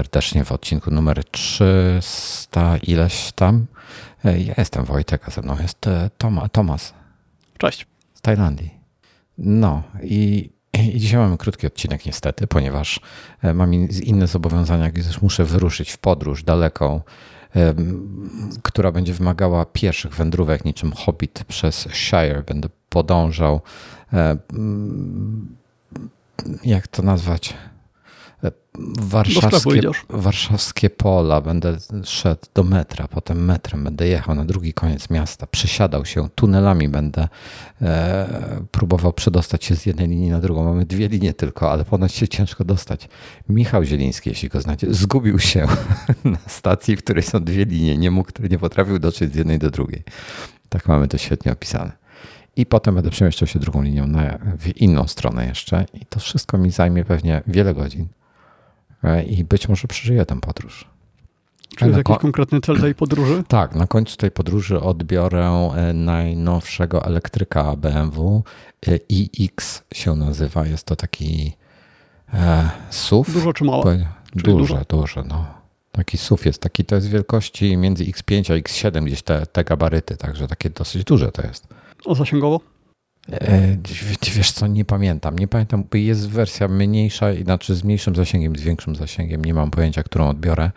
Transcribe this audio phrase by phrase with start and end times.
[0.00, 3.66] serdecznie w odcinku numer 300 ileś tam.
[4.24, 6.94] E, ja jestem Wojtek, a ze mną jest e, Toma, Tomas.
[7.58, 7.86] Cześć.
[8.14, 8.70] Z Tajlandii.
[9.38, 10.50] No i,
[10.94, 13.00] i dzisiaj mamy krótki odcinek niestety, ponieważ
[13.42, 17.00] e, mam inne zobowiązania, gdyż muszę wyruszyć w podróż daleką,
[18.62, 22.42] która będzie wymagała pierwszych wędrówek niczym hobbit przez Shire.
[22.46, 23.60] Będę podążał
[26.64, 27.54] jak to nazwać?
[29.00, 35.46] Warszawskie, warszawskie pola, będę szedł do metra, potem metrem będę jechał na drugi koniec miasta,
[35.46, 37.28] przesiadał się, tunelami będę
[37.82, 40.64] e, próbował przedostać się z jednej linii na drugą.
[40.64, 43.08] Mamy dwie linie tylko, ale ponoć się ciężko dostać.
[43.48, 45.66] Michał Zieliński, jeśli go znacie, zgubił się
[46.24, 49.70] na stacji, w której są dwie linie, nie mógł, nie potrafił dotrzeć z jednej do
[49.70, 50.02] drugiej.
[50.68, 51.92] Tak mamy to świetnie opisane.
[52.56, 55.86] I potem będę przemieszczał się drugą linią na, w inną stronę jeszcze.
[55.94, 58.08] I to wszystko mi zajmie pewnie wiele godzin.
[59.04, 60.88] E, I być może przeżyję tę podróż.
[61.76, 63.44] Czy jest jakiś konkretny cel tej podróży?
[63.48, 68.42] Tak, na końcu tej podróży odbiorę e, najnowszego elektryka BMW.
[68.86, 70.66] E, iX się nazywa.
[70.66, 71.52] Jest to taki
[72.34, 73.32] e, SUV.
[73.32, 73.84] Dużo czy mało?
[74.34, 75.60] Duże, duże, no.
[75.92, 80.16] Taki SUV jest taki, to jest wielkości między X5 a X7 gdzieś te, te gabaryty,
[80.16, 81.68] także takie dosyć duże to jest.
[82.04, 82.60] O zasięgowo?
[83.32, 83.76] E,
[84.34, 85.38] wiesz co, nie pamiętam.
[85.38, 89.44] Nie pamiętam, jest wersja mniejsza, znaczy z mniejszym zasięgiem, z większym zasięgiem.
[89.44, 90.70] Nie mam pojęcia, którą odbiorę,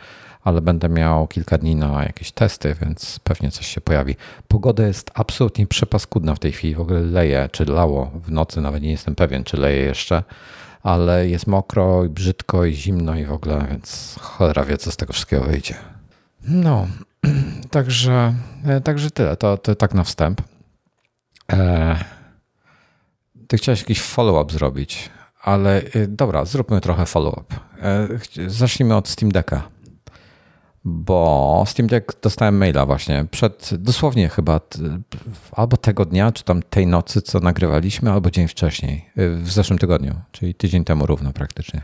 [0.43, 4.15] ale będę miał kilka dni na jakieś testy, więc pewnie coś się pojawi.
[4.47, 6.75] Pogoda jest absolutnie przepaskudna w tej chwili.
[6.75, 10.23] W ogóle leje, czy lało w nocy, nawet nie jestem pewien, czy leje jeszcze,
[10.83, 14.97] ale jest mokro i brzydko i zimno i w ogóle, więc cholera wie, co z
[14.97, 15.75] tego wszystkiego wyjdzie.
[16.47, 16.87] No,
[17.71, 18.33] także,
[18.65, 19.37] e, także tyle.
[19.37, 20.41] To, to tak na wstęp.
[21.51, 21.95] E,
[23.53, 25.09] ty chciałeś jakiś follow-up zrobić,
[25.41, 27.55] ale y, dobra, zróbmy trochę follow-up.
[27.81, 28.07] E,
[28.47, 29.61] zacznijmy od Steam Decka.
[30.85, 34.59] Bo Steam Deck dostałem maila właśnie przed dosłownie chyba
[35.51, 39.79] albo tego dnia, czy tam tej nocy, co nagrywaliśmy, albo dzień wcześniej, y, w zeszłym
[39.79, 41.81] tygodniu, czyli tydzień temu równo praktycznie.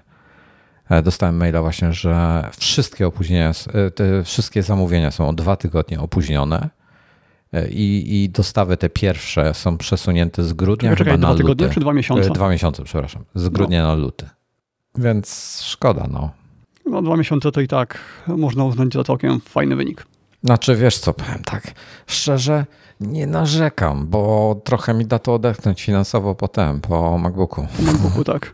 [0.89, 3.51] E, dostałem maila właśnie, że wszystkie opóźnienia,
[3.95, 6.69] te wszystkie zamówienia są o dwa tygodnie opóźnione
[7.69, 11.73] i, i dostawy te pierwsze są przesunięte z grudnia Czekaj, chyba dwa na tygodnie luty.
[11.73, 12.29] czy dwa miesiące?
[12.29, 13.23] E, dwa miesiące, przepraszam.
[13.35, 13.87] Z grudnia no.
[13.87, 14.29] na luty.
[14.97, 16.31] Więc szkoda, no.
[16.85, 20.05] No dwa miesiące to i tak można uznać za całkiem fajny wynik.
[20.43, 21.73] Znaczy, wiesz co, powiem tak,
[22.07, 22.65] szczerze
[22.99, 27.67] nie narzekam, bo trochę mi da to odetchnąć finansowo potem, po MacBooku.
[27.77, 28.53] Po MacBooku, tak.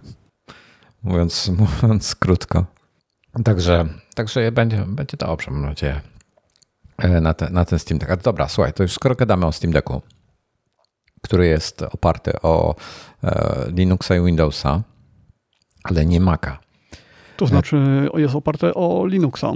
[1.04, 1.52] mówiąc,
[1.82, 2.66] mówiąc krótko.
[3.44, 3.86] Także,
[4.16, 6.02] także będzie, będzie dobrze, mam nadzieję.
[6.98, 8.12] E, na, te, na ten Steam Deck.
[8.12, 10.02] A dobra, słuchaj, to już skoro gadamy o Steam Decku,
[11.22, 12.76] który jest oparty o
[13.24, 14.82] e, Linuxa i Windowsa,
[15.84, 16.58] ale nie Maca.
[17.38, 17.78] To znaczy
[18.16, 19.52] jest oparte o Linuxa.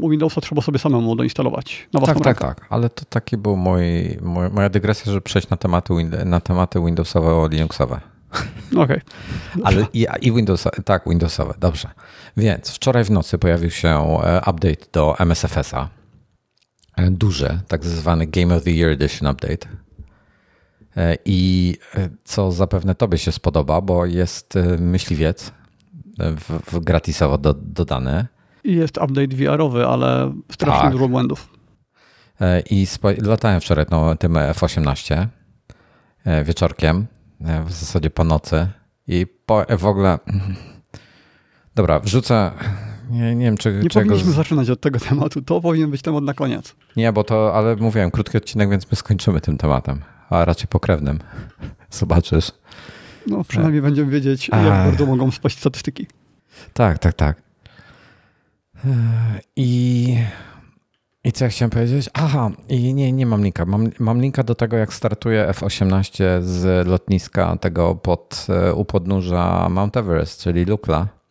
[0.00, 2.66] U Windowsa trzeba sobie samemu doinstalować na Tak, tak, tak.
[2.70, 3.82] Ale to taki był mój,
[4.22, 5.94] mój, moja dygresja, żeby przejść na tematy,
[6.24, 8.00] na tematy Windowsowe, Linuxowe.
[8.72, 8.82] Okej.
[8.82, 9.00] Okay.
[9.64, 11.88] Ale i, i Windows, tak, Windowsowe, dobrze.
[12.36, 16.01] Więc wczoraj w nocy pojawił się e, update do MSFS-a E,
[16.98, 19.68] duże, tak zwany Game of the Year Edition Update.
[20.96, 25.52] E, I e, co zapewne Tobie się spodoba, bo jest myśliwiec
[26.18, 28.26] w, w gratisowo do, dodany.
[28.64, 30.92] I jest update VR-owy, ale strasznie tak.
[30.92, 31.48] dużo błędów.
[32.70, 32.86] I
[33.22, 35.26] latałem wczoraj no, tym F18
[36.44, 37.06] wieczorkiem,
[37.40, 38.68] w zasadzie po nocy.
[39.06, 40.18] I po, w ogóle.
[41.74, 42.50] Dobra, wrzucę
[43.12, 44.06] nie, nie wiem, czy, nie czego...
[44.06, 45.42] powinniśmy zaczynać od tego tematu.
[45.42, 46.74] To powinien być temat na koniec.
[46.96, 50.00] Nie, bo to, ale mówiłem, krótki odcinek, więc my skończymy tym tematem,
[50.30, 51.18] a raczej pokrewnym.
[51.90, 52.52] Zobaczysz.
[53.26, 56.06] No, przynajmniej będziemy wiedzieć, jak bardzo mogą spaść statystyki.
[56.72, 57.42] Tak, tak, tak.
[59.56, 60.16] I,
[61.24, 62.10] I co ja chciałem powiedzieć?
[62.12, 63.64] Aha, i nie, nie mam linka.
[63.64, 69.68] Mam, mam linka do tego, jak startuje F-18 z lotniska tego pod, e, u podnóża
[69.68, 71.21] Mount Everest, czyli Lukla.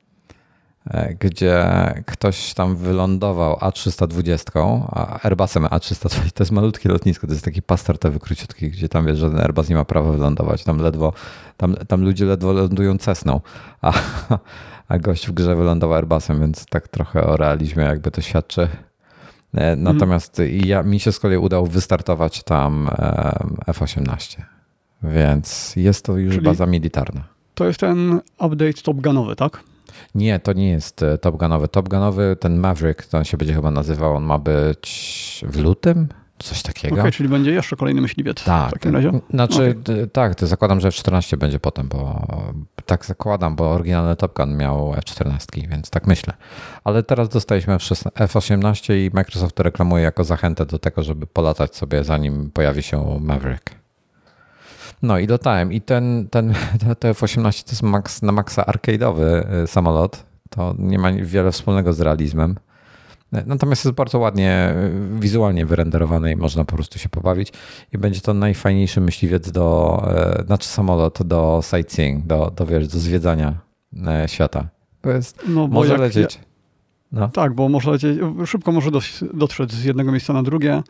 [0.89, 1.65] E, gdzie
[2.05, 7.81] ktoś tam wylądował A320, a Airbusem A320 to jest malutkie lotnisko, to jest taki pas
[7.81, 11.13] startowy króciutki, gdzie tam wiesz, żaden Airbus nie ma prawa wylądować, tam ledwo,
[11.57, 13.41] tam, tam ludzie ledwo lądują Cessną,
[13.81, 13.93] a,
[14.87, 18.67] a gość w grze wylądował Airbusem, więc tak trochę o realizmie jakby to świadczy.
[19.53, 20.65] E, natomiast mm.
[20.65, 22.89] ja, mi się z kolei udało wystartować tam
[23.67, 24.41] F-18,
[25.03, 27.23] więc jest to już Czyli baza militarna.
[27.53, 29.70] To jest ten update Top Gunowy, tak?
[30.15, 31.67] Nie, to nie jest e, Top Gunowy.
[31.67, 36.07] Top Gunowy, ten Maverick, to on się będzie chyba nazywał, on ma być w lutym?
[36.43, 36.95] coś takiego.
[36.95, 39.11] Okay, czyli będzie jeszcze kolejny myśliwiec tak, w takim razie?
[39.29, 40.07] Znaczy, okay.
[40.07, 42.27] tak, to zakładam, że F14 będzie potem, bo
[42.85, 46.33] tak zakładam, bo oryginalny Top Gun miał F14, więc tak myślę.
[46.83, 52.03] Ale teraz dostaliśmy F18 i Microsoft to reklamuje jako zachętę do tego, żeby polatać sobie
[52.03, 53.80] zanim pojawi się Maverick.
[55.01, 55.73] No i dotałem.
[55.73, 56.53] I ten, ten,
[56.99, 60.25] to F18 to jest max, na maksa arcade'owy y, samolot.
[60.49, 62.55] To nie ma wiele wspólnego z realizmem.
[63.45, 64.73] Natomiast jest bardzo ładnie
[65.15, 67.53] y, wizualnie wyrenderowany i można po prostu się pobawić.
[67.93, 70.01] I będzie to najfajniejszy myśliwiec do,
[70.41, 73.53] y, znaczy samolot do sightseeing, do, do, wiesz, do zwiedzania
[74.27, 74.69] świata.
[75.01, 76.39] To jest, no, może lecieć.
[77.11, 77.29] No.
[77.29, 78.91] Tak, bo może lecieć, szybko może
[79.33, 80.83] dotrzeć z jednego miejsca na drugie.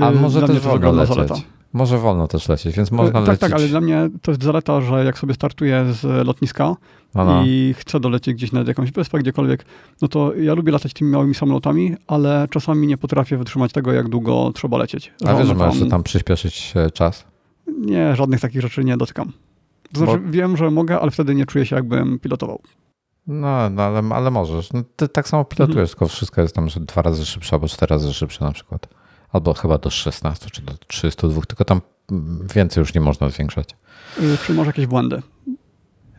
[0.00, 1.16] A może też wolno lecieć.
[1.16, 1.55] Zaleta.
[1.76, 3.40] Może wolno też lecieć, więc można tak, lecieć.
[3.40, 6.76] Tak, ale dla mnie to jest zaleta, że jak sobie startuję z lotniska
[7.14, 7.42] no.
[7.46, 9.64] i chcę dolecieć gdzieś na jakąś wyspę, gdziekolwiek,
[10.02, 14.08] no to ja lubię latać tymi małymi samolotami, ale czasami nie potrafię wytrzymać tego, jak
[14.08, 15.12] długo trzeba lecieć.
[15.26, 15.90] A wiesz, że możesz tam...
[15.90, 17.24] tam przyspieszyć e, czas?
[17.78, 19.32] Nie, żadnych takich rzeczy nie dotykam.
[19.92, 20.30] To znaczy Bo...
[20.30, 22.60] wiem, że mogę, ale wtedy nie czuję się jakbym pilotował.
[23.26, 24.72] No, no ale, ale możesz.
[24.72, 25.88] No, ty tak samo pilotujesz, mhm.
[25.88, 28.88] tylko wszystko jest tam że dwa razy szybsze albo cztery razy szybsze na przykład
[29.32, 31.80] albo chyba do 16 czy do 302, tylko tam
[32.54, 33.68] więcej już nie można zwiększać.
[34.46, 35.22] Czy może jakieś błędy?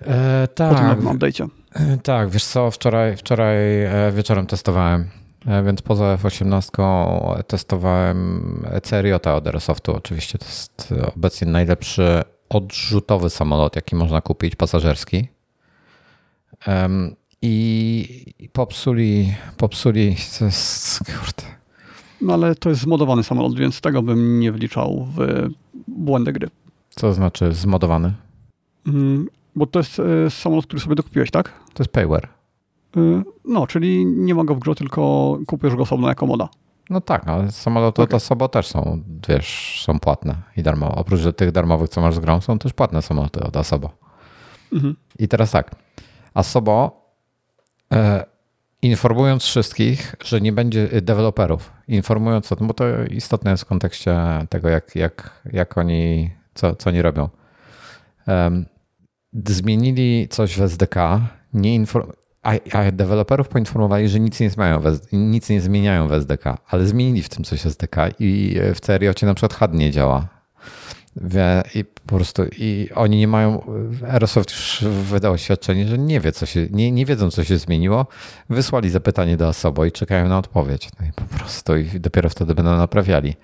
[0.01, 0.73] E, tak.
[0.73, 1.47] Po tym update'cie.
[1.73, 5.09] E, tak, wiesz co, wczoraj, wczoraj e, wieczorem testowałem,
[5.45, 9.95] e, więc poza F18 testowałem Ceriota od Aerosoftu.
[9.95, 15.27] Oczywiście to jest obecnie najlepszy odrzutowy samolot, jaki można kupić, pasażerski.
[17.41, 21.43] I popsuli, popsuli, to jest, kurde,
[22.21, 25.47] no ale to jest zmodowany samolot, więc tego bym nie wliczał w
[25.87, 26.49] błędy gry.
[26.89, 28.13] Co znaczy zmodowany?
[28.87, 31.53] Mm, bo to jest y, samolot, który sobie dokupiłeś, tak?
[31.73, 32.29] To jest payware.
[32.97, 36.49] Y, no, czyli nie ma go w grze, tylko kupujesz go osobno jako moda.
[36.89, 38.15] No tak, ale samoloty okay.
[38.15, 40.95] od Asobo też są, wiesz, są płatne i darmowe.
[40.95, 43.89] Oprócz tych darmowych, co masz z grą, są też płatne samoloty od Asobo.
[44.73, 44.95] Mhm.
[45.19, 45.75] I teraz tak,
[46.33, 47.01] Asobo
[47.93, 48.25] e,
[48.81, 54.19] informując wszystkich, że nie będzie deweloperów, informując o tym, bo to istotne jest w kontekście
[54.49, 57.29] tego, jak, jak, jak oni, co, co oni robią.
[58.27, 58.65] Um,
[59.45, 60.95] zmienili coś w SDK,
[61.53, 61.85] nie
[62.43, 66.87] a, a deweloperów poinformowali, że nic nie, zmieniają w, nic nie zmieniają w SDK, ale
[66.87, 70.36] zmienili w tym coś SDK i w CRIOcie na przykład HUD nie działa.
[71.75, 73.61] I po prostu i oni nie mają.
[74.11, 78.07] Aerosoft już wydał oświadczenie, że nie wie, co się, nie, nie wiedzą, co się zmieniło.
[78.49, 80.89] Wysłali zapytanie do Asobo i czekają na odpowiedź.
[80.99, 83.35] No i po prostu i dopiero wtedy będą naprawiali.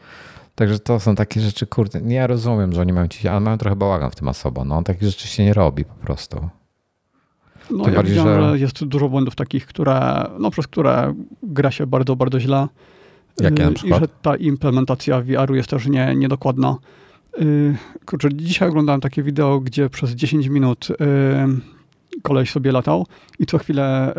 [0.56, 3.58] Także to są takie rzeczy, kurde, nie ja rozumiem, że oni mają ci, ale mają
[3.58, 4.66] trochę bałagan w tym Asobo.
[4.66, 6.50] No, takich rzeczy się nie robi po prostu.
[7.72, 8.52] No, Tym ja bardziej, że...
[8.52, 8.60] że...
[8.60, 12.68] jest dużo błędów takich, które, no, przez które gra się bardzo, bardzo źle.
[13.42, 14.02] Jakie na przykład?
[14.02, 16.78] I że ta implementacja VR-u jest też nie, niedokładna.
[17.42, 17.76] Y,
[18.06, 20.96] kurczę, dzisiaj oglądałem takie wideo, gdzie przez 10 minut y,
[22.22, 23.08] koleś sobie latał
[23.40, 24.14] i co chwilę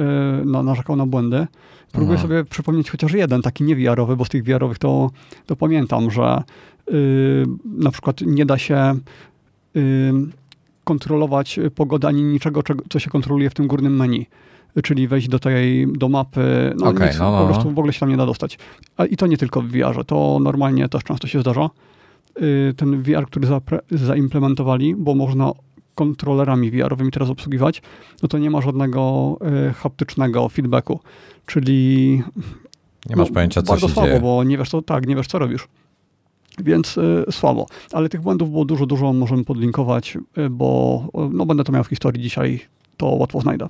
[0.44, 1.46] no, narzekał na błędy.
[1.92, 2.22] Próbuję Aha.
[2.22, 5.10] sobie przypomnieć chociaż jeden taki nie VR-owy, bo z tych VR-owych to,
[5.46, 6.42] to pamiętam, że
[7.64, 8.94] na przykład nie da się
[10.84, 14.26] kontrolować pogody ani niczego, co się kontroluje w tym górnym menu
[14.82, 17.74] czyli wejść do tej, do mapy, no, okay, nic, no, no, po prostu no.
[17.74, 18.58] w ogóle się tam nie da dostać.
[19.10, 21.70] I to nie tylko w VR-ze, to normalnie też często się zdarza.
[22.42, 23.48] Y, ten VR, który
[23.90, 25.52] zaimplementowali, bo można
[25.94, 27.82] kontrolerami VR-owymi teraz obsługiwać,
[28.22, 29.36] no to nie ma żadnego
[29.68, 31.00] y, haptycznego feedbacku,
[31.46, 32.22] czyli
[33.10, 34.20] nie masz no, pojęcia, co bardzo się słabo, dzieje.
[34.20, 35.68] bo nie wiesz, co, tak, nie wiesz, co robisz.
[36.58, 37.66] Więc y, słabo.
[37.92, 41.88] Ale tych błędów było dużo, dużo możemy podlinkować, y, bo no, będę to miał w
[41.88, 42.60] historii dzisiaj,
[42.96, 43.68] to łatwo znajdę.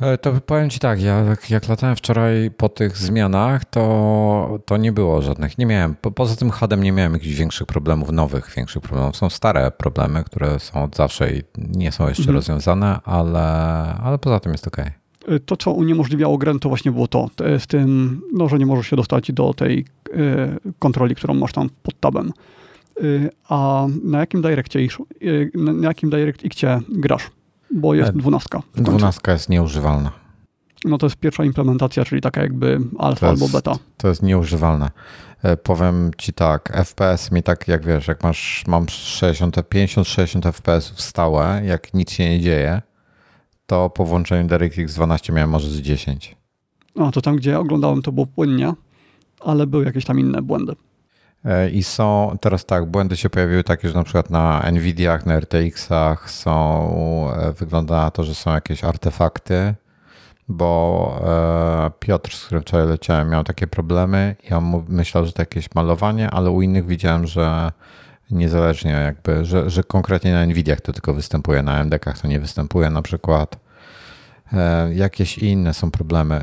[0.00, 4.92] E, to powiem Ci tak, ja jak, latałem wczoraj po tych zmianach, to, to nie
[4.92, 8.82] było żadnych, nie miałem, po, poza tym HUDem nie miałem jakichś większych problemów, nowych większych
[8.82, 9.16] problemów.
[9.16, 12.36] Są stare problemy, które są od zawsze i nie są jeszcze mhm.
[12.36, 13.42] rozwiązane, ale,
[14.02, 14.76] ale poza tym jest ok.
[14.76, 18.86] E, to, co uniemożliwiało grę, to właśnie było to, z tym, no, że nie możesz
[18.86, 19.84] się dostać do tej
[20.78, 22.32] kontroli, którą masz tam pod tabem.
[23.48, 24.88] A na jakim Directie,
[25.54, 27.30] na jakim DirectXcie grasz?
[27.70, 28.62] Bo jest dwunastka.
[28.74, 30.12] Dwunastka jest nieużywalna.
[30.84, 33.72] No to jest pierwsza implementacja, czyli taka jakby alfa albo beta.
[33.96, 34.90] To jest nieużywalne.
[35.42, 41.62] E, powiem ci tak, FPS mi tak, jak wiesz, jak masz, mam 50-60 FPS stałe,
[41.64, 42.82] jak nic się nie dzieje,
[43.66, 46.36] to po włączeniu DirectX 12 miałem może z 10.
[46.96, 48.72] No to tam, gdzie oglądałem, to było płynnie,
[49.40, 50.76] ale były jakieś tam inne błędy.
[51.44, 55.40] E, I są teraz tak, błędy się pojawiły takie, że na przykład na Nvidiach, na
[55.40, 59.74] RTX-ach są, e, wygląda na to, że są jakieś artefakty
[60.48, 65.42] bo e, Piotr, z którym wczoraj leciałem, miał takie problemy i on myślał, że to
[65.42, 67.72] jakieś malowanie, ale u innych widziałem, że
[68.30, 72.90] niezależnie jakby, że, że konkretnie na Nvidiach to tylko występuje, na MDK-ach to nie występuje
[72.90, 73.58] na przykład.
[74.94, 76.40] Jakieś inne są problemy.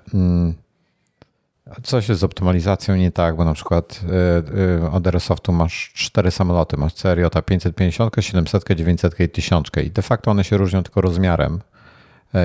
[1.84, 4.02] Coś jest z optymalizacją nie tak, bo na przykład
[4.84, 10.02] e, od Aerosoftu masz cztery samoloty, masz Seriota 550, 700, 900 i 1000 i de
[10.02, 11.62] facto one się różnią tylko rozmiarem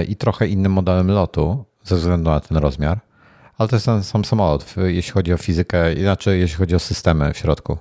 [0.08, 3.00] i trochę innym modelem lotu ze względu na ten rozmiar,
[3.58, 7.32] ale to jest ten sam samolot, jeśli chodzi o fizykę, inaczej jeśli chodzi o systemy
[7.32, 7.78] w środku.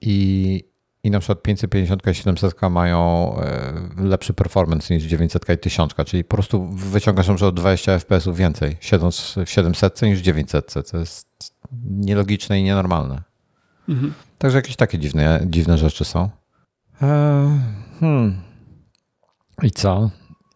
[0.00, 0.64] I,
[1.04, 6.24] i na przykład 550 i 700 mają e, lepszy performance niż 900 i 1000, czyli
[6.24, 10.74] po prostu wyciągasz na przykład 20 fps więcej siedząc w 700 niż 900.
[10.90, 11.28] To jest
[11.84, 13.22] nielogiczne i nienormalne.
[13.88, 14.14] Mhm.
[14.38, 16.30] Także jakieś takie dziwne, dziwne rzeczy są.
[17.02, 17.60] Eee,
[18.00, 18.40] hmm.
[19.62, 20.10] I co?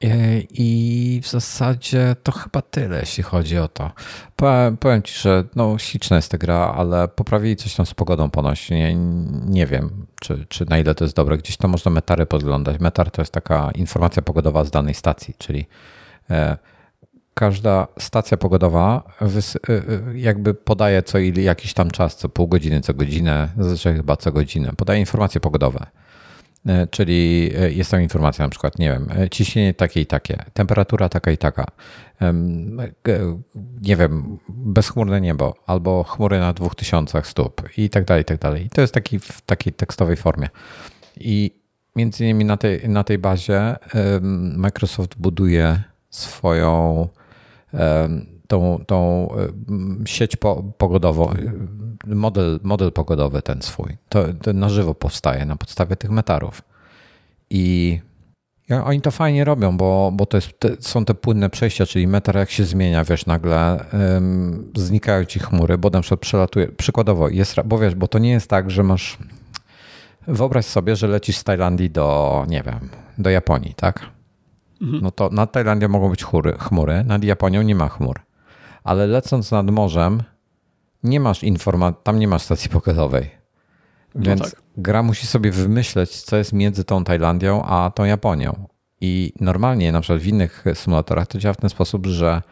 [0.05, 3.91] E, I w zasadzie to chyba tyle, jeśli chodzi o to.
[4.37, 8.31] Powiem, powiem ci, że no, śliczna jest ta gra, ale poprawili coś tam z pogodą
[8.31, 8.71] ponoć.
[8.71, 8.95] Nie,
[9.47, 11.39] nie wiem, czy, czy na ile to jest dobre.
[11.39, 12.81] Gdzieś tam można metary podglądać.
[12.81, 15.67] Metar to jest taka informacja pogodowa z danej stacji, czyli
[16.31, 16.57] e,
[17.35, 19.83] każda stacja pogodowa e,
[20.15, 24.73] jakby podaje co jakiś tam czas, co pół godziny, co godzinę, zazwyczaj chyba co godzinę,
[24.77, 25.87] podaje informacje pogodowe.
[26.67, 30.45] E, czyli e, jest tam informacja na przykład, nie wiem, e, ciśnienie takie i takie,
[30.53, 31.67] temperatura taka i taka,
[33.83, 38.67] nie wiem, bezchmurne niebo albo chmury na 2000 stóp i tak dalej, i tak dalej.
[38.67, 40.49] I to jest taki, w takiej tekstowej formie.
[41.17, 41.51] I
[41.97, 43.77] między innymi na tej, na tej bazie
[44.57, 47.09] Microsoft buduje swoją
[48.53, 49.29] tą, tą
[50.05, 50.37] sieć
[50.79, 51.35] pogodową,
[52.07, 53.97] model, model pogodowy ten swój.
[54.09, 56.63] To, to na żywo powstaje na podstawie tych metarów.
[57.51, 58.01] I
[58.85, 62.37] oni to fajnie robią, bo, bo to jest, te, są te płynne przejścia, czyli metar
[62.37, 63.85] jak się zmienia, wiesz, nagle
[64.17, 68.31] ym, znikają ci chmury, bo na przykład przelatuje, przykładowo jest, bo wiesz, bo to nie
[68.31, 69.19] jest tak, że masz,
[70.29, 74.01] wyobraź sobie, że lecisz z Tajlandii do, nie wiem, do Japonii, tak?
[74.83, 75.03] Mhm.
[75.03, 78.21] No to nad Tajlandią mogą być chmury, chmury, nad Japonią nie ma chmur.
[78.85, 80.23] Ale lecąc nad morzem,
[81.03, 83.31] nie masz informacji, tam nie masz stacji pogodowej.
[84.15, 84.63] No Więc no tak.
[84.77, 88.69] gra musi sobie wymyśleć, co jest między tą Tajlandią a tą Japonią.
[89.01, 92.43] I normalnie, na przykład w innych symulatorach, to działa w ten sposób, że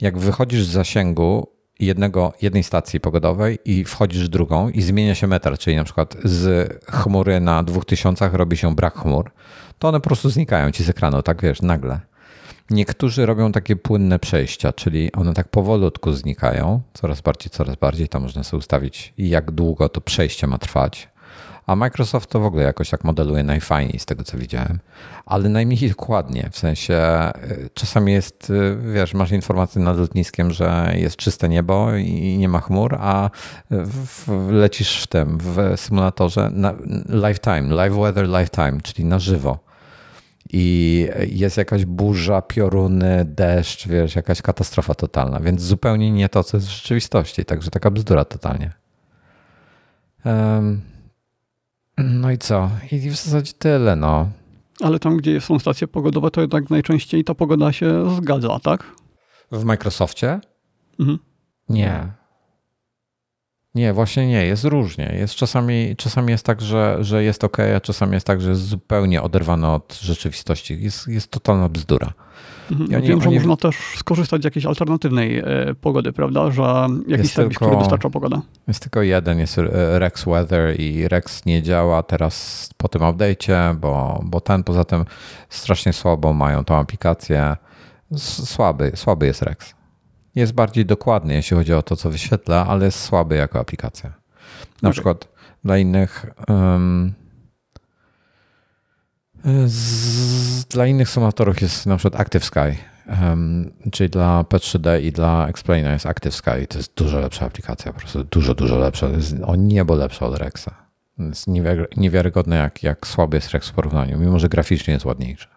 [0.00, 5.26] jak wychodzisz z zasięgu jednego, jednej stacji pogodowej i wchodzisz w drugą i zmienia się
[5.26, 9.30] metar, czyli na przykład z chmury na 2000 robi się brak chmur,
[9.78, 12.00] to one po prostu znikają ci z ekranu, tak wiesz, nagle.
[12.70, 18.08] Niektórzy robią takie płynne przejścia, czyli one tak powolutku znikają, coraz bardziej, coraz bardziej.
[18.08, 21.08] Tam można sobie ustawić, jak długo to przejście ma trwać.
[21.66, 24.78] A Microsoft to w ogóle jakoś tak modeluje najfajniej z tego, co widziałem,
[25.26, 26.48] ale najmniej dokładnie.
[26.52, 26.94] W sensie
[27.50, 32.48] y, czasami jest, y, wiesz, masz informację nad lotniskiem, że jest czyste niebo i nie
[32.48, 33.30] ma chmur, a
[33.70, 36.74] w, lecisz w tym, w symulatorze na
[37.08, 39.73] lifetime, live weather lifetime, czyli na żywo
[40.56, 46.56] i jest jakaś burza, pioruny, deszcz, wiesz, jakaś katastrofa totalna, więc zupełnie nie to, co
[46.56, 48.72] jest w rzeczywistości, także taka bzdura totalnie.
[50.24, 50.80] Um,
[51.98, 52.70] no i co?
[52.92, 54.28] I w zasadzie tyle, no.
[54.80, 58.92] Ale tam, gdzie są stacje pogodowe, to jednak najczęściej ta pogoda się zgadza, tak?
[59.52, 60.40] W Microsoftie?
[61.00, 61.18] Mhm.
[61.68, 62.12] Nie.
[63.74, 65.14] Nie, właśnie nie, jest różnie.
[65.18, 68.62] Jest czasami, czasami jest tak, że, że jest ok, a czasami jest tak, że jest
[68.62, 70.82] zupełnie oderwane od rzeczywistości.
[70.82, 72.12] Jest, jest totalna bzdura.
[72.70, 72.90] Mhm.
[72.90, 73.36] Ja wiem, że oni...
[73.38, 75.44] można też skorzystać z jakiejś alternatywnej e,
[75.80, 76.50] pogody, prawda?
[76.50, 78.40] Że jakiś jest serwis, tylko, który dostarcza pogodę.
[78.68, 79.60] Jest tylko jeden, jest
[79.98, 85.04] Rex Weather i Rex nie działa teraz po tym update'cie, bo, bo ten poza tym
[85.48, 87.56] strasznie słabo mają tą aplikację.
[88.16, 89.73] Słaby, słaby jest Rex.
[90.34, 94.10] Jest bardziej dokładny, jeśli chodzi o to, co wyświetla, ale jest słaby jako aplikacja.
[94.10, 94.92] Na okay.
[94.92, 95.28] przykład
[95.64, 96.26] dla innych.
[96.48, 97.14] Um,
[99.66, 102.76] z, dla innych symulatorów jest na przykład Active Sky,
[103.08, 106.66] um, czyli dla P3D i dla Explainer jest Active Sky.
[106.68, 109.08] To jest dużo lepsza aplikacja, po prostu dużo, dużo lepsza.
[109.08, 110.70] Jest o niebo lepsza od Rexa.
[111.18, 111.46] Jest
[111.96, 115.48] niewiarygodne, jak, jak słaby jest Rex w porównaniu, mimo że graficznie jest ładniejszy.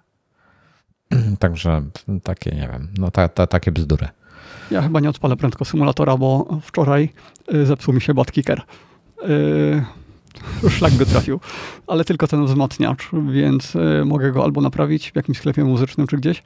[1.40, 1.82] Także
[2.24, 4.08] takie, nie wiem, no ta, ta, takie bzdury.
[4.72, 7.10] Ja chyba nie odpalę prędko symulatora, bo wczoraj
[7.54, 8.62] y, zepsuł mi się botkicker.
[9.28, 11.40] Yy, szlak go trafił,
[11.88, 16.18] ale tylko ten wzmacniacz, więc y, mogę go albo naprawić w jakimś sklepie muzycznym czy
[16.18, 16.44] gdzieś,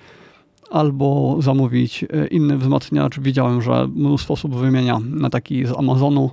[0.71, 3.19] albo zamówić y, inny wzmacniacz.
[3.19, 6.31] Widziałem, że mnóstwo osób wymienia na taki z Amazonu.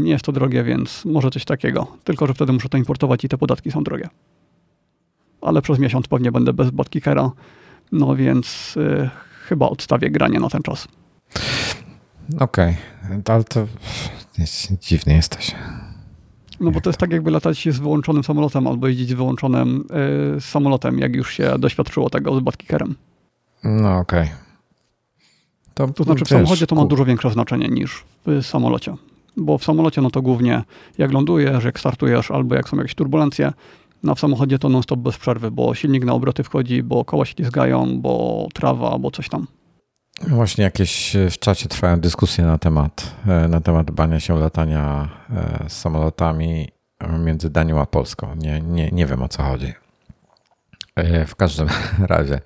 [0.00, 1.86] Nie jest to drogie, więc może coś takiego.
[2.04, 4.08] Tylko, że wtedy muszę to importować i te podatki są drogie.
[5.40, 7.30] Ale przez miesiąc pewnie będę bez botkickera.
[7.92, 8.74] No więc
[9.48, 10.88] chyba odstawię granie na ten czas.
[12.40, 13.22] Okej, okay.
[13.34, 13.66] ale to
[14.80, 15.54] dziwny jesteś.
[16.60, 19.84] No bo to jest tak jakby latać z wyłączonym samolotem albo jeździć z wyłączonym
[20.36, 22.94] y, samolotem, jak już się doświadczyło tego z Badkickerem.
[23.64, 24.22] No okej.
[24.22, 24.34] Okay.
[25.74, 28.94] To, to znaczy w samochodzie to ma dużo większe znaczenie niż w samolocie.
[29.36, 30.62] Bo w samolocie no to głównie
[30.98, 33.52] jak lądujesz, jak startujesz albo jak są jakieś turbulencje,
[34.04, 38.00] no w samochodzie to non-stop bez przerwy, bo silnik na obroty wchodzi, bo koła ślizgają,
[38.00, 39.46] bo trawa, bo coś tam.
[40.20, 45.64] Właśnie jakieś w czacie trwają dyskusje na temat, e, na temat bania się latania e,
[45.68, 46.68] samolotami
[47.18, 48.34] między Danią a Polską.
[48.36, 49.72] Nie, nie, nie wiem o co chodzi.
[50.96, 51.68] E, w każdym
[52.14, 52.40] razie.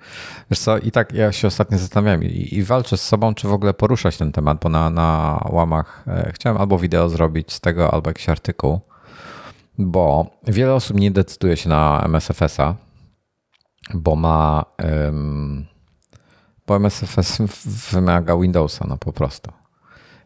[0.51, 3.53] Wiesz co, i tak ja się ostatnio zastanawiałem i, i walczę z sobą, czy w
[3.53, 8.09] ogóle poruszać ten temat, bo na, na łamach chciałem albo wideo zrobić z tego, albo
[8.09, 8.79] jakiś artykuł,
[9.79, 12.75] bo wiele osób nie decyduje się na MSFS-a,
[13.93, 14.65] bo ma...
[15.05, 15.65] Um,
[16.67, 17.37] bo MSFS
[17.91, 19.51] wymaga Windowsa, no po prostu.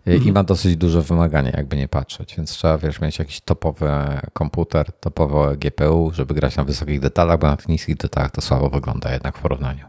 [0.06, 0.30] I, mhm.
[0.30, 3.90] I ma dosyć duże wymagania, jakby nie patrzeć, więc trzeba, wiesz, mieć jakiś topowy
[4.34, 8.70] komputer, topowe GPU, żeby grać na wysokich detalach, bo na tych niskich detalach to słabo
[8.70, 9.86] wygląda jednak w porównaniu.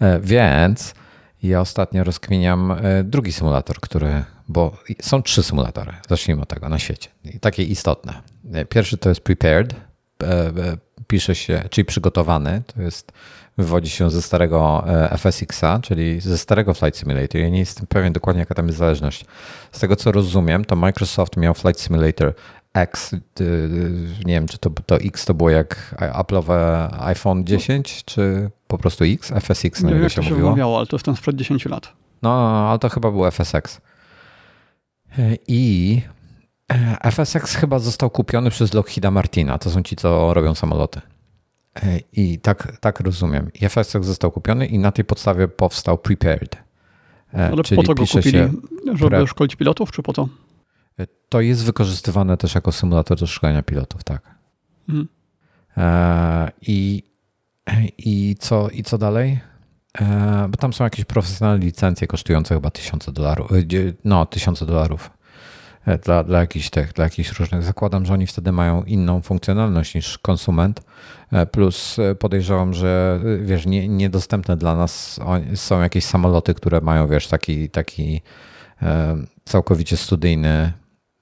[0.00, 0.94] E, więc
[1.42, 6.78] ja ostatnio rozkminiam e, drugi symulator, który, bo są trzy symulatory, zacznijmy od tego, na
[6.78, 7.08] świecie,
[7.40, 8.22] takie istotne.
[8.52, 9.74] E, pierwszy to jest Prepared,
[11.06, 13.12] pisze się, czyli przygotowany, to jest
[13.58, 17.40] wywodzi się ze starego e, FSX-a, czyli ze starego Flight Simulator.
[17.40, 19.24] Ja nie jestem pewien dokładnie, jaka tam jest zależność.
[19.72, 22.34] Z tego, co rozumiem, to Microsoft miał Flight Simulator
[22.74, 23.14] X,
[24.24, 29.04] nie wiem, czy to, to X to było jak Apple'owe iPhone 10, czy po prostu
[29.04, 30.56] X, FSX, nie wiem, jak się, się mówiło.
[30.56, 31.92] Miało, ale to jest tam sprzed 10 lat.
[32.22, 33.80] No, no, no, ale to chyba był FSX.
[35.18, 36.02] E, I
[36.72, 39.58] e, FSX chyba został kupiony przez Lockheeda Martina.
[39.58, 41.00] To są ci, co robią samoloty.
[42.12, 43.50] I tak, tak rozumiem.
[43.54, 46.56] I FSX został kupiony i na tej podstawie powstał Prepared.
[47.34, 48.38] E, Ale Czyli po to go kupili?
[48.94, 49.26] Żeby pre...
[49.26, 50.28] szkolić pilotów, czy po to?
[50.98, 54.22] E, to jest wykorzystywane też jako symulator do szkolenia pilotów, tak.
[54.88, 55.08] Mhm.
[55.76, 57.02] E, I,
[57.98, 59.40] i, co, I co dalej?
[60.48, 63.50] Bo tam są jakieś profesjonalne licencje kosztujące chyba tysiące dolarów.
[64.04, 65.10] No, tysiące dolarów.
[66.04, 67.62] Dla, dla, jakichś tych, dla jakichś różnych.
[67.62, 70.80] Zakładam, że oni wtedy mają inną funkcjonalność niż konsument,
[71.32, 75.20] E, plus e, podejrzewam, że e, wiesz, nie, niedostępne dla nas
[75.54, 78.20] są jakieś samoloty, które mają, wiesz, taki, taki
[79.44, 80.72] całkowicie studyjny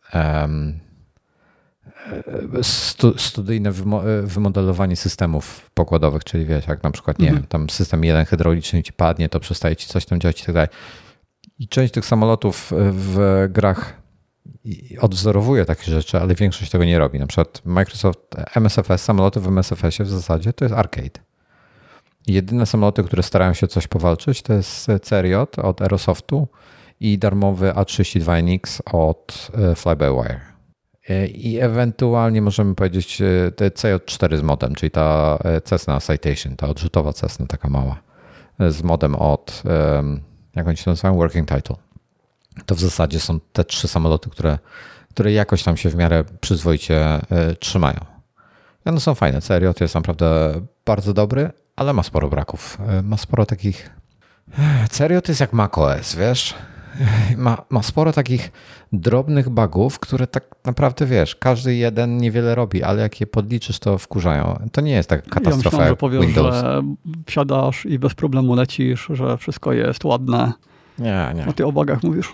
[0.08, 0.85] stu,
[3.16, 3.72] studyjne
[4.22, 7.46] wymodelowanie systemów pokładowych, czyli wiesz, jak na przykład, nie mhm.
[7.46, 10.68] tam system jeden hydrauliczny ci padnie, to przestaje ci coś tam działać i tak dalej.
[11.58, 14.06] I część tych samolotów w grach
[15.00, 17.18] odwzorowuje takie rzeczy, ale większość tego nie robi.
[17.18, 18.20] Na przykład Microsoft
[18.54, 21.20] MSFS, samoloty w MSFS-ie w zasadzie to jest arcade.
[22.26, 26.48] Jedyne samoloty, które starają się coś powalczyć, to jest Ceriot od Aerosoftu
[27.00, 30.55] i darmowy A32NX od e, Fly-by-Wire.
[31.08, 36.68] E, I ewentualnie możemy powiedzieć e, te CJ4 z modem, czyli ta Cessna Citation, ta
[36.68, 37.96] odrzutowa Cessna, taka mała,
[38.68, 39.62] z modem od,
[40.54, 41.76] jak oni się nazywają, Working Title
[42.66, 44.58] to w zasadzie są te trzy samoloty, które,
[45.10, 48.00] które jakoś tam się w miarę przyzwoicie e, trzymają.
[48.84, 49.40] One są fajne.
[49.76, 50.52] To jest naprawdę
[50.84, 52.78] bardzo dobry, ale ma sporo braków.
[52.88, 53.90] E, ma sporo takich.
[54.98, 56.54] To jest jak macOS, wiesz?
[57.36, 58.52] Ma, ma sporo takich
[58.92, 63.98] drobnych bugów, które tak naprawdę wiesz, każdy jeden niewiele robi, ale jak je podliczysz, to
[63.98, 64.58] wkurzają.
[64.72, 65.52] To nie jest tak katastrofa.
[65.52, 66.54] Ja myślałem, że powiesz, Windows.
[66.54, 66.82] że
[67.26, 70.52] wsiadasz i bez problemu lecisz, że wszystko jest ładne.
[70.98, 71.46] Nie, nie.
[71.46, 72.32] O tych obagach mówisz.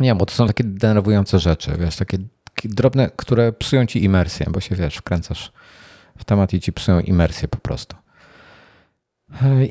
[0.00, 4.46] Nie, bo to są takie denerwujące rzeczy, wiesz, takie, takie drobne, które psują ci imersję,
[4.50, 5.52] bo się, wiesz, wkręcasz
[6.18, 7.96] w temat i ci psują imersję po prostu.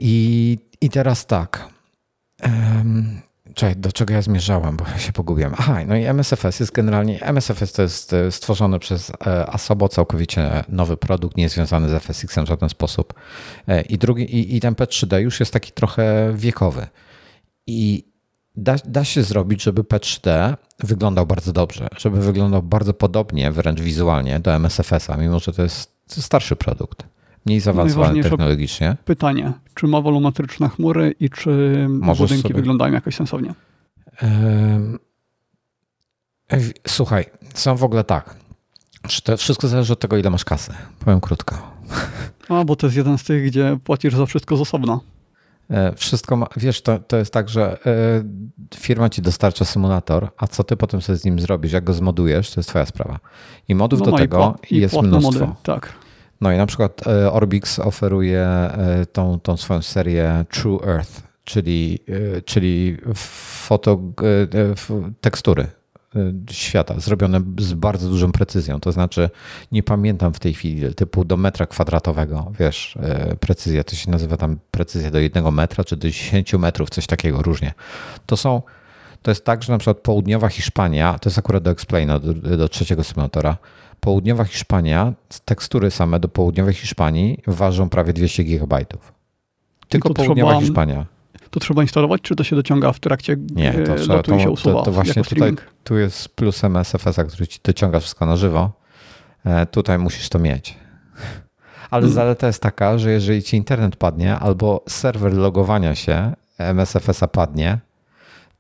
[0.02, 1.70] I, i teraz tak.
[2.44, 3.22] Um,
[3.56, 5.54] czekaj, do czego ja zmierzałem, bo ja się pogubiłem.
[5.58, 10.64] Aha, no i MSFS jest generalnie, MSFS to jest e, stworzony przez e, Asobo, całkowicie
[10.70, 13.14] nowy produkt, nie związany z FSX-em w żaden sposób.
[13.68, 16.88] E, I drugi, i, i ten P3D już jest taki trochę wiekowy.
[17.68, 18.04] I
[18.56, 24.40] da, da się zrobić, żeby P3D wyglądał bardzo dobrze, żeby wyglądał bardzo podobnie, wręcz wizualnie
[24.40, 27.15] do MSFS-a, mimo że to jest starszy produkt.
[27.46, 28.98] Mniej zaawansowany technologicznie.
[29.06, 32.56] Pytanie, czy ma wolumetryczne chmury i czy Możesz budynki sobie...
[32.56, 33.54] wyglądają jakoś sensownie?
[36.88, 38.36] Słuchaj, są w ogóle tak.
[39.24, 40.74] To wszystko zależy od tego, ile masz kasy.
[41.00, 41.56] Powiem krótko.
[42.50, 45.00] A, bo to jest jeden z tych, gdzie płacisz za wszystko z osobna.
[45.70, 50.48] E, wszystko, ma, wiesz, to, to jest tak, że e, firma ci dostarcza symulator, a
[50.48, 53.20] co ty potem sobie z nim zrobisz, jak go zmodujesz, to jest twoja sprawa.
[53.68, 55.32] I modów no do tego i jest mnóstwo.
[55.32, 55.94] Mody, tak.
[56.42, 58.48] No i na przykład e, Orbix oferuje
[59.14, 62.00] tą, tą swoją serię True Earth, czyli,
[62.46, 62.98] czyli
[63.66, 64.00] foto,
[65.22, 65.68] tekstury
[66.52, 68.80] świata, zrobione z bardzo dużą precyzją.
[68.80, 69.30] To znaczy,
[69.72, 72.98] nie pamiętam w tej chwili typu do metra kwadratowego, wiesz,
[73.40, 77.42] precyzja, to się nazywa tam precyzja do jednego metra, czy do 10 metrów, coś takiego,
[77.42, 77.74] różnie.
[78.26, 78.62] To są
[79.26, 82.70] to jest tak, że na przykład południowa Hiszpania, to jest akurat do Explaina, do, do
[82.70, 83.58] trzeciego symulatora,
[84.00, 85.14] południowa Hiszpania,
[85.46, 89.14] tekstury same do południowej Hiszpanii ważą prawie 200 gigabajtów.
[89.90, 91.06] Tylko południowa trzeba, Hiszpania.
[91.50, 94.50] To trzeba instalować, czy to się dociąga w trakcie Nie, to, e, trzeba, to, się
[94.50, 94.80] usuwa?
[94.80, 95.54] To, to właśnie tutaj,
[95.84, 98.72] tu jest plus MSFS-a, który ci dociąga wszystko na żywo.
[99.46, 100.78] E, tutaj musisz to mieć.
[101.92, 102.14] Ale hmm.
[102.14, 107.80] zaleta jest taka, że jeżeli ci internet padnie albo serwer logowania się MSFS-a padnie,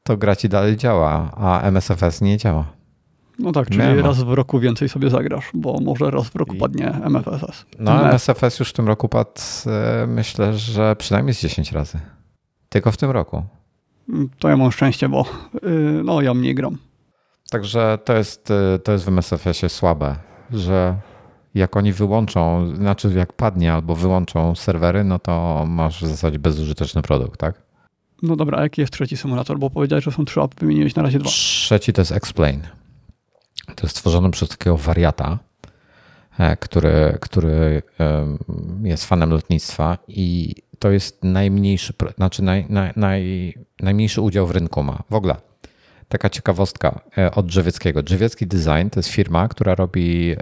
[0.04, 2.65] to gra ci dalej działa, a MSFS nie działa.
[3.39, 6.91] No tak, czyli raz w roku więcej sobie zagrasz, bo może raz w roku padnie
[7.04, 7.65] MFSS.
[7.80, 12.00] No, MSFS już w tym roku padł, e, myślę, że przynajmniej z 10 razy.
[12.69, 13.43] Tylko w tym roku.
[14.10, 16.78] Mm, to ja mam szczęście, bo y, no ja mniej gram.
[17.50, 20.15] Także to jest, y, to jest w MSFS-ie słabe,
[20.52, 20.95] że
[21.56, 27.02] jak oni wyłączą, znaczy jak padnie albo wyłączą serwery, no to masz w zasadzie bezużyteczny
[27.02, 27.62] produkt, tak?
[28.21, 29.60] No dobra, a jaki jest trzeci symulator?
[29.60, 31.30] Bo powiedziałeś, że są trzy, a wymieniłeś na razie dwa.
[31.30, 32.62] Trzeci to jest Explain.
[33.76, 35.39] To jest stworzone przez takiego wariata,
[36.39, 37.82] e, który, który
[38.84, 44.84] jest fanem lotnictwa i to jest najmniejszy, znaczy naj, naj, naj, najmniejszy udział w rynku
[44.84, 45.04] ma.
[45.10, 45.36] W ogóle
[46.08, 48.04] taka ciekawostka e, od Drzewieckiego.
[48.04, 50.36] Drzewiecki Design to jest firma, która robi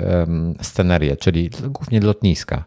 [0.61, 2.63] scenerię, czyli głównie lotniska.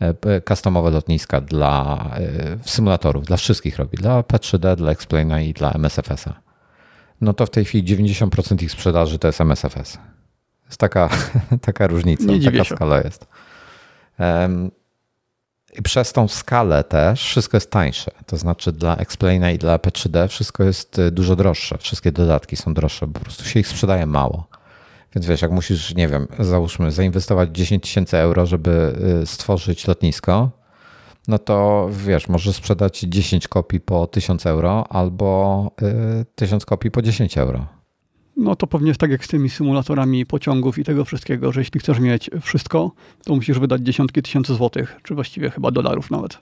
[0.00, 2.10] E, customowe lotniska dla
[2.64, 6.45] symulatorów, dla wszystkich robi, dla P3D, dla Explaina i dla MSFS-a.
[7.20, 9.98] No to w tej chwili 90% ich sprzedaży to jest MSFS.
[10.66, 11.08] Jest taka,
[11.60, 13.26] taka różnica, Nie taka skala jest.
[15.78, 18.10] I przez tą skalę też wszystko jest tańsze.
[18.26, 21.78] To znaczy dla Explaina i dla P3D wszystko jest y, dużo droższe.
[21.78, 24.48] Wszystkie dodatki są droższe, po prostu się ich sprzedaje mało.
[25.14, 30.50] Więc wiesz, jak musisz, nie wiem, załóżmy, zainwestować 10 tysięcy euro, żeby y, stworzyć lotnisko,
[31.28, 35.70] no to wiesz, możesz sprzedać 10 kopii po 1000 euro albo
[36.34, 37.66] 1000 y, kopii po 10 euro.
[38.36, 41.80] No to pewnie jest tak jak z tymi symulatorami pociągów i tego wszystkiego, że jeśli
[41.80, 42.92] chcesz mieć wszystko,
[43.24, 46.38] to musisz wydać dziesiątki tysięcy złotych, czy właściwie chyba dolarów nawet.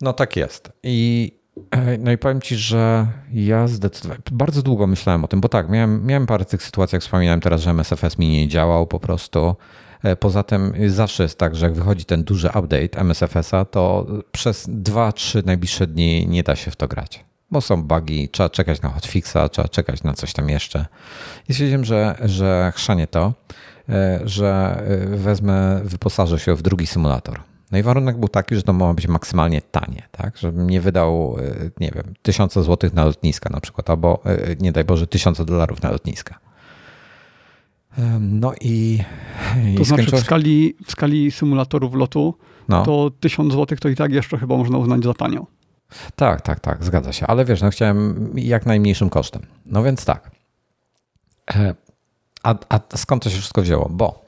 [0.00, 0.72] No tak jest.
[0.82, 1.32] I
[1.70, 5.68] e, no i powiem ci, że ja zdecydowałem, bardzo długo myślałem o tym, bo tak,
[5.68, 9.56] miałem, miałem parę tych sytuacji, jak wspominałem teraz, że MSFS mi nie działał po prostu.
[10.04, 14.68] E, poza tym zawsze jest tak, że jak wychodzi ten duży update MSFS-a, to przez
[14.68, 17.24] 2-3 najbliższe dni nie da się w to grać.
[17.50, 20.86] Bo są bugi, trzeba czekać na hotfixa, trzeba czekać na coś tam jeszcze.
[21.48, 23.32] I stwierdziłem, że, że chrzanie to,
[23.88, 27.40] e, że e, wezmę, wyposażę się w drugi symulator.
[27.72, 30.38] No i warunek był taki, że to ma być maksymalnie tanie, tak?
[30.38, 31.36] Żebym nie wydał,
[31.80, 34.22] nie wiem, tysiące złotych na lotniska na przykład, albo
[34.60, 36.38] nie daj Boże, tysiące dolarów na lotniska.
[38.20, 39.00] No i.
[39.76, 42.34] To i znaczy w skali, w skali symulatorów lotu
[42.68, 42.84] no.
[42.84, 45.46] to 1000 zł to i tak jeszcze chyba można uznać za tanio.
[46.16, 47.26] Tak, tak, tak, zgadza się.
[47.26, 49.42] Ale wiesz, no chciałem jak najmniejszym kosztem.
[49.66, 50.30] No więc tak.
[51.54, 51.74] E,
[52.42, 53.88] a, a skąd to się wszystko wzięło?
[53.90, 54.24] Bo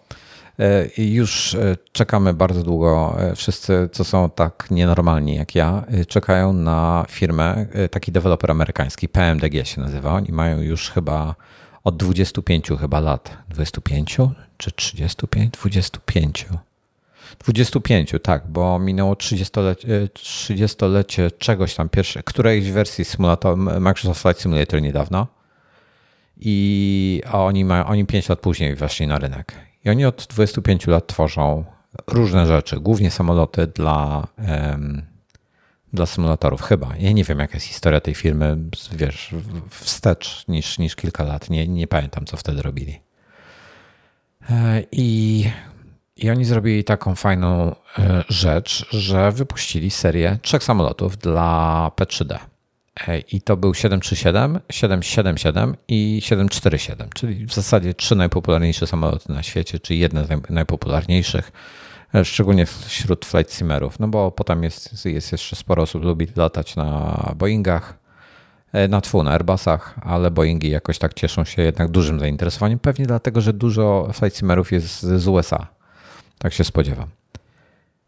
[0.58, 3.16] e, już e, czekamy bardzo długo.
[3.36, 9.80] Wszyscy, co są tak nienormalni jak ja, czekają na firmę, taki deweloper amerykański, PMDG się
[9.80, 10.12] nazywa.
[10.12, 11.34] Oni mają już chyba
[11.86, 13.36] od 25 chyba lat.
[13.48, 14.16] 25
[14.56, 15.54] czy 35?
[15.54, 16.46] 25.
[17.44, 24.82] 25, tak, bo minęło 30-lecie, 30-lecie czegoś tam pierwsze, którejś wersji symulator Microsoft Flight Simulator
[24.82, 25.26] niedawno.
[26.40, 29.52] I oni, mają, oni 5 lat później weszli na rynek.
[29.84, 31.64] I oni od 25 lat tworzą
[32.06, 35.02] różne rzeczy, głównie samoloty dla um,
[35.96, 36.96] dla symulatorów, chyba.
[36.98, 38.56] Ja nie wiem, jaka jest historia tej firmy,
[38.92, 39.34] wiesz,
[39.70, 41.50] wstecz niż, niż kilka lat.
[41.50, 43.00] Nie, nie pamiętam, co wtedy robili.
[44.50, 45.44] E, I,
[46.16, 52.38] I oni zrobili taką fajną e, rzecz, że wypuścili serię trzech samolotów dla P3D.
[53.08, 59.42] E, I to był 737, 777 i 747, czyli w zasadzie trzy najpopularniejsze samoloty na
[59.42, 61.52] świecie, czy jedne z najpopularniejszych
[62.24, 67.32] szczególnie wśród flight simmerów, no bo potem jest, jest jeszcze sporo osób lubi latać na
[67.36, 67.98] Boeingach,
[68.72, 73.06] e, na tfu, na Airbusach, ale Boeingi jakoś tak cieszą się jednak dużym zainteresowaniem, pewnie
[73.06, 75.66] dlatego, że dużo flight simmerów jest z USA.
[76.38, 77.08] Tak się spodziewam.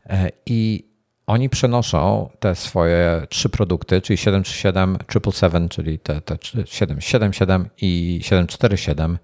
[0.06, 0.88] E, I
[1.26, 9.18] oni przenoszą te swoje trzy produkty, czyli 737, 777, czyli te, te 777 i 747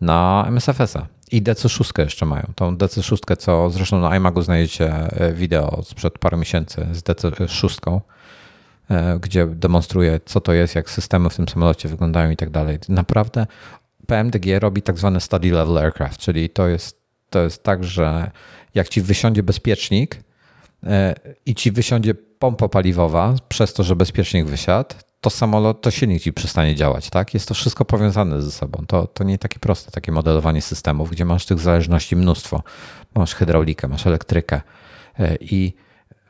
[0.00, 1.06] na MSFS-a.
[1.32, 2.52] I DC6 jeszcze mają.
[2.54, 8.00] Tą DC6, co zresztą na iMagu znajdziecie e, wideo sprzed paru miesięcy z DC6.
[9.20, 12.78] gdzie demonstruje, co to jest, jak systemy w tym samolocie wyglądają i tak dalej.
[12.88, 13.46] Naprawdę
[14.06, 18.30] PMDG robi tak zwane study level aircraft, czyli to jest, to jest tak, że
[18.74, 20.22] jak ci wysiądzie bezpiecznik
[21.46, 26.32] i ci wysiądzie pompa paliwowa przez to, że bezpiecznik wysiadł, to samolot, to silnik ci
[26.32, 27.34] przestanie działać, tak?
[27.34, 28.84] Jest to wszystko powiązane ze sobą.
[28.86, 32.62] To, to nie takie proste, takie modelowanie systemów, gdzie masz tych zależności mnóstwo.
[33.14, 34.60] Masz hydraulikę, masz elektrykę
[35.18, 35.74] e, i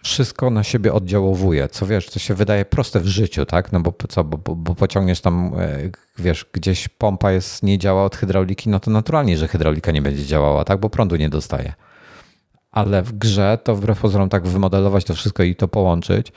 [0.02, 3.72] wszystko na siebie oddziałowuje, co wiesz, to się wydaje proste w życiu, tak?
[3.72, 5.78] No bo co, bo, bo, bo pociągniesz tam, e,
[6.18, 10.26] wiesz, gdzieś pompa jest, nie działa od hydrauliki, no to naturalnie, że hydraulika nie będzie
[10.26, 10.80] działała, tak?
[10.80, 11.72] Bo prądu nie dostaje.
[12.70, 16.32] Ale w grze to wbrew pozorom tak wymodelować to wszystko i to połączyć,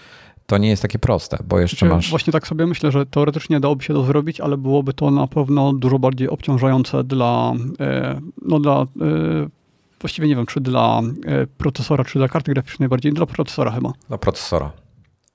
[0.46, 2.10] to nie jest takie proste, bo jeszcze znaczy, masz.
[2.10, 5.74] Właśnie tak sobie myślę, że teoretycznie dałoby się to zrobić, ale byłoby to na pewno
[5.74, 8.86] dużo bardziej obciążające dla, e, no dla e,
[10.02, 13.92] właściwie nie wiem, czy dla e, procesora, czy dla karty graficznej, bardziej dla procesora chyba.
[14.08, 14.72] Dla procesora.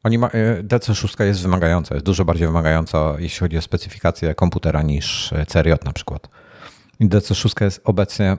[0.05, 0.29] Oni ma,
[0.62, 5.92] DC6 jest wymagająca, jest dużo bardziej wymagająca, jeśli chodzi o specyfikację komputera niż CRJ na
[5.92, 6.29] przykład.
[7.01, 8.37] I DC6 jest obecnie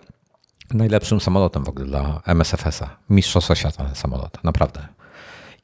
[0.74, 2.98] najlepszym samolotem w ogóle dla MSFS-a.
[3.10, 4.88] Mistrzostwo świata ten samolot, naprawdę.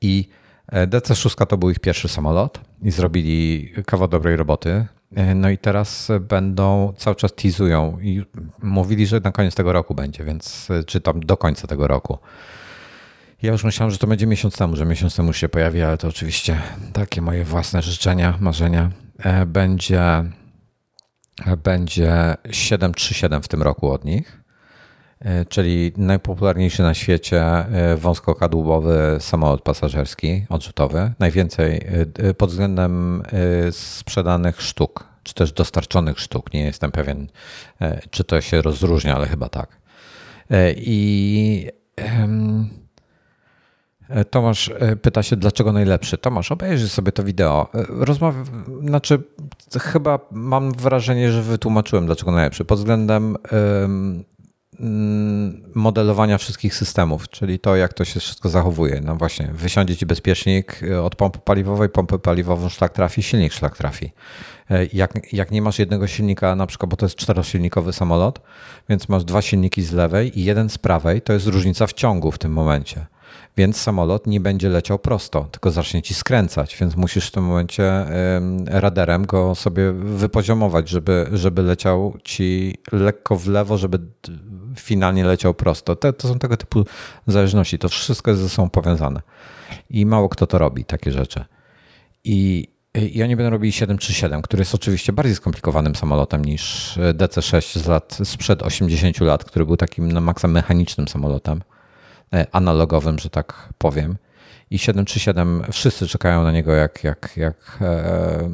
[0.01, 0.29] I
[0.71, 4.85] DC-6 to był ich pierwszy samolot i zrobili kawał dobrej roboty.
[5.15, 8.25] E, no i teraz będą, cały czas teasują i
[8.63, 12.17] mówili, że na koniec tego roku będzie, więc e, czy tam do końca tego roku.
[13.41, 16.07] Ja już myślałem, że to będzie miesiąc temu, że miesiąc temu się pojawi, ale to
[16.07, 16.61] oczywiście
[16.93, 18.91] takie moje własne życzenia, marzenia.
[19.47, 20.01] Będzie,
[21.63, 24.44] będzie 737 w tym roku od nich.
[25.19, 31.11] E, czyli najpopularniejszy na świecie e, wąskokadłubowy samolot pasażerski odrzutowy.
[31.19, 31.81] Najwięcej
[32.17, 33.23] e, pod względem
[33.71, 36.53] sprzedanych sztuk, czy też dostarczonych sztuk.
[36.53, 37.27] Nie jestem pewien,
[38.09, 39.77] czy to się rozróżnia, ale chyba tak.
[40.75, 41.67] I
[44.29, 46.17] Tomasz pyta się, dlaczego najlepszy.
[46.17, 47.69] Tomasz, obejrzyj sobie to wideo.
[47.89, 48.43] Rozmawia,
[48.81, 49.23] znaczy,
[49.81, 52.65] chyba mam wrażenie, że wytłumaczyłem, dlaczego najlepszy.
[52.65, 53.37] Pod względem
[55.75, 59.01] modelowania wszystkich systemów, czyli to, jak to się wszystko zachowuje.
[59.01, 63.77] No właśnie, wysiądzie ci bezpiecznik y, od pompy paliwowej, pompy paliwową szlak trafi, silnik szlak
[63.77, 64.11] trafi.
[64.71, 68.41] Y, jak, jak nie masz jednego silnika, na przykład, bo to jest czterosilnikowy samolot,
[68.89, 72.31] więc masz dwa silniki z lewej i jeden z prawej, to jest różnica w ciągu
[72.31, 73.05] w tym momencie
[73.57, 78.05] więc samolot nie będzie leciał prosto, tylko zacznie ci skręcać, więc musisz w tym momencie
[78.65, 83.99] radarem go sobie wypoziomować, żeby, żeby leciał ci lekko w lewo, żeby
[84.79, 85.95] finalnie leciał prosto.
[85.95, 86.85] To są tego typu
[87.27, 87.79] zależności.
[87.79, 89.21] To wszystko jest ze sobą powiązane.
[89.89, 91.45] I mało kto to robi, takie rzeczy.
[92.23, 92.67] I,
[93.11, 98.17] i oni będą robili 737, który jest oczywiście bardziej skomplikowanym samolotem niż DC-6 z lat,
[98.23, 101.74] sprzed 80 lat, który był takim na maksa mechanicznym samolotem, e,
[102.51, 104.17] analogowym, że tak powiem.
[104.69, 108.49] I 737 wszyscy czekają na niego jak, jak, jak, e,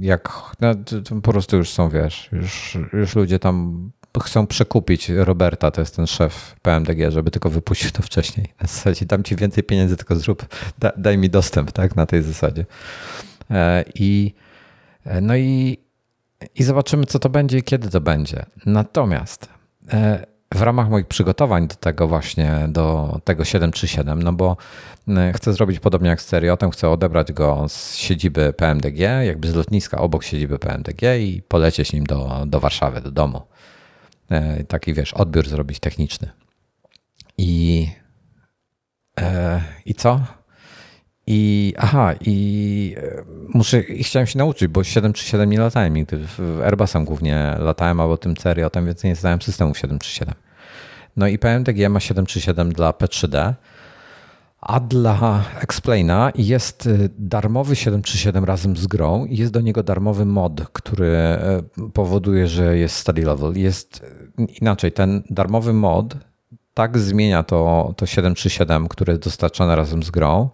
[0.00, 0.74] jak no,
[1.22, 3.90] po prostu już są, wiesz, już, już ludzie tam
[4.22, 8.46] chcą przekupić Roberta, to jest ten szef PMDG, żeby tylko wypuścił to wcześniej.
[8.60, 10.46] Na zasadzie dam ci więcej pieniędzy, tylko zrób,
[10.78, 12.66] da, daj mi dostęp, tak, na tej zasadzie.
[13.50, 14.34] E, I
[15.04, 15.78] e, no i,
[16.54, 18.46] i zobaczymy, co to będzie i kiedy to będzie.
[18.66, 19.48] Natomiast
[19.92, 24.56] e, w ramach moich przygotowań do tego właśnie, do tego 737, no bo
[25.34, 29.98] chcę zrobić podobnie jak z Seriotem, chcę odebrać go z siedziby PMDG, jakby z lotniska
[29.98, 33.42] obok siedziby PMDG i polecieć nim do, do Warszawy, do domu.
[34.30, 36.30] E, taki wiesz, odbiór zrobić techniczny.
[37.38, 37.88] I,
[39.20, 40.20] e, i co?
[41.26, 46.18] I aha, i e, muszę, i chciałem się nauczyć, bo 737 nie latałem nigdy.
[46.64, 48.34] Airbusem głównie latałem, albo tym
[48.72, 50.45] tym więc nie znałem systemu 737.
[51.16, 53.54] No i PMDG ma 737 dla P3D
[54.66, 60.24] a dla Explaina jest y, darmowy 737 razem z grą i jest do niego darmowy
[60.24, 63.58] mod, który e, powoduje, że jest study level.
[63.58, 64.04] Jest
[64.40, 66.16] y, inaczej, ten darmowy mod
[66.74, 70.50] tak zmienia to, to 737, które jest dostarczane razem z grą,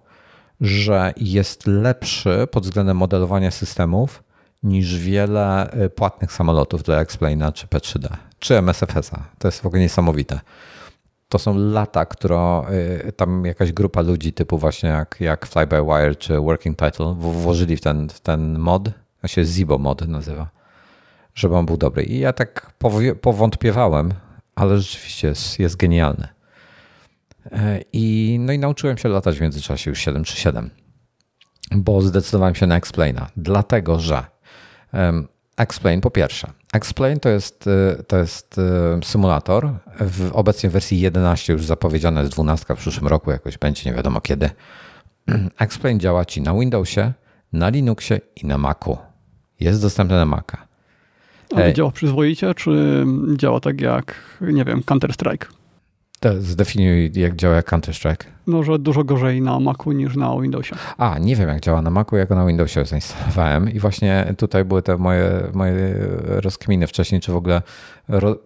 [0.61, 4.23] że jest lepszy pod względem modelowania systemów
[4.63, 8.09] niż wiele y, płatnych samolotów dla Explaina czy P3D,
[8.43, 9.25] czy MSFS-a.
[9.39, 10.41] To jest w ogóle niesamowite
[11.33, 12.63] to są lata, które
[13.09, 17.15] y, tam jakaś grupa ludzi typu właśnie jak, jak Fly by Wire czy Working Title
[17.19, 18.89] włożyli w ten, w ten mod,
[19.23, 20.51] on się Zibo mod nazywa,
[21.35, 22.03] żeby on był dobry.
[22.03, 22.73] I ja tak
[23.21, 24.15] powątpiewałem,
[24.55, 26.29] ale rzeczywiście jest, jest genialny.
[27.53, 30.71] E, I, no i nauczyłem się latać w międzyczasie już 737,
[31.71, 34.25] bo zdecydowałem się na Explaina, dlatego że
[35.57, 36.53] Explain po pierwsze.
[36.73, 39.71] Explain to jest, y, to jest y, symulator.
[40.01, 44.21] W obecnie wersji 11 już zapowiedziana jest 12 w przyszłym roku, jakoś będzie, nie wiadomo
[44.21, 44.51] kiedy.
[45.59, 47.13] Explain działa ci na Windowsie,
[47.53, 48.99] na Linuxie i na Macu.
[49.61, 50.59] Jest dostępny na Maca.
[51.57, 53.05] Ale działa przyzwoicie, czy
[53.37, 55.47] działa tak jak, nie wiem, Counter-Strike?
[56.41, 58.25] Zdefiniuj, jak działa Counter-Strike.
[58.47, 60.77] No, że dużo gorzej na Macu niż na Windowsie.
[60.99, 63.71] A, nie wiem, jak działa na Macu, jak na Windowsie zainstalowałem.
[63.73, 65.95] I właśnie tutaj były te moje, moje
[66.27, 67.63] rozkminy wcześniej, czy w ogóle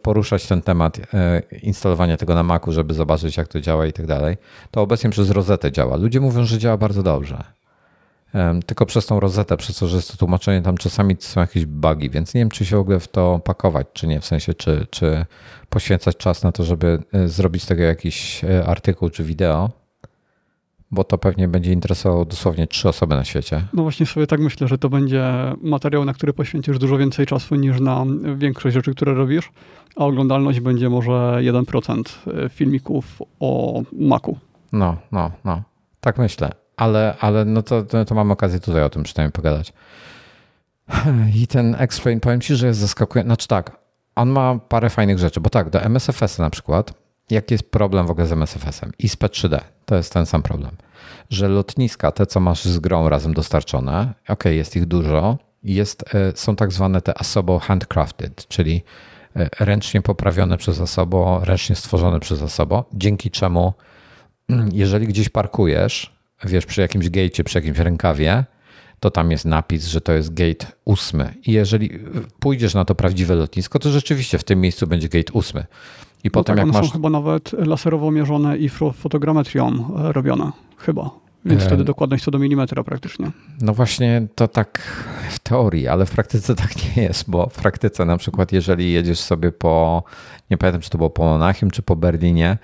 [0.03, 4.07] poruszać ten temat e, instalowania tego na Macu, żeby zobaczyć, jak to działa i tak
[4.07, 4.37] dalej.
[4.71, 5.97] To obecnie przez rozetę działa.
[5.97, 7.45] Ludzie mówią, że działa bardzo dobrze
[8.67, 12.11] tylko przez tą rozetę, przez to, że jest to tłumaczenie, tam czasami są jakieś bugi,
[12.11, 14.87] więc nie wiem, czy się w ogóle w to pakować, czy nie, w sensie, czy,
[14.91, 15.27] czy
[15.71, 19.71] poświęcać czas na to, żeby e, zrobić z tego jakiś e, artykuł czy wideo,
[20.91, 23.63] bo to pewnie będzie interesowało dosłownie trzy osoby na świecie.
[23.73, 25.25] No właśnie sobie tak myślę, że to będzie
[25.63, 28.05] materiał, na który poświęcisz dużo więcej czasu niż na
[28.37, 29.51] większość rzeczy, które robisz,
[29.97, 32.03] a oglądalność będzie może 1%
[32.45, 34.39] e, filmików o Macu.
[34.73, 35.63] No, no, no.
[36.01, 39.73] Tak myślę ale, ale no to, to, to mam okazję tutaj o tym przynajmniej pogadać.
[41.43, 43.29] I ten Explain, powiem Ci, że jest zaskakujący.
[43.29, 43.77] Znaczy tak,
[44.17, 46.95] on ma parę fajnych rzeczy, bo tak, do MSFS na przykład,
[47.31, 50.77] jaki jest problem w ogóle z MSFS-em i z P3D, to jest ten sam problem,
[51.31, 56.33] że lotniska, te co masz z grą razem dostarczone, ok, jest ich dużo, jest, e,
[56.35, 58.85] są tak zwane te Asobo handcrafted, czyli
[59.37, 63.73] e, ręcznie poprawione przez Asobo, ręcznie stworzone przez Asobo, dzięki czemu
[64.73, 66.16] jeżeli gdzieś parkujesz,
[66.51, 68.45] wiesz, przy jakimś gate'cie, przy jakimś rękawie,
[69.01, 71.35] to tam jest napis, że to jest gate ósmy.
[71.47, 71.91] I jeżeli
[72.41, 75.65] pójdziesz na to prawdziwe lotnisko, to rzeczywiście w tym miejscu będzie gate ósmy.
[76.25, 76.87] I no potem tak, jak one masz...
[76.87, 80.53] są chyba nawet laserowo mierzone i fotogrametrią e, robione.
[80.77, 81.11] Chyba.
[81.45, 83.31] Więc wtedy dokładność co do milimetra praktycznie.
[83.61, 84.83] No właśnie to tak
[85.31, 89.19] w teorii, ale w praktyce tak nie jest, bo w praktyce na przykład jeżeli jedziesz
[89.19, 90.03] sobie po,
[90.51, 92.59] nie pamiętam czy to było po Monachium czy po Berlinie,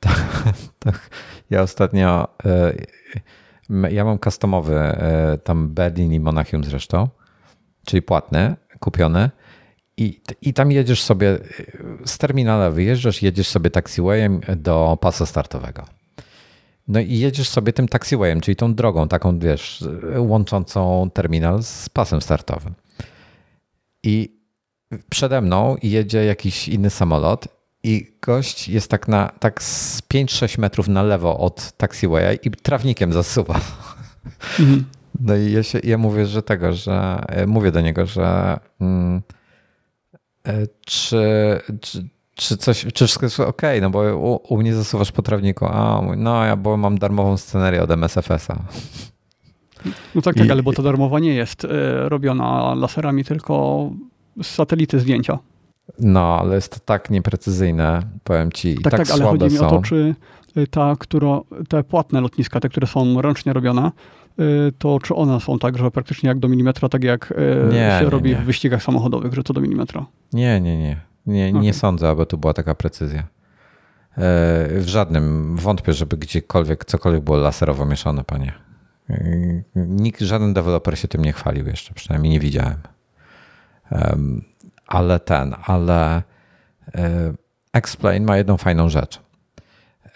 [0.00, 0.90] to
[1.50, 2.72] ja ostatnio e,
[3.90, 7.08] ja mam customowy e, tam Berlin i Monachium zresztą,
[7.86, 9.30] czyli płatne, kupione.
[9.96, 11.38] I, I tam jedziesz sobie e,
[12.04, 15.84] z terminala, wyjeżdżasz, jedziesz sobie taxiwayem do pasa startowego.
[16.88, 19.84] No i jedziesz sobie tym taxiwayem, czyli tą drogą, taką wiesz,
[20.16, 22.74] łączącą terminal z pasem startowym.
[24.02, 24.36] I
[25.10, 27.48] przede mną jedzie jakiś inny samolot
[27.86, 33.12] i gość jest tak na tak z 5-6 metrów na lewo od taxiwaya i trawnikiem
[33.12, 33.60] zasuwa.
[34.60, 34.84] Mhm.
[35.20, 39.22] No i ja, się, ja mówię, że tego, że e, mówię do niego, że mm,
[40.46, 41.20] e, czy,
[41.80, 45.66] czy, czy, coś, czy wszystko jest ok, no bo u, u mnie zasuwasz po trawniku,
[45.66, 48.62] a no ja bo mam darmową scenerię od MSFS-a.
[50.14, 51.68] No tak, tak, I, ale bo to darmowa nie jest y,
[52.08, 53.90] robiona laserami, tylko
[54.42, 55.38] z satelity zdjęcia.
[55.98, 58.74] No, ale jest to tak nieprecyzyjne, powiem ci.
[58.74, 60.14] Tak, tak, tak ale chodzi mi o to, czy
[60.56, 63.90] y, ta, która, te płatne lotniska, te, które są ręcznie robione,
[64.40, 67.34] y, to czy one są tak, że praktycznie jak do milimetra, tak jak y,
[67.72, 68.36] nie, się nie, robi nie.
[68.36, 70.06] w wyścigach samochodowych, że to do milimetra?
[70.32, 71.00] Nie, nie, nie.
[71.26, 71.60] Nie, okay.
[71.60, 73.20] nie sądzę, aby tu była taka precyzja.
[73.20, 73.26] E,
[74.80, 78.52] w żadnym, wątpię, żeby gdziekolwiek, cokolwiek było laserowo mieszane, panie.
[79.10, 79.24] E,
[79.76, 82.76] nikt, żaden deweloper się tym nie chwalił jeszcze, przynajmniej nie widziałem
[84.86, 86.22] ale ten, ale
[87.76, 89.20] Explain ma jedną fajną rzecz.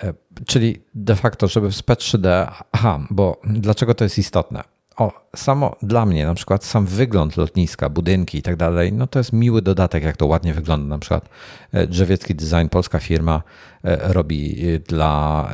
[0.03, 0.15] E,
[0.47, 4.65] czyli de facto, żeby w SP3D, aha, bo dlaczego to jest istotne?
[5.01, 9.19] O, samo dla mnie, na przykład sam wygląd lotniska, budynki i tak dalej, no to
[9.19, 10.87] jest miły dodatek, jak to ładnie wygląda.
[10.89, 11.29] Na przykład
[11.73, 13.43] e, Drzewiecki Design, polska firma,
[13.85, 14.57] robi
[14.89, 15.49] dla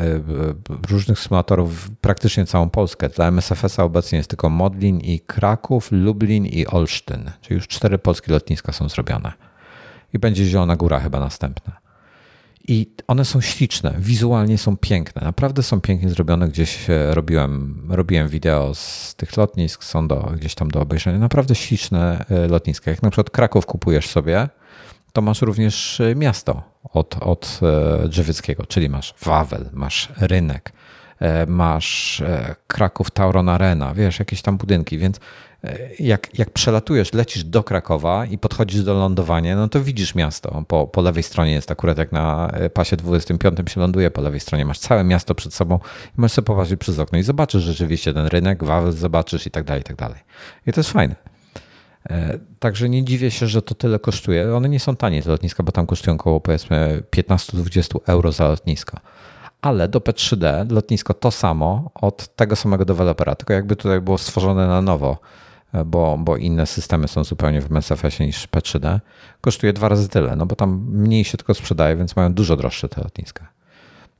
[0.90, 3.08] różnych symulatorów praktycznie całą Polskę.
[3.08, 8.32] Dla MSFS-a obecnie jest tylko Modlin i Kraków, Lublin i Olsztyn, czyli już cztery polskie
[8.32, 9.32] lotniska są zrobione.
[10.12, 11.85] I będzie Zielona Góra chyba następna.
[12.68, 16.48] I one są śliczne, wizualnie są piękne, naprawdę są pięknie zrobione.
[16.48, 21.18] Gdzieś e, robiłem, robiłem wideo z tych lotnisk, są do, gdzieś tam do obejrzenia.
[21.18, 22.90] Naprawdę śliczne e, lotniska.
[22.90, 24.48] Jak na przykład Kraków kupujesz sobie,
[25.12, 27.60] to masz również e, miasto od, od
[28.08, 30.72] Drzewieckiego, czyli masz Wawel, masz rynek,
[31.46, 32.22] masz
[32.66, 35.20] Kraków Tauron Arena, wiesz, jakieś tam budynki, więc
[35.98, 40.64] jak, jak przelatujesz, lecisz do Krakowa i podchodzisz do lądowania, no to widzisz miasto.
[40.68, 44.64] Po, po lewej stronie jest akurat jak na pasie 25 się ląduje, po lewej stronie
[44.64, 45.78] masz całe miasto przed sobą
[46.18, 49.64] i możesz sobie popatrzeć przez okno i zobaczysz rzeczywiście ten rynek, Wawel zobaczysz i tak
[49.64, 50.18] dalej, i tak dalej.
[50.66, 51.16] I to jest fajne.
[52.10, 54.56] E, także nie dziwię się, że to tyle kosztuje.
[54.56, 58.98] One nie są tanie te lotniska, bo tam kosztują około powiedzmy 15-20 euro za lotnisko.
[59.62, 64.66] Ale do P3D lotnisko to samo od tego samego dewelopera, tylko jakby tutaj było stworzone
[64.66, 65.18] na nowo
[65.84, 69.00] bo, bo inne systemy są zupełnie w MSFS-ie niż P3D,
[69.40, 72.88] kosztuje dwa razy tyle, no bo tam mniej się tylko sprzedaje, więc mają dużo droższe
[72.88, 73.48] te lotniska.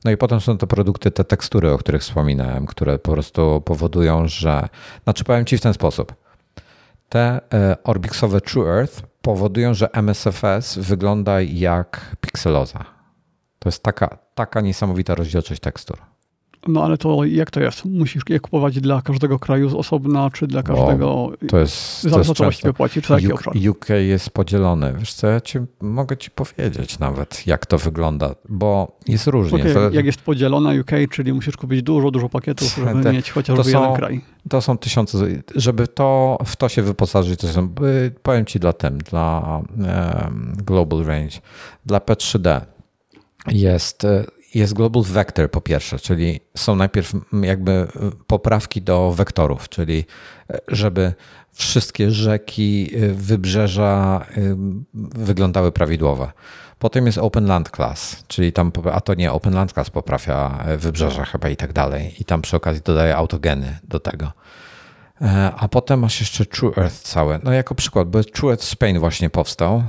[0.05, 4.27] No i potem są to produkty, te tekstury, o których wspominałem, które po prostu powodują,
[4.27, 4.69] że.
[5.03, 6.15] Znaczy, powiem Ci w ten sposób.
[7.09, 12.85] Te e, Orbixowe True Earth powodują, że MSFS wygląda jak pikseloza.
[13.59, 15.97] To jest taka, taka niesamowita rozdzielczość tekstur.
[16.67, 17.85] No ale to jak to jest?
[17.85, 21.31] Musisz je kupować dla każdego kraju z osobna, czy dla każdego...
[21.47, 22.03] to jest...
[22.03, 23.53] Za to, co właściwie płaci, czy obszar?
[23.69, 24.93] UK jest podzielony.
[24.99, 29.59] Wiesz co, ja ci, mogę ci powiedzieć nawet, jak to wygląda, bo jest różnie.
[29.59, 29.89] Okay, to...
[29.91, 33.81] Jak jest podzielona UK, czyli musisz kupić dużo, dużo pakietów, żeby te, mieć chociażby są,
[33.81, 34.21] jeden kraj.
[34.49, 35.17] To są tysiące...
[35.55, 40.53] Żeby to w to się wyposażyć, to są, y, powiem ci dla tym, dla um,
[40.65, 41.39] Global Range,
[41.85, 42.61] dla P3D
[43.51, 44.25] jest y,
[44.57, 47.87] jest Global Vector po pierwsze, czyli są najpierw jakby
[48.27, 50.05] poprawki do wektorów, czyli
[50.49, 51.13] e, żeby
[51.53, 54.55] wszystkie rzeki, e, wybrzeża e,
[55.15, 56.31] wyglądały prawidłowo.
[56.79, 61.25] Potem jest Open Land Class, czyli tam, a to nie, Open Land Class poprawia wybrzeża
[61.25, 62.15] chyba i tak dalej.
[62.19, 64.31] I tam przy okazji dodaje autogeny do tego.
[65.57, 67.39] A potem masz jeszcze True Earth całe.
[67.43, 69.83] No jako przykład, bo True Earth Spain właśnie powstał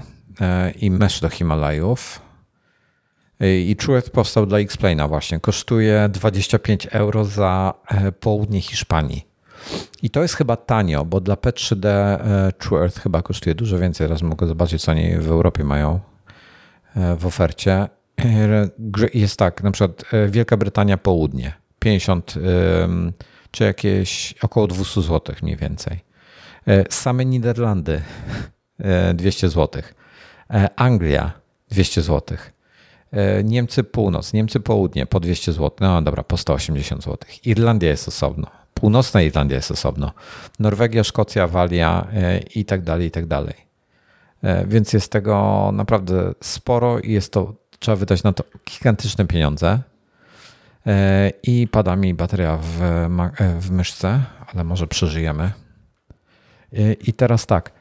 [0.80, 2.20] i mesh do Himalajów
[3.40, 5.40] i Trueth powstał dla Explaina właśnie.
[5.40, 9.28] Kosztuje 25 euro za e, południe Hiszpanii.
[10.02, 14.06] I to jest chyba tanio, bo dla P3D e, True Earth chyba kosztuje dużo więcej.
[14.06, 16.00] Teraz mogę zobaczyć, co oni w Europie mają
[16.96, 17.88] e, w ofercie.
[19.14, 22.34] Jest tak, na przykład Wielka Brytania południe 50
[23.50, 26.00] czy jakieś około 200 zł mniej więcej.
[26.90, 28.02] Same Niderlandy
[29.14, 29.82] 200 zł.
[30.76, 31.32] Anglia
[31.70, 32.57] 200 złotych.
[33.12, 37.18] E, Niemcy północ, Niemcy południe po 200 zł, no dobra, po 180 zł.
[37.44, 40.12] Irlandia jest osobno, północna Irlandia jest osobno,
[40.58, 43.54] Norwegia, Szkocja, Walia e, i tak dalej, i tak dalej.
[44.42, 49.78] E, więc jest tego naprawdę sporo i jest to, trzeba wydać na to gigantyczne pieniądze.
[51.42, 52.78] I pada mi bateria w,
[53.58, 55.52] w myszce, ale może przeżyjemy.
[57.00, 57.72] I teraz tak.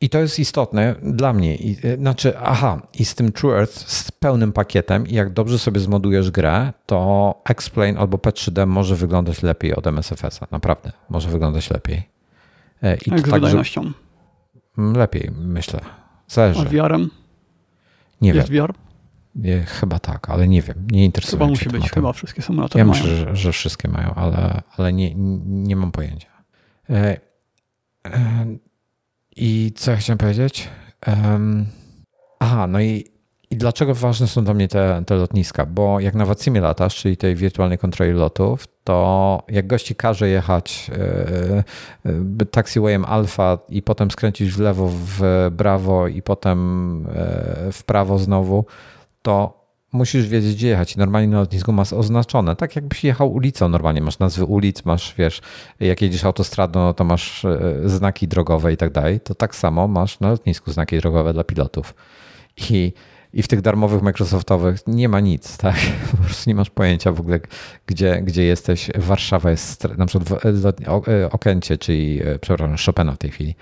[0.00, 1.56] I to jest istotne dla mnie.
[1.56, 5.58] I, y, znaczy, aha, i z tym True Earth, z pełnym pakietem, i jak dobrze
[5.58, 10.46] sobie zmodujesz grę, to Explain albo P3D może wyglądać lepiej od MSFS-a.
[10.50, 12.08] Naprawdę, może wyglądać lepiej.
[12.82, 13.92] E, I jak z wydajnością?
[14.78, 15.80] Mm, lepiej, myślę.
[16.28, 16.60] Zależy.
[16.60, 17.10] A VR-em?
[18.20, 18.66] Nie jest wiem.
[18.66, 18.74] VR?
[19.34, 20.86] Nie, chyba tak, ale nie wiem.
[20.90, 24.62] Nie interesuje chyba musi być, chyba wszystkie symulatory Ja myślę, że, że, wszystkie mają, ale,
[24.76, 25.14] ale nie,
[25.46, 26.28] nie mam pojęcia.
[26.90, 27.20] E,
[28.06, 28.46] e,
[29.36, 30.68] i co ja chciałem powiedzieć?
[31.06, 31.66] Um,
[32.38, 33.04] aha, no i,
[33.50, 35.66] i dlaczego ważne są dla mnie te, te lotniska?
[35.66, 40.90] Bo jak na Wacimie latasz, czyli tej wirtualnej kontroli lotów, to jak gości każe jechać
[42.04, 45.20] yy, yy, taxiwayem alfa i potem skręcić w lewo w
[45.56, 46.98] prawo i potem
[47.66, 48.64] yy, w prawo znowu,
[49.22, 49.65] to
[49.96, 50.96] musisz wiedzieć, gdzie jechać.
[50.96, 52.56] Normalnie na lotnisku masz oznaczone.
[52.56, 54.00] Tak jakbyś jechał ulicą normalnie.
[54.00, 55.40] Masz nazwy ulic, masz, wiesz,
[55.80, 59.20] jak jedziesz autostradą, no to masz e, znaki drogowe i tak dalej.
[59.20, 61.94] To tak samo masz na lotnisku znaki drogowe dla pilotów.
[62.70, 62.92] I,
[63.32, 65.76] i w tych darmowych Microsoftowych nie ma nic, tak?
[66.10, 67.40] Po prostu nie masz pojęcia w ogóle,
[67.86, 68.90] gdzie, gdzie jesteś.
[68.94, 73.54] Warszawa jest, na przykład w e, Okęcie, czyli, e, przepraszam, Chopina w tej chwili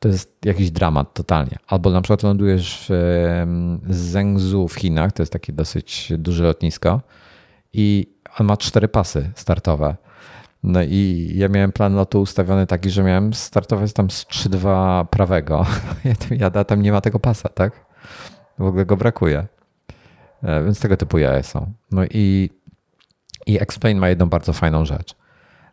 [0.00, 1.56] to jest jakiś dramat totalnie.
[1.66, 7.00] Albo na przykład lądujesz w Zhengzhou w Chinach, to jest takie dosyć duże lotnisko
[7.72, 9.96] i on ma cztery pasy startowe.
[10.62, 15.66] No i ja miałem plan lotu ustawiony taki, że miałem startować tam z 3-2 prawego.
[16.30, 17.86] Ja tam nie ma tego pasa, tak?
[18.58, 19.46] W ogóle go brakuje.
[20.42, 21.72] E, więc tego typu jaje są.
[21.90, 22.50] No i,
[23.46, 25.19] i Explain ma jedną bardzo fajną rzecz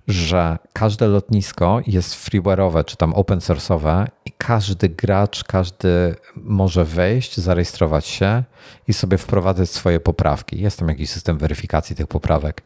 [0.08, 7.38] że każde lotnisko jest freeware'owe czy tam open source'owe i każdy gracz, każdy może wejść,
[7.38, 8.44] zarejestrować się
[8.88, 10.62] i sobie wprowadzać swoje poprawki.
[10.62, 12.64] Jest tam jakiś system weryfikacji tych poprawek.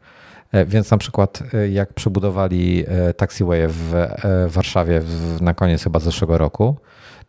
[0.51, 4.07] E, więc na przykład e, jak przebudowali e, taxiway w
[4.47, 5.01] Warszawie
[5.41, 6.77] na koniec chyba zeszłego roku,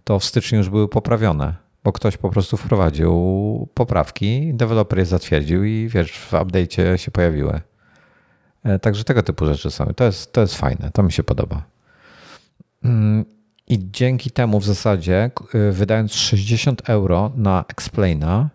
[0.04, 1.54] to w styczniu już były poprawione,
[1.84, 7.60] bo ktoś po prostu wprowadził poprawki, deweloper je zatwierdził i wiesz, w update'cie się pojawiły.
[8.64, 9.86] E, także tego typu rzeczy są.
[9.86, 11.62] To jest, to jest fajne, to mi się podoba.
[12.84, 13.24] Mm,
[13.68, 18.48] I dzięki temu w zasadzie, e, wydając 60 euro na Explaina,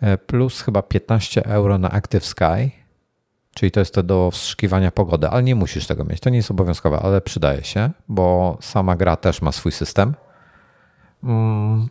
[0.00, 2.70] e, plus chyba 15 euro na Active Sky,
[3.54, 6.20] czyli to jest to do wstrzykiwania pogody, ale nie musisz tego mieć.
[6.20, 10.14] To nie jest obowiązkowe, ale przydaje się, bo sama gra też ma swój system.
[11.24, 11.88] Mm.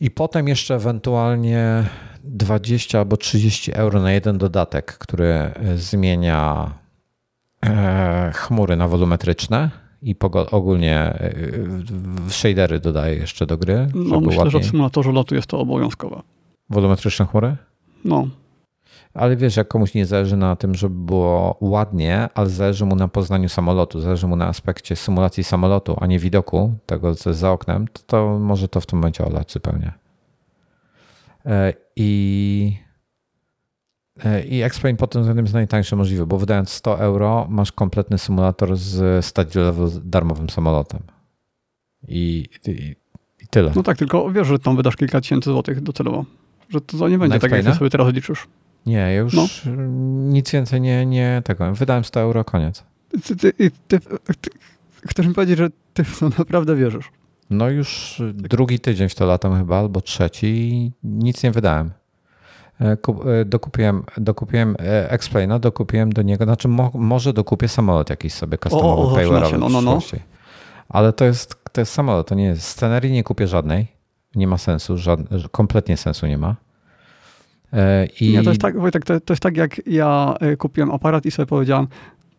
[0.00, 1.84] I potem jeszcze ewentualnie
[2.24, 6.70] 20 albo 30 euro na jeden dodatek, który e, zmienia
[7.66, 9.70] e, chmury na wolumetryczne
[10.02, 10.16] i
[10.50, 11.30] ogólnie e,
[12.28, 13.88] shadery dodaje jeszcze do gry.
[13.94, 14.50] No myślę, ładniej.
[14.50, 16.22] że w symulatorze lotu jest to obowiązkowe.
[16.70, 17.56] Wolumetryczne chmury?
[18.04, 18.28] No.
[19.14, 23.08] Ale wiesz, jak komuś nie zależy na tym, żeby było ładnie, ale zależy mu na
[23.08, 27.52] poznaniu samolotu, zależy mu na aspekcie symulacji samolotu, a nie widoku tego, co jest za
[27.52, 30.03] oknem, to, to może to w tym momencie olać zupełnie.
[31.46, 32.76] E, I,
[34.24, 38.18] e, i Explain pod tym względem jest najtańszy możliwy, bo wydając 100 euro masz kompletny
[38.18, 41.00] symulator z level darmowym samolotem.
[42.08, 42.70] I, i,
[43.42, 43.72] i, tyle.
[43.76, 46.24] No tak, tylko wiesz, że tam wydasz kilka tysięcy złotych docelowo.
[46.68, 48.46] Że to nie będzie tak, jak sobie teraz liczysz.
[48.86, 49.46] Nie, ja już no.
[50.16, 51.74] nic więcej nie, nie tego.
[51.74, 52.84] Wydałem 100 euro, koniec.
[53.22, 53.52] Ty, ty,
[53.88, 54.00] ty,
[54.40, 54.50] ty,
[55.06, 57.10] chcesz mi powiedzieć, że ty w to naprawdę wierzysz?
[57.50, 61.90] No już drugi tydzień w to latam chyba, albo trzeci i nic nie wydałem.
[62.80, 62.96] E,
[63.40, 68.58] e, dokupiłem, dokupiłem e, Explaina, dokupiłem do niego, znaczy mo, może dokupię samolot jakiś sobie
[68.58, 69.98] customowy, payware'owy no, no, no.
[70.88, 72.62] Ale to jest, to jest samolot, to nie jest.
[72.62, 73.86] Scenerii nie kupię żadnej,
[74.34, 76.56] nie ma sensu, żadne, kompletnie sensu nie ma.
[78.20, 78.32] I...
[78.32, 81.46] Nie, to jest tak, Wojtek, to, to jest tak jak ja kupiłem aparat i sobie
[81.46, 81.86] powiedziałem,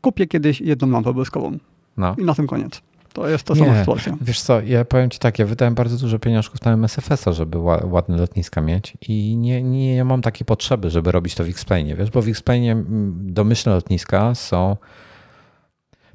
[0.01, 1.57] kupię kiedyś jedną lampę błyskową.
[1.97, 2.15] No.
[2.17, 2.81] I na tym koniec.
[3.15, 4.17] To jest ta sama sytuacja.
[4.21, 8.17] Wiesz co, ja powiem ci tak, ja wydałem bardzo dużo pieniążków na MSFS-a, żeby ładne
[8.17, 12.21] lotniska mieć i nie, nie mam takiej potrzeby, żeby robić to w X-Plane, wiesz, bo
[12.21, 14.77] w X-Plane mm, domyślne lotniska są...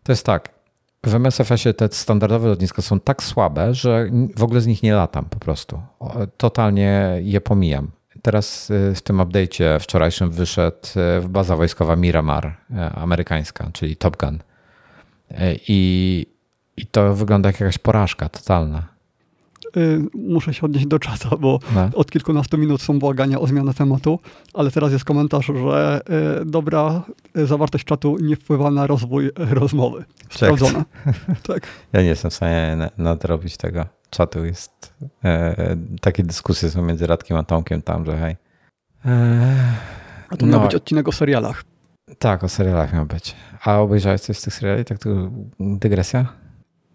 [0.03, 0.49] To jest tak,
[1.07, 5.25] w MSFS-ie te standardowe lotniska są tak słabe, że w ogóle z nich nie latam
[5.25, 5.83] po prostu.
[6.37, 7.91] Totalnie je pomijam.
[8.23, 10.77] Teraz y, w tym update'cie wczorajszym wyszedł
[11.25, 14.39] y, baza wojskowa Miramar, y, amerykańska, czyli Top Gun.
[15.69, 16.27] I
[16.81, 18.83] i to wygląda jak jakaś porażka totalna.
[19.77, 21.91] Y, muszę się odnieść do czata, bo no.
[21.95, 24.19] od kilkunastu minut są błagania o zmianę tematu,
[24.55, 26.01] ale teraz jest komentarz, że
[26.43, 27.03] y, dobra
[27.37, 30.05] y, zawartość czatu nie wpływa na rozwój rozmowy.
[30.31, 30.85] Sprawdzone.
[31.49, 31.67] tak.
[31.93, 33.87] Ja nie jestem w stanie nadrobić tego.
[34.11, 34.95] Czatu jest.
[35.25, 38.37] E, takie dyskusje są między Radkiem a Tomkiem tam, że hej.
[39.07, 39.75] E,
[40.29, 40.53] a to no.
[40.53, 41.65] miał być odcinek o serialach.
[42.19, 43.37] Tak, o serialach miał być.
[43.65, 44.85] A obejrzałeś coś z tych seriali?
[44.85, 46.27] Tak tu dygresja?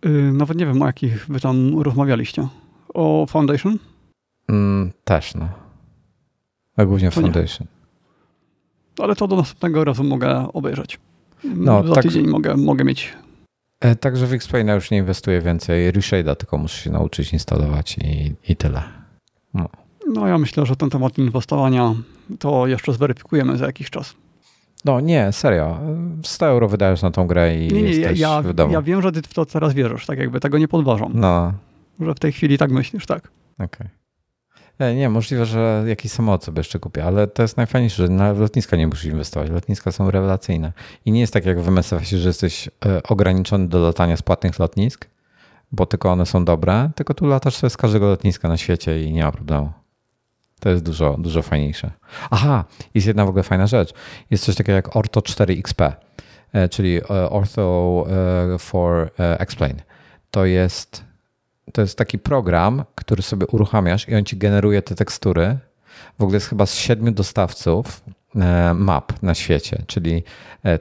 [0.05, 2.47] Yy, nawet nie wiem, o jakich wy tam rozmawialiście.
[2.93, 3.79] O Foundation?
[4.49, 5.49] Mm, też, no.
[6.77, 7.67] A głównie to Foundation.
[7.67, 9.03] Nie.
[9.03, 10.99] Ale to do następnego razu mogę obejrzeć.
[11.43, 13.13] No, Za tak, tydzień mogę, mogę mieć.
[13.79, 15.93] E, także w Explaina już nie inwestuję więcej.
[15.93, 18.83] Reshade'a tylko muszę się nauczyć instalować i, i tyle.
[19.53, 19.69] No.
[20.13, 21.95] no ja myślę, że ten temat inwestowania
[22.39, 24.15] to jeszcze zweryfikujemy za jakiś czas.
[24.85, 25.79] No nie, serio.
[26.23, 28.73] 100 euro wydajesz na tą grę i nie, nie, jesteś ja, w domu.
[28.73, 31.11] Ja wiem, że ty w to teraz wierzysz, tak jakby tego nie podważam.
[31.15, 31.53] No.
[31.99, 33.31] Że w tej chwili tak myślisz, tak.
[33.53, 33.67] Okej.
[34.77, 34.95] Okay.
[34.95, 38.77] Nie, możliwe, że jakiś samolot sobie jeszcze kupię, ale to jest najfajniejsze, że na lotniska
[38.77, 39.49] nie musisz inwestować.
[39.49, 40.73] Lotniska są rewelacyjne.
[41.05, 44.59] I nie jest tak jak w MSF-ie, że jesteś e, ograniczony do latania z płatnych
[44.59, 45.07] lotnisk,
[45.71, 49.13] bo tylko one są dobre, tylko tu latasz sobie z każdego lotniska na świecie i
[49.13, 49.84] nie ma problemu.
[50.65, 51.91] To jest dużo, dużo fajniejsze.
[52.29, 53.93] Aha, jest jedna w ogóle fajna rzecz.
[54.31, 55.81] Jest coś takiego jak Ortho 4 XP,
[56.53, 58.05] e, czyli e, Ortho
[58.53, 59.81] e, for Explain.
[60.31, 61.03] To jest,
[61.73, 65.57] to jest taki program, który sobie uruchamiasz i on ci generuje te tekstury.
[66.19, 68.01] W ogóle jest chyba z siedmiu dostawców
[68.75, 70.23] map na świecie, czyli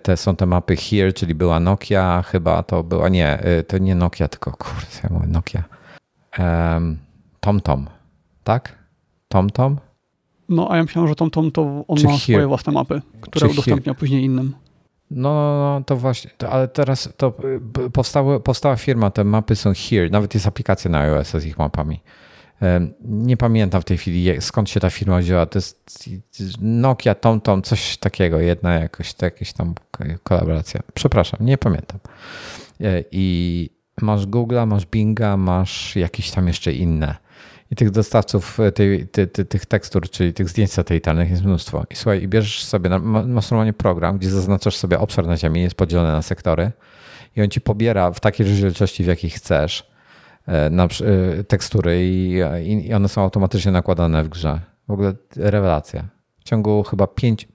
[0.02, 4.28] te są te mapy Here, czyli była Nokia, chyba to była, nie, to nie Nokia,
[4.28, 5.64] tylko kurde, ja mówię Nokia.
[7.40, 7.86] TomTom,
[8.44, 8.83] tak?
[9.34, 9.78] TomTom?
[10.48, 12.20] No, a ja myślałem, że TomTom to on Czy ma here?
[12.20, 14.54] swoje własne mapy, które Czy udostępnia później innym.
[15.10, 17.34] No, no, no, to właśnie, to, ale teraz to
[17.86, 21.58] y, powstały, powstała firma, te mapy są here, nawet jest aplikacja na iOS z ich
[21.58, 22.00] mapami.
[23.00, 25.46] Nie pamiętam w tej chwili skąd się ta firma wzięła.
[25.46, 26.10] To jest
[26.60, 29.74] Nokia, TomTom, coś takiego, jedna jakoś, to jakaś tam
[30.22, 30.80] kolaboracja.
[30.94, 31.98] Przepraszam, nie pamiętam.
[32.80, 33.70] E, I
[34.02, 37.23] masz Google'a, masz Binga, masz jakieś tam jeszcze inne.
[37.70, 41.84] I tych dostawców e, tej, ty, ty, tych tekstur, czyli tych zdjęć satelitarnych jest mnóstwo.
[41.90, 45.74] I słuchaj, i bierzesz sobie, masz normalnie program, gdzie zaznaczasz sobie obszar na Ziemi, jest
[45.74, 46.72] podzielony na sektory
[47.36, 49.90] i on ci pobiera w takiej rozdzielczości, w jakiej chcesz
[50.46, 54.60] e, na, e, tekstury i, i one są automatycznie nakładane w grze.
[54.88, 56.04] W ogóle rewelacja.
[56.40, 57.06] W ciągu chyba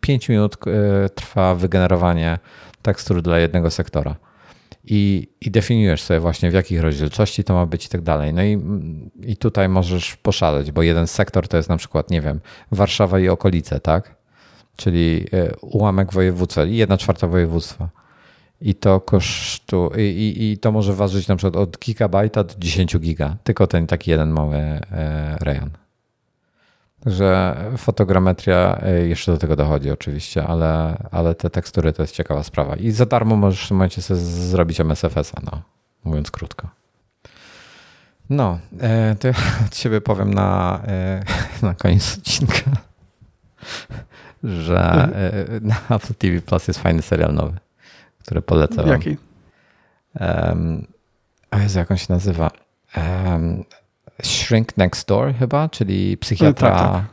[0.01, 0.57] 5 minut
[1.15, 2.39] trwa wygenerowanie
[2.81, 4.15] tekstur dla jednego sektora
[4.83, 8.33] i, i definiujesz sobie właśnie w jakich rozdzielczości to ma być i tak dalej.
[8.33, 8.61] No i,
[9.21, 12.39] i tutaj możesz poszaleć, bo jeden sektor to jest na przykład, nie wiem,
[12.71, 14.15] Warszawa i okolice, tak?
[14.75, 17.89] Czyli e, ułamek województwa jedna czwarta województwa.
[18.61, 22.97] I to kosztu, i, i, i to może ważyć na przykład od gigabajta do 10
[22.99, 25.69] giga, tylko ten taki jeden mały e, rejon.
[27.03, 32.43] Także fotogrametria e, jeszcze do tego dochodzi oczywiście, ale, ale te tekstury to jest ciekawa
[32.43, 32.75] sprawa.
[32.75, 35.61] I za darmo możesz w tym momencie sobie zrobić MSFS-a, no,
[36.03, 36.67] mówiąc krótko.
[38.29, 39.33] No, e, to ja
[39.67, 41.23] od siebie powiem na, e,
[41.67, 42.71] na koniec odcinka,
[44.43, 45.09] że
[45.61, 47.57] na Apple TV Plus jest fajny serial nowy,
[48.19, 48.87] który polecam.
[48.87, 49.17] Jaki?
[50.19, 50.87] Um,
[51.51, 52.51] a Jezu, jak on się nazywa?
[52.97, 53.63] Um,
[54.23, 57.03] Shrink Next Door chyba, czyli psychiatra, tak, tak.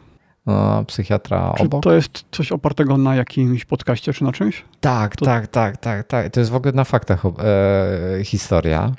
[0.47, 1.83] No, psychiatra czy obok.
[1.83, 4.65] to jest coś opartego na jakimś podcaście czy na czymś?
[4.81, 5.25] Tak, to...
[5.25, 6.33] tak, tak, tak, tak.
[6.33, 8.93] To jest w ogóle na faktach e, historia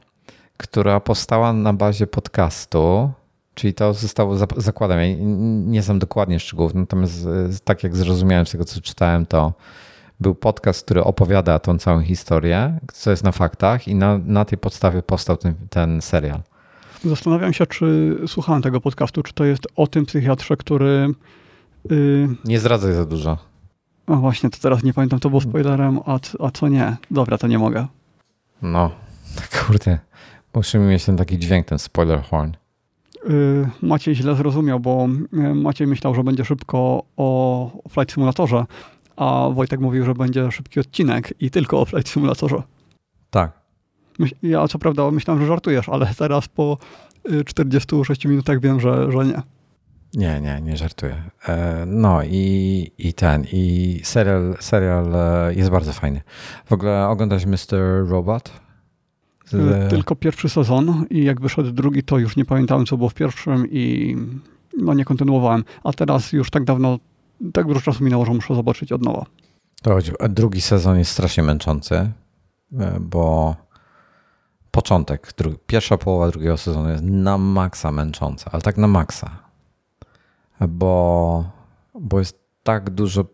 [0.57, 3.11] która powstała na bazie podcastu,
[3.53, 5.05] czyli to zostało, zakładam, ja
[5.65, 7.27] nie znam dokładnie szczegółów, natomiast
[7.63, 9.53] tak jak zrozumiałem z tego, co czytałem, to
[10.19, 14.57] był podcast, który opowiada tą całą historię, co jest na faktach i na, na tej
[14.57, 16.41] podstawie powstał ten, ten serial.
[17.03, 21.09] Zastanawiam się, czy słuchałem tego podcastu, czy to jest o tym psychiatrze, który...
[21.89, 22.29] Yy...
[22.45, 23.37] Nie zdradzaj za dużo.
[24.07, 26.97] No właśnie, to teraz nie pamiętam, to było spoilerem, a, a co nie.
[27.11, 27.87] Dobra, to nie mogę.
[28.61, 28.91] No,
[29.67, 29.99] kurde.
[30.55, 32.51] Musimy mieć ten taki dźwięk, ten spoiler horn.
[33.29, 38.65] Yy, Maciej źle zrozumiał, bo y, Maciej myślał, że będzie szybko o Flight Simulatorze,
[39.15, 42.63] a Wojtek mówił, że będzie szybki odcinek i tylko o Flight Simulatorze.
[43.29, 43.66] Tak.
[44.43, 46.77] Ja co prawda myślałem, że żartujesz, ale teraz po
[47.45, 49.41] 46 y, minutach wiem, że, że nie.
[50.13, 51.23] Nie, nie, nie żartuję.
[51.47, 56.21] E, no i, i ten, i serial, serial e, jest bardzo fajny.
[56.65, 58.07] W ogóle oglądać Mr.
[58.07, 58.51] Robot?
[59.45, 59.89] Z...
[59.89, 63.67] Tylko pierwszy sezon i jak wyszedł drugi, to już nie pamiętałem, co było w pierwszym
[63.71, 64.15] i
[64.77, 65.63] no nie kontynuowałem.
[65.83, 66.99] A teraz już tak dawno,
[67.53, 69.25] tak dużo czasu minęło, że muszę zobaczyć od nowa.
[69.81, 70.11] To chodzi.
[70.29, 72.11] Drugi sezon jest strasznie męczący, e,
[72.99, 73.55] bo
[74.71, 79.29] początek, drugi, pierwsza połowa drugiego sezonu jest na maksa męcząca, ale tak na maksa.
[80.67, 81.49] Bo,
[81.99, 83.25] bo jest tak dużo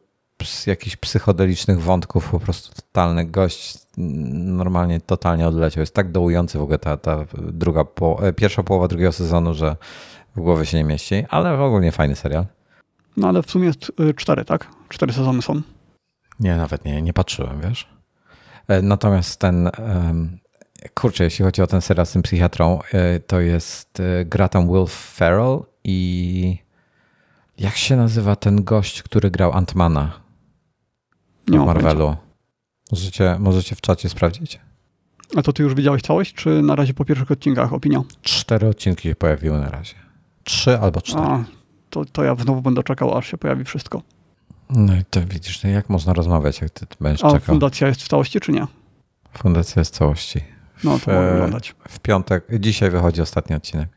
[0.68, 5.82] jakichś psychodelicznych wątków, po prostu totalny gość normalnie totalnie odleciał.
[5.82, 9.76] Jest tak dołujący w ogóle ta, ta druga, po, e, pierwsza połowa drugiego sezonu, że
[10.36, 12.46] w głowie się nie mieści, ale w ogóle nie fajny serial.
[13.18, 14.68] No ale w sumie jest y, cztery, tak?
[14.90, 15.62] Cztery sezony są.
[16.40, 17.88] Nie, nawet nie, nie patrzyłem, wiesz.
[18.68, 19.70] E, natomiast ten,
[20.94, 24.88] kurczę, jeśli chodzi o ten serial z tym psychiatrą, e, to jest gra tam Will
[24.90, 26.58] Ferrell i
[27.58, 30.12] jak się nazywa ten gość, który grał Antmana
[31.48, 32.16] w Marvelu?
[32.92, 34.60] Możecie, możecie w czacie sprawdzić.
[35.36, 38.02] A to ty już widziałeś całość, czy na razie po pierwszych odcinkach opinia?
[38.22, 39.96] Cztery odcinki się pojawiły na razie.
[40.44, 41.26] Trzy albo cztery.
[41.26, 41.44] A,
[41.90, 44.02] to, to ja znowu będę czekał, aż się pojawi wszystko.
[44.70, 47.42] No i to widzisz, no jak można rozmawiać, jak ty będziesz A czekał.
[47.42, 48.68] fundacja jest w całości, czy nie?
[49.38, 50.40] Fundacja jest w całości.
[50.84, 51.76] No to mogę oglądać.
[51.90, 53.90] W piątek, dzisiaj wychodzi ostatni odcinek.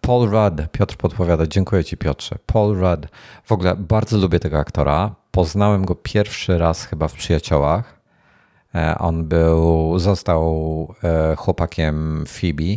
[0.00, 2.36] Paul Rudd, Piotr podpowiada, dziękuję ci Piotrze.
[2.46, 3.08] Paul Rudd,
[3.44, 5.14] w ogóle bardzo lubię tego aktora.
[5.30, 8.00] Poznałem go pierwszy raz chyba w Przyjaciołach.
[8.74, 12.76] E, on był, został e, chłopakiem Phoebe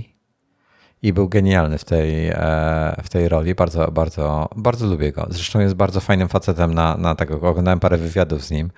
[1.01, 2.35] i był genialny w tej, e,
[3.03, 3.55] w tej roli.
[3.55, 5.27] Bardzo, bardzo, bardzo lubię go.
[5.29, 7.49] Zresztą jest bardzo fajnym facetem na, na tego.
[7.49, 8.71] Oglądałem parę wywiadów z nim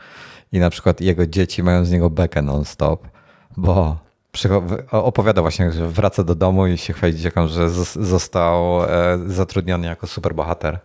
[0.52, 3.08] i na przykład jego dzieci mają z niego bekę non-stop,
[3.58, 4.09] bo
[4.92, 8.82] opowiada właśnie, że wraca do domu i się chwali dzieciakom, że został
[9.28, 10.80] zatrudniony jako superbohater.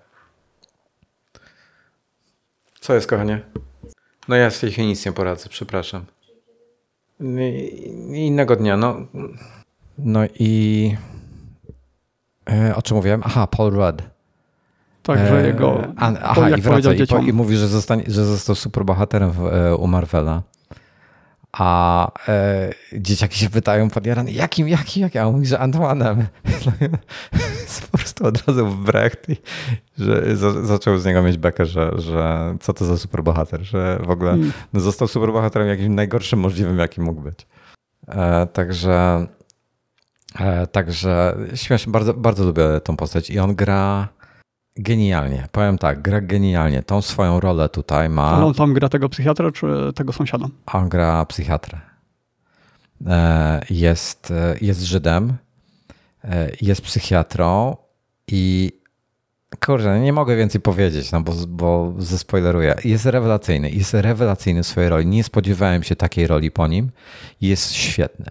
[2.80, 3.40] Co jest, kochanie?
[4.28, 6.04] No ja w tej chwili nic nie poradzę, przepraszam.
[8.12, 8.96] Innego dnia, no.
[9.98, 10.96] No i
[12.50, 13.22] e, o czym mówiłem?
[13.24, 14.02] Aha, Paul Rudd.
[15.02, 15.84] Tak, że e, jego.
[15.96, 19.76] A, aha, i wraca i, po, i, mówi, że, zostanie, że został superbohaterem w, e,
[19.76, 20.42] u Marvela.
[21.58, 25.22] A e, dzieciaki się pytają podjarane, jakim, jakim, jakim?
[25.22, 26.26] A on mówi, że Antoinem.
[27.90, 29.36] po prostu od razu w brecht i
[29.98, 34.10] że za, zaczął z niego mieć bekę, że, że co to za superbohater, że w
[34.10, 34.52] ogóle mm.
[34.72, 37.46] no, został superbohaterem jakimś najgorszym możliwym, jakim mógł być.
[38.08, 39.26] E, także
[40.40, 44.08] e, także śmiesznie, bardzo, bardzo lubię tą postać i on gra
[44.76, 45.48] Genialnie.
[45.52, 46.82] Powiem tak, gra genialnie.
[46.82, 48.30] Tą swoją rolę tutaj ma.
[48.30, 50.46] Ale on tam gra tego psychiatra, czy tego sąsiada?
[50.66, 51.80] On gra psychiatrę.
[53.06, 55.36] E, jest, e, jest Żydem,
[56.24, 57.76] e, jest psychiatrą
[58.28, 58.72] i
[59.66, 62.74] Kurde, nie mogę więcej powiedzieć, no bo, bo zespoileruję.
[62.84, 65.06] Jest rewelacyjny, jest rewelacyjny w swojej roli.
[65.06, 66.90] Nie spodziewałem się takiej roli po nim.
[67.40, 68.26] Jest świetny.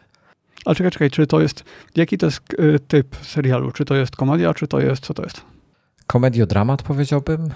[0.65, 1.63] Ale czekaj, czekaj, czy to jest,
[1.95, 2.41] jaki to jest
[2.87, 3.71] typ serialu?
[3.71, 5.52] Czy to jest komedia, czy to jest, co to jest?
[6.07, 7.49] Komediodramat powiedziałbym.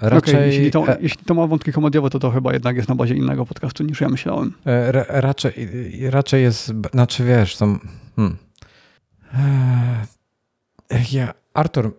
[0.00, 2.88] Raczej, okay, jeśli, to, e, jeśli to ma wątki komediowe, to to chyba jednak jest
[2.88, 4.52] na bazie innego podcastu niż ja myślałem.
[4.66, 5.70] E, raczej,
[6.10, 7.78] raczej jest, znaczy wiesz, to,
[8.16, 8.36] hmm.
[9.34, 11.96] e, ja, Artur,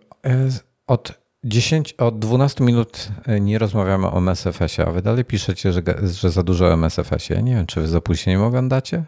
[0.86, 3.08] od 10, od 12 minut
[3.40, 7.42] nie rozmawiamy o MSFS-ie, a wy dalej piszecie, że, że za dużo o MSFS-ie.
[7.42, 9.04] Nie wiem, czy wy z opóźnieniem oglądacie?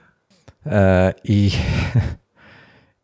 [1.25, 1.51] I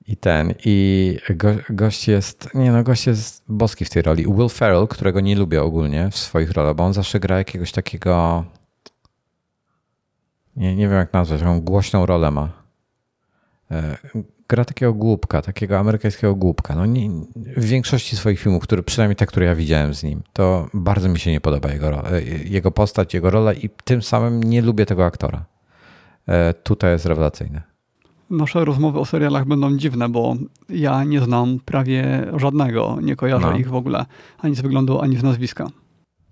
[0.09, 4.25] I ten, i go, gość jest, nie no, gość jest boski w tej roli.
[4.25, 8.45] Will Ferrell, którego nie lubię ogólnie w swoich rolach, bo on zawsze gra jakiegoś takiego,
[10.57, 12.53] nie, nie wiem jak nazwać, on głośną rolę ma.
[13.71, 13.97] E,
[14.49, 16.75] gra takiego głupka, takiego amerykańskiego głupka.
[16.75, 20.69] No nie, w większości swoich filmów, które, przynajmniej te, które ja widziałem z nim, to
[20.75, 24.63] bardzo mi się nie podoba jego, e, jego postać, jego rola i tym samym nie
[24.63, 25.45] lubię tego aktora.
[26.27, 27.63] E, tutaj jest rewelacyjny.
[28.31, 30.35] Nasze rozmowy o serialach będą dziwne, bo
[30.69, 33.57] ja nie znam prawie żadnego, nie kojarzę no.
[33.57, 34.07] ich w ogóle,
[34.39, 35.67] ani z wyglądu, ani z nazwiska.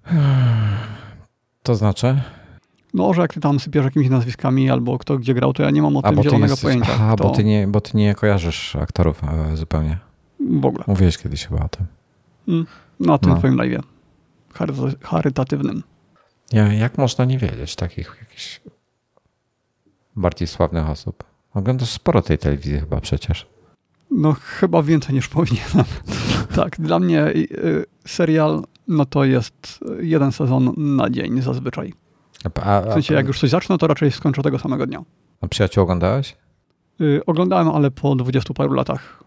[1.63, 2.21] To znaczy?
[2.95, 5.83] No, że jak ty tam sypiesz jakimiś nazwiskami albo kto gdzie grał, to ja nie
[5.83, 6.93] mam o A, tym zielonego jesteś, pojęcia.
[6.95, 7.25] Aha, to...
[7.25, 9.99] bo, ty nie, bo ty nie kojarzysz aktorów e, zupełnie.
[10.41, 10.85] W ogóle.
[10.87, 11.87] Mówiłeś kiedyś chyba o tym.
[12.49, 12.67] Mm,
[13.01, 13.39] na tym no.
[13.39, 13.83] twoim live.
[15.03, 15.83] charytatywnym.
[16.53, 18.61] Ja, jak można nie wiedzieć takich jakichś
[20.17, 21.25] bardziej sławnych osób?
[21.57, 23.47] Oglądasz sporo tej telewizji chyba przecież.
[24.11, 25.85] No chyba więcej niż powinienem.
[26.57, 31.93] tak, dla mnie y, serial no to jest jeden sezon na dzień zazwyczaj.
[32.63, 35.03] A, w sensie jak już coś zacznę, to raczej skończę tego samego dnia.
[35.41, 36.37] A Przyjaciół oglądałeś?
[37.01, 39.25] Y, oglądałem, ale po dwudziestu paru latach.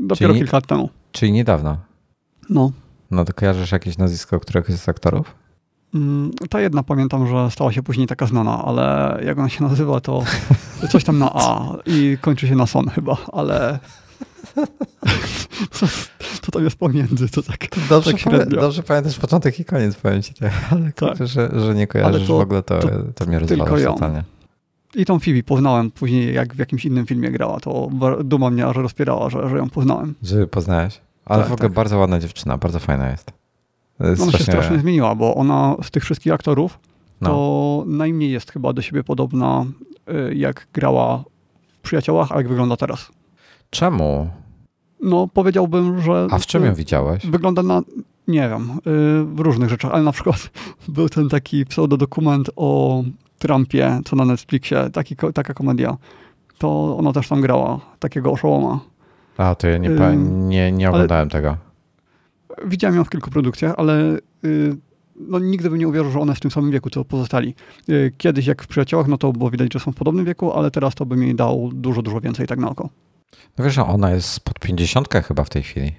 [0.00, 0.90] Dopiero czyli, kilka lat temu.
[1.12, 1.78] Czyli niedawno?
[2.50, 2.72] No.
[3.10, 5.34] No to kojarzysz jakieś nazwisko któregoś z aktorów?
[5.94, 10.00] Mm, ta jedna pamiętam, że stała się później taka znana, ale jak ona się nazywa,
[10.00, 10.24] to
[10.90, 13.78] coś tam na A i kończy się na Son chyba, ale
[16.42, 18.60] to tam jest pomiędzy, to tak, dobrze, tak średnio.
[18.60, 21.26] Dobrze pamiętasz początek i koniec, powiem ci tak, ale tak.
[21.26, 24.22] że, że nie kojarzysz to, w ogóle, to, to, to mnie totalnie.
[24.94, 27.88] I tą Phoebe poznałem później, jak w jakimś innym filmie grała, to
[28.24, 30.14] duma mnie że rozpierała, że, że ją poznałem.
[30.22, 31.00] Że poznałeś?
[31.24, 31.76] Ale tak, w ogóle tak.
[31.76, 33.43] bardzo ładna dziewczyna, bardzo fajna jest.
[34.00, 34.38] Ona strasznie...
[34.38, 36.78] się strasznie zmieniła, bo ona z tych wszystkich aktorów
[37.20, 37.30] no.
[37.30, 39.66] to najmniej jest chyba do siebie podobna,
[40.30, 41.24] y, jak grała
[41.78, 43.10] w Przyjaciołach, a jak wygląda teraz.
[43.70, 44.30] Czemu?
[45.00, 46.26] No, powiedziałbym, że.
[46.30, 47.26] A w czym ją widziałeś?
[47.26, 47.82] Wygląda na.
[48.28, 50.50] Nie wiem, y, w różnych rzeczach, ale na przykład
[50.88, 53.02] był ten taki pseudodokument o
[53.38, 55.96] Trumpie, co na Netflixie, taki, taka komedia.
[56.58, 58.80] To ona też tam grała, takiego oszołoma.
[59.36, 61.56] A, to ja nie, y, nie, nie oglądałem tego.
[62.66, 64.76] Widziałem ją w kilku produkcjach, ale y,
[65.16, 67.54] no, nigdy bym nie uwierzył, że one jest w tym samym wieku, co pozostali.
[68.18, 70.94] Kiedyś, jak w Przyjaciołach, no to było widać, że są w podobnym wieku, ale teraz
[70.94, 72.88] to by mi dał dużo, dużo więcej tak na oko.
[73.58, 75.94] No wiesz, ona jest pod 50 chyba w tej chwili.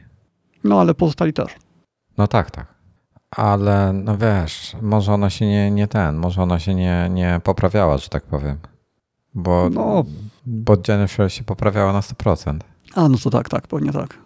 [0.64, 1.56] No ale pozostali też.
[2.18, 2.76] No tak, tak.
[3.32, 7.97] Ale no wiesz, może ona się nie, nie ten, może ona się nie, nie poprawiała,
[7.97, 8.58] że tak powiem.
[9.34, 10.03] Bo, no.
[10.45, 12.60] bo Jennifer się poprawiała na 100%.
[12.93, 14.18] A, no to tak, tak, pewnie tak.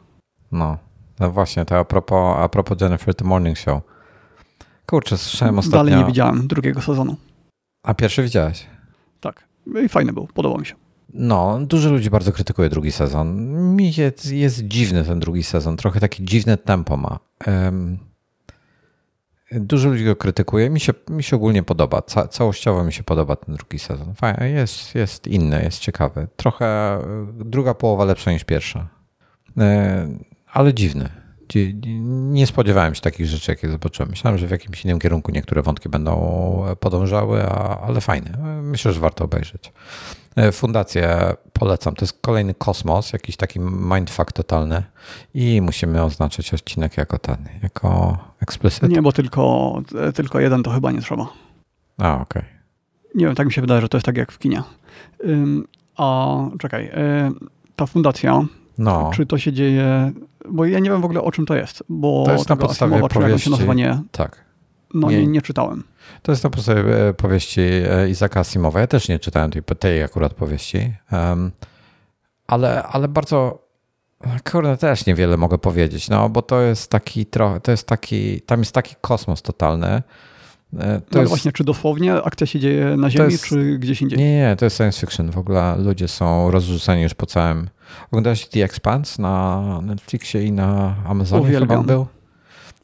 [0.51, 0.77] No.
[1.19, 3.81] No właśnie, to a propos, a propos Jennifer The Morning Show.
[4.85, 5.77] Kurczę, słyszałem ostatnio...
[5.77, 7.15] Dalej nie widziałem drugiego sezonu.
[7.83, 8.67] A pierwszy widziałeś?
[9.19, 9.43] Tak.
[9.85, 10.75] I fajny był, podobał mi się.
[11.13, 13.37] No, dużo ludzi bardzo krytykuje drugi sezon.
[13.75, 17.19] Mi jest, jest dziwny ten drugi sezon, trochę takie dziwne tempo ma.
[17.47, 17.97] Um,
[19.51, 22.01] dużo ludzi go krytykuje, mi się, mi się ogólnie podoba.
[22.01, 24.13] Ca całościowo mi się podoba ten drugi sezon.
[24.15, 26.27] Fajnie, jest, jest inny, jest ciekawy.
[26.35, 26.99] Trochę
[27.33, 28.87] druga połowa lepsza niż pierwsza.
[29.57, 30.07] E,
[30.53, 31.09] ale dziwny.
[32.01, 34.09] Nie spodziewałem się takich rzeczy, jakie zobaczyłem.
[34.09, 38.61] Myślałem, że w jakimś innym kierunku niektóre wątki będą podążały, a, ale fajne.
[38.61, 39.71] Myślę, że warto obejrzeć.
[40.35, 41.95] E, fundację polecam.
[41.95, 44.83] To jest kolejny kosmos, jakiś taki mindfuck totalny
[45.33, 48.89] i musimy oznaczyć odcinek jako ten, jako explicit.
[48.89, 49.73] Nie, bo tylko,
[50.15, 51.27] tylko jeden to chyba nie trzeba.
[51.97, 52.41] A, okej.
[52.41, 52.43] Okay.
[53.15, 54.63] Nie wiem, tak mi się wydaje, że to jest tak jak w kinie.
[55.97, 56.91] A czekaj,
[57.75, 58.45] ta fundacja,
[58.77, 59.11] no.
[59.13, 60.11] czy to się dzieje,
[60.51, 62.95] bo ja nie wiem w ogóle o czym to jest, bo to jest na podstawie
[62.95, 63.45] Asimowa, powieści.
[63.45, 64.45] Się nazywa, nie, tak.
[64.93, 65.83] No nie, nie czytałem.
[66.21, 68.79] To jest na podstawie e, powieści e, Izaka Asimowa.
[68.79, 71.51] Ja też nie czytałem tej, tej akurat powieści, um,
[72.47, 73.69] ale, ale bardzo
[74.51, 78.59] Kurde, też niewiele mogę powiedzieć, no bo to jest taki trochę, to jest taki, tam
[78.59, 80.03] jest taki kosmos totalny.
[80.77, 84.01] E, to no jest, właśnie, czy dosłownie akcja się dzieje na Ziemi, jest, czy gdzieś
[84.01, 84.19] indziej?
[84.19, 85.31] Nie, nie, to jest science fiction.
[85.31, 87.69] W ogóle ludzie są rozrzuceni już po całym...
[88.07, 91.81] Oglądałeś The Expanse na Netflixie i na Amazonie Uwielbiam.
[91.81, 92.07] chyba był?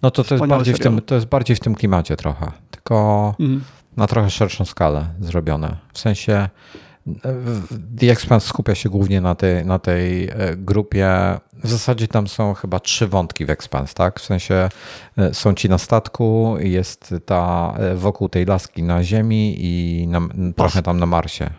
[0.01, 3.36] No to, to, jest bardziej w tym, to jest bardziej w tym klimacie trochę, tylko
[3.39, 3.63] mhm.
[3.97, 5.77] na trochę szerszą skalę zrobione.
[5.93, 6.49] W sensie
[7.99, 11.09] The Expanse skupia się głównie na tej, na tej e, grupie.
[11.63, 14.19] W zasadzie tam są chyba trzy wątki w Expanse, tak?
[14.19, 14.69] W sensie
[15.17, 20.21] e, są ci na statku, jest ta wokół tej laski na Ziemi i na,
[20.55, 21.49] trochę tam na Marsie.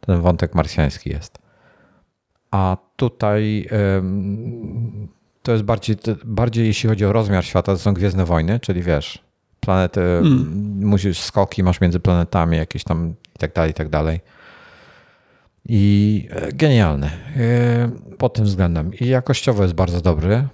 [0.00, 1.38] Ten wątek marsjański jest.
[2.50, 3.68] A tutaj
[5.42, 9.18] to jest bardziej, bardziej jeśli chodzi o rozmiar świata, to są Gwiezdne Wojny, czyli wiesz,
[9.60, 10.86] planety, mm.
[10.86, 14.20] musisz skoki, masz między planetami jakieś tam i tak dalej, i tak dalej.
[15.68, 17.10] I e, genialny
[18.18, 18.90] pod tym względem.
[19.00, 20.48] I jakościowo jest bardzo dobry.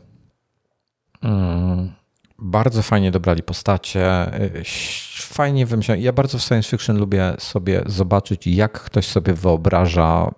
[1.22, 1.92] Mm,
[2.38, 4.30] bardzo fajnie dobrali postacie,
[5.16, 6.02] fajnie wymyślałem.
[6.02, 10.30] Ja bardzo w science fiction lubię sobie zobaczyć, jak ktoś sobie wyobraża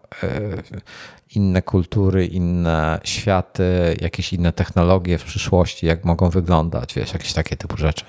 [1.35, 7.57] inne kultury, inne światy, jakieś inne technologie w przyszłości, jak mogą wyglądać, wiesz, jakieś takie
[7.57, 8.05] typu rzeczy.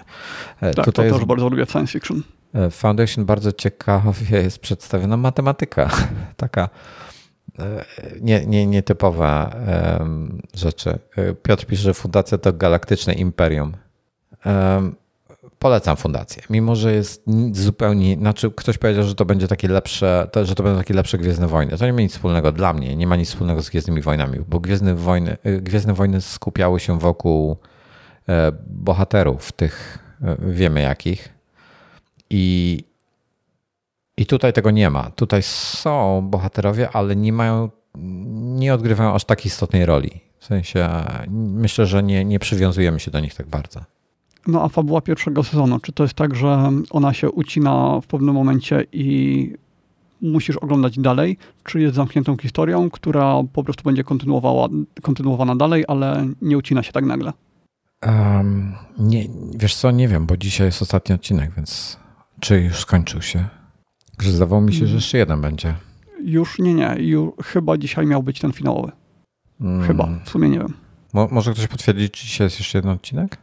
[0.62, 2.24] E, tak, Tutaj to też bardzo lubię science fiction.
[2.54, 5.90] E, Foundation bardzo ciekawie jest przedstawiona matematyka,
[6.38, 6.70] taka
[7.60, 7.86] e,
[8.22, 9.52] nie, nie, nietypowe
[10.54, 11.00] rzeczy.
[11.44, 13.74] Piotr pisze, że fundacja to galaktyczne imperium
[15.62, 16.44] polecam fundację.
[16.50, 20.80] Mimo, że jest zupełnie, znaczy ktoś powiedział, że to będzie takie lepsze, że to będą
[20.80, 21.78] takie lepsze Gwiezdne Wojny.
[21.78, 24.60] To nie ma nic wspólnego dla mnie, nie ma nic wspólnego z Gwiezdnymi Wojnami, bo
[24.60, 27.58] Gwiezdne Wojny, Gwiezdne Wojny skupiały się wokół
[28.30, 31.41] e, bohaterów, tych e, wiemy jakich.
[32.32, 32.84] I,
[34.18, 35.12] I tutaj tego nie ma.
[35.12, 37.70] Tutaj są bohaterowie, ale nie mają,
[38.36, 40.22] nie odgrywają aż tak istotnej roli.
[40.40, 40.90] W sensie
[41.30, 43.80] myślę, że nie, nie przywiązujemy się do nich tak bardzo.
[44.48, 48.36] No a fabuła pierwszego sezonu, czy to jest tak, że ona się ucina w pewnym
[48.36, 49.54] momencie i
[50.22, 54.68] musisz oglądać dalej, czy jest zamkniętą historią, która po prostu będzie kontynuowała,
[55.02, 57.34] kontynuowana dalej, ale nie ucina się tak nagle?
[58.06, 61.98] Um, nie, wiesz co, nie wiem, bo dzisiaj jest ostatni odcinek, więc
[62.42, 63.46] czy już skończył się?
[64.20, 65.76] Że zdawało mi się, że jeszcze jeden będzie.
[66.24, 66.96] Już nie, nie.
[67.00, 68.92] Już, chyba dzisiaj miał być ten finałowy.
[69.60, 69.88] Hmm.
[69.88, 70.74] Chyba, w sumie nie wiem.
[71.14, 73.38] Mo, może ktoś potwierdzić, czy dzisiaj jest jeszcze jeden odcinek?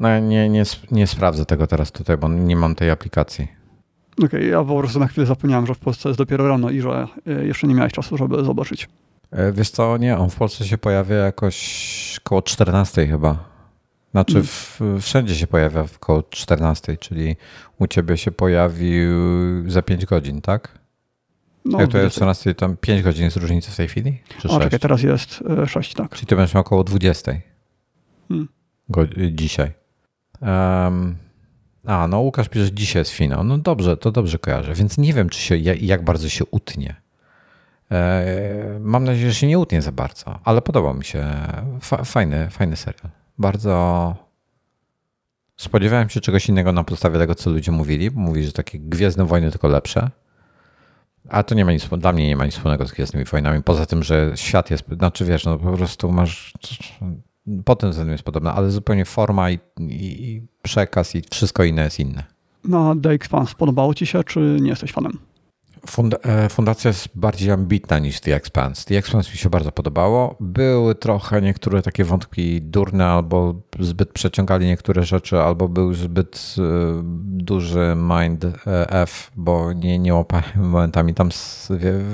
[0.00, 3.48] No ja nie, nie, nie sprawdzę tego teraz tutaj, bo nie mam tej aplikacji.
[4.18, 6.80] Okej, okay, ja po prostu na chwilę zapomniałem, że w Polsce jest dopiero rano i
[6.80, 8.88] że e, jeszcze nie miałeś czasu, żeby zobaczyć.
[9.30, 13.55] E, wiesz co, nie, on w Polsce się pojawia jakoś koło 14 chyba.
[14.16, 17.36] Znaczy w, wszędzie się pojawia koło 14, czyli
[17.78, 19.10] u ciebie się pojawił
[19.70, 20.78] za 5 godzin, tak?
[21.64, 24.18] No, Jak to jest 14, tam 5 godzin jest różnicy w tej chwili?
[24.42, 26.14] Czy o, czekaj, teraz jest 6, e, tak.
[26.14, 27.32] Czyli to będziesz miał około 20
[28.28, 28.48] hmm.
[29.32, 29.72] Dzisiaj.
[30.40, 31.16] Um,
[31.86, 33.44] a, no Łukasz pisze, że dzisiaj jest finał.
[33.44, 34.74] No dobrze, to dobrze kojarzę.
[34.74, 36.96] Więc nie wiem, czy się, jak bardzo się utnie.
[37.90, 41.24] E, mam nadzieję, że się nie utnie za bardzo, ale podobał mi się.
[42.04, 43.10] Fajny, fajny serial.
[43.38, 44.14] Bardzo
[45.56, 48.10] spodziewałem się czegoś innego na podstawie tego, co ludzie mówili.
[48.10, 50.10] Mówi, że takie Gwiezdne Wojny tylko lepsze.
[51.28, 53.62] A to nie ma nic, dla mnie nie ma nic wspólnego z Gwiezdnymi Wojnami.
[53.62, 56.52] Poza tym, że świat jest, znaczy wiesz, no po prostu masz
[57.64, 61.82] pod tym względem jest podobna, ale zupełnie forma i, i, i przekaz i wszystko inne
[61.82, 62.24] jest inne.
[62.64, 65.18] No, The Expanse podobało ci się, czy nie jesteś fanem?
[66.22, 68.84] E, fundacja jest bardziej ambitna niż The Expanse.
[68.84, 70.36] The Expanse mi się bardzo podobało.
[70.40, 76.62] Były trochę niektóre takie wątki durne, albo zbyt przeciągali niektóre rzeczy, albo był zbyt e,
[77.24, 78.50] duży mind e,
[78.90, 81.28] F, bo nie, nie łapałem momentami tam,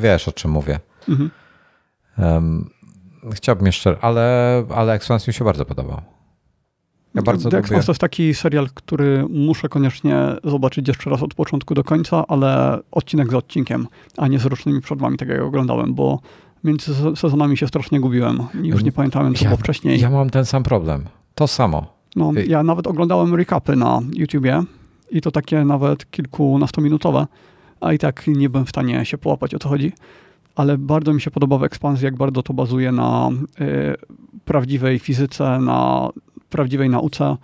[0.02, 0.80] wiesz o czym mówię.
[1.08, 1.30] Mhm.
[2.18, 2.70] Um,
[3.32, 6.02] chciałbym jeszcze, ale, ale Expanse mi się bardzo podobał.
[7.14, 11.34] Ja bardzo The Expanse to jest taki serial, który muszę koniecznie zobaczyć jeszcze raz od
[11.34, 13.86] początku do końca, ale odcinek za odcinkiem,
[14.16, 16.20] a nie z rocznymi przerwami, tak jak oglądałem, bo
[16.64, 18.38] między sezonami się strasznie gubiłem.
[18.62, 20.00] Już nie pamiętałem, co ja, było wcześniej.
[20.00, 21.04] Ja mam ten sam problem.
[21.34, 21.86] To samo.
[22.16, 24.62] No, ja nawet oglądałem recapy na YouTubie
[25.10, 27.26] i to takie nawet kilkunastominutowe,
[27.80, 29.92] a i tak nie byłem w stanie się połapać, o co chodzi
[30.54, 33.94] ale bardzo mi się podoba w ekspansji, jak bardzo to bazuje na y,
[34.44, 36.08] prawdziwej fizyce, na
[36.52, 37.36] prawdziwej nauce.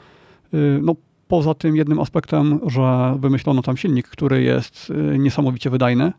[0.55, 0.95] Y, no,
[1.29, 6.13] poza tym jednym aspektem, że wymyślono tam silnik, który jest y, niesamowicie wydajny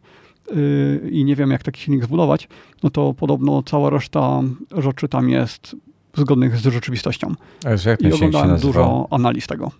[1.12, 2.48] i nie wiem, jak taki silnik zbudować,
[2.84, 4.42] no to podobno cała reszta
[4.78, 5.76] rzeczy tam jest
[6.18, 7.34] zgodnych z rzeczywistością.
[7.66, 9.72] A już jak ten I oglądałem dużo analiz tego.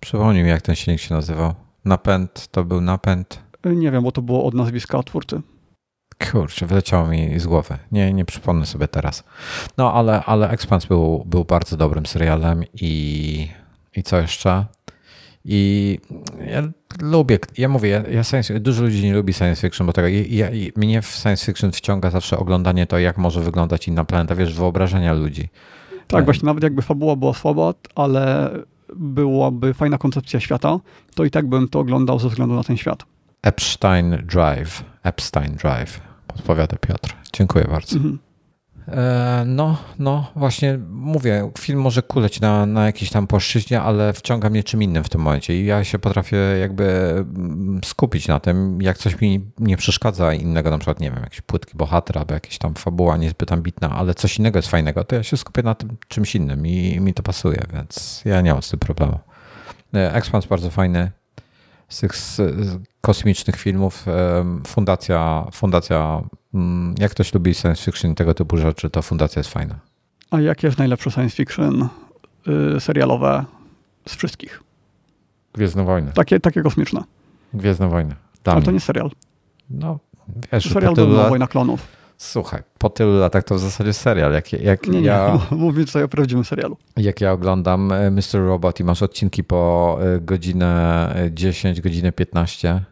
[0.00, 1.54] Przypomnij mi, jak ten silnik się nazywał.
[1.84, 3.42] Napęd, to był napęd?
[3.64, 5.40] Nie wiem, bo to było od nazwiska twórcy.
[6.20, 7.78] Kurczę, wyleciało mi z głowy.
[7.92, 9.24] Nie, nie przypomnę sobie teraz.
[9.76, 13.48] No, ale, ale Expanse był, był bardzo dobrym serialem i,
[13.96, 14.64] i co jeszcze?
[15.44, 15.98] I
[16.46, 16.62] ja
[17.00, 20.46] lubię, ja mówię, ja science, dużo ludzi nie lubi science fiction, bo tego, ja,
[20.76, 25.12] mnie w science fiction wciąga zawsze oglądanie to, jak może wyglądać inna planeta, wiesz, wyobrażenia
[25.12, 25.48] ludzi.
[26.06, 28.50] Tak, właśnie nawet jakby fabuła była słaba, ale
[28.96, 30.78] byłaby fajna koncepcja świata,
[31.14, 33.04] to i tak bym to oglądał ze względu na ten świat.
[33.42, 34.84] Epstein Drive.
[35.02, 37.16] Epstein Drive podpowiada Piotr.
[37.32, 37.96] Dziękuję bardzo.
[37.96, 38.18] Mhm.
[38.88, 44.50] E, no, no, właśnie mówię, film może kuleć na, na jakiejś tam płaszczyźnie, ale wciąga
[44.50, 48.82] mnie czym innym w tym momencie i ja się potrafię jakby mm, skupić na tym,
[48.82, 52.58] jak coś mi nie przeszkadza innego, na przykład, nie wiem, jakiś płytki bohater albo jakaś
[52.58, 55.96] tam fabuła niezbyt ambitna, ale coś innego jest fajnego, to ja się skupię na tym
[56.08, 59.18] czymś innym i, i mi to pasuje, więc ja nie mam z tym problemu.
[59.92, 61.10] Expans bardzo fajny,
[61.90, 62.12] z tych
[63.00, 64.06] kosmicznych filmów
[64.66, 66.22] fundacja, fundacja,
[66.54, 69.74] mm, jak ktoś lubi science fiction i tego typu rzeczy, to fundacja jest fajna.
[70.30, 71.88] A jakie jest najlepsze science fiction
[72.76, 73.44] y, serialowe
[74.08, 74.62] z wszystkich?
[75.52, 76.12] Gwiezdne Wojny.
[76.14, 77.04] Takie, takie kosmiczne.
[77.54, 78.14] Gwiezdne Wojny.
[78.44, 79.10] Dla Ale to nie serial.
[79.70, 79.98] No,
[80.52, 81.28] wiesz, serial był lat...
[81.28, 81.86] Wojna Klonów.
[82.20, 84.32] Słuchaj, po tylu latach to w zasadzie serial.
[84.32, 86.76] Jak, jak nie, nie, ja, mówię tutaj o prawdziwym serialu.
[86.96, 88.46] Jak ja oglądam e, Mr.
[88.46, 92.84] Robot i masz odcinki po e, godzinę 10, e, godzinę 15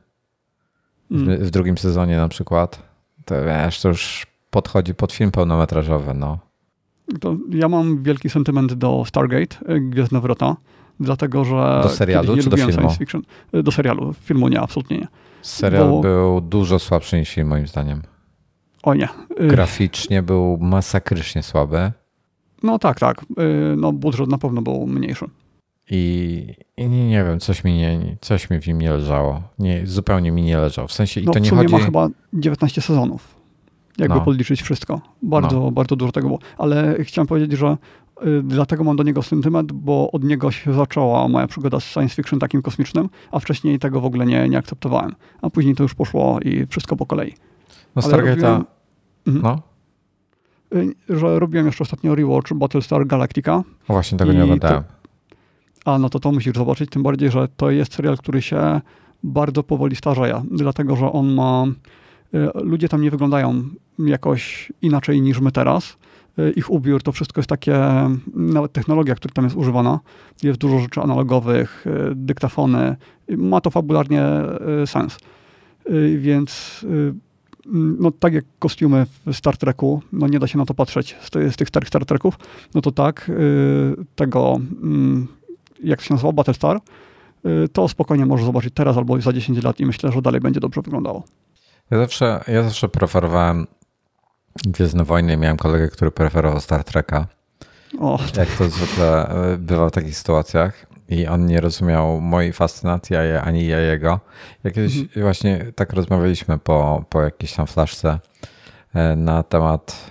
[1.11, 1.39] mm.
[1.39, 2.83] w, drugim sezonie na przykład,
[3.25, 6.39] to wiesz, to już podchodzi pod film pełnometrażowy, no.
[7.21, 10.57] To ja mam wielki sentyment do Stargate, Gwiezdne Wrota,
[11.01, 11.81] dlatego że...
[11.83, 12.91] Do serialu czy do filmu?
[13.53, 15.09] Do serialu, filmu nie, absolutnie nie.
[15.43, 16.01] Serial Bo...
[16.01, 18.03] był dużo słabszy niż film moim zdaniem.
[18.83, 19.09] O nie.
[19.41, 21.93] Y, Graficznie był masakrycznie słaby.
[22.63, 23.23] No tak, tak.
[23.23, 25.27] Y, no budżet na pewno był mniejszy.
[25.91, 29.43] I, I, nie wiem, coś mi, nie, coś mi w nim nie leżało.
[29.59, 30.89] Nie, zupełnie mi nie leżało.
[30.89, 31.73] W sensie, i no, to nie chodzi...
[31.73, 33.39] ma chyba 19 sezonów.
[33.99, 34.21] Jakby no.
[34.21, 35.01] podliczyć wszystko.
[35.23, 35.71] Bardzo, no.
[35.71, 36.39] bardzo dużo tego było.
[36.59, 37.77] Ale chciałem powiedzieć, że
[38.27, 42.15] y, dlatego mam do niego sentyment, bo od niego się zaczęła moja przygoda z science
[42.15, 45.15] fiction takim kosmicznym, a wcześniej tego w ogóle nie, nie akceptowałem.
[45.43, 47.35] A później to już poszło i wszystko po kolei.
[47.97, 48.65] No Stargate'a...
[49.27, 49.43] Mhm.
[49.43, 49.63] No.
[50.75, 53.63] Y, że robiłem jeszcze ostatnio rewatch Battlestar Galactica.
[53.89, 54.83] O właśnie, tego nie oglądałem.
[55.85, 58.81] A no to to musisz zobaczyć, tym bardziej, że to jest serial, który się
[59.23, 61.65] bardzo powoli starzeje, dlatego że on ma...
[62.35, 63.63] Y, ludzie tam nie wyglądają
[63.99, 65.97] jakoś inaczej niż my teraz.
[66.39, 67.81] Y, ich ubiór, to wszystko jest takie,
[68.35, 70.01] nawet technologia, która tam jest używana,
[70.43, 71.85] jest dużo rzeczy analogowych,
[72.15, 72.97] dyktafony,
[73.29, 74.23] ma to fabularnie
[74.87, 75.19] sens.
[76.17, 76.85] Więc
[77.99, 81.55] no tak jak kostiumy w Star Treku, no nie da się na to patrzeć z,
[81.55, 82.39] z tych starych Star Treków,
[82.75, 85.27] no to tak, y, tego, mm,
[85.85, 86.81] jak się nazywa, Battlestar,
[87.47, 90.61] y, to spokojnie możesz zobaczyć teraz albo za 10 lat i myślę, że dalej będzie
[90.61, 91.23] dobrze wyglądało.
[91.91, 93.67] Ja zawsze, ja zawsze preferowałem
[94.67, 95.37] Gwiezdne Wojny.
[95.37, 97.27] Miałem kolegę, który preferował Star Treka.
[98.01, 98.19] O.
[98.37, 103.67] Jak to zwykle y, bywa w takich sytuacjach i on nie rozumiał mojej fascynacji, ani
[103.67, 104.21] ja jego.
[104.65, 105.23] Jak kiedyś mhm.
[105.23, 108.19] właśnie tak rozmawialiśmy po, po jakiejś tam flaszce
[108.95, 110.11] e, na temat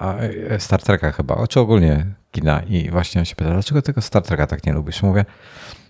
[0.00, 4.22] e, Star Treka chyba, czy ogólnie kina i właśnie on się pyta, dlaczego tego Star
[4.22, 5.02] Treka tak nie lubisz?
[5.02, 5.24] Mówię,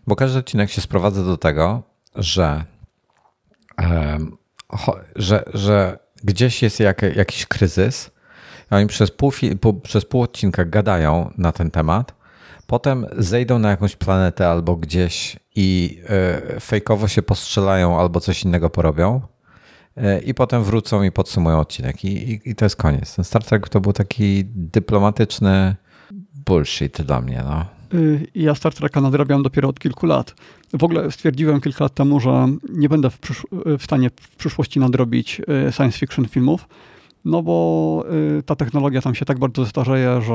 [0.07, 1.83] bo każdy odcinek się sprowadza do tego,
[2.17, 2.65] że,
[5.17, 8.11] że, że gdzieś jest jak, jakiś kryzys,
[8.71, 9.33] oni przez pół,
[9.83, 12.22] przez pół odcinka gadają na ten temat,
[12.73, 18.71] potem zejdą na jakąś planetę albo gdzieś i e, fejkowo się postrzelają albo coś innego
[18.71, 19.21] porobią
[19.97, 23.17] e, i potem wrócą i podsumują odcinek i, i, i to jest koniec.
[23.17, 25.77] Ten Star Trek to był taki dyplomatyczny
[26.47, 27.43] bullshit dla mnie.
[27.45, 27.65] No.
[27.99, 30.35] Y, ja Star Treka nadrabiam dopiero od kilku lat.
[30.73, 33.19] W ogóle stwierdziłem kilka lat temu, że nie będę w,
[33.79, 36.69] w stanie w przyszłości nadrobić y, science fiction filmów,
[37.25, 38.05] no bo
[38.39, 40.35] y, ta technologia tam się tak bardzo starzeje, że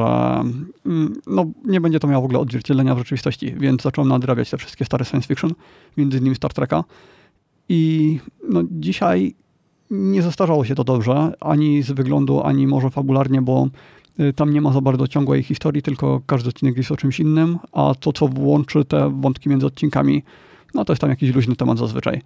[0.85, 4.57] mm, no, nie będzie to miało w ogóle odzwierciedlenia w rzeczywistości, więc zacząłem nadrabiać te
[4.57, 5.51] wszystkie stare science fiction,
[5.97, 6.83] między innymi Star Treka.
[7.69, 8.19] I
[8.49, 9.35] no, dzisiaj
[9.91, 13.67] nie zestarzało się to dobrze, ani z wyglądu, ani może fabularnie, bo
[14.19, 17.57] y, tam nie ma za bardzo ciągłej historii, tylko każdy odcinek jest o czymś innym,
[17.71, 20.23] a to, co włączy te wątki między odcinkami,
[20.73, 22.21] no to jest tam jakiś luźny temat zazwyczaj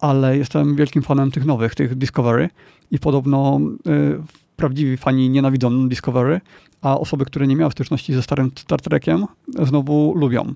[0.00, 2.48] ale jestem wielkim fanem tych nowych, tych Discovery
[2.90, 4.20] i podobno y,
[4.56, 6.40] prawdziwi fani nienawidzą Discovery,
[6.82, 9.26] a osoby, które nie miały styczności ze starym Star Trekiem
[9.62, 10.54] znowu lubią.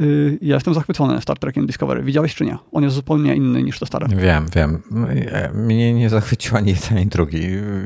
[0.00, 2.02] Y, ja jestem zachwycony Star Trekiem Discovery.
[2.02, 2.58] Widziałeś czy nie?
[2.72, 4.08] On jest zupełnie inny niż te stare.
[4.08, 4.82] Wiem, wiem.
[5.54, 7.40] Mnie nie zachwycił ani jeden, ani drugi.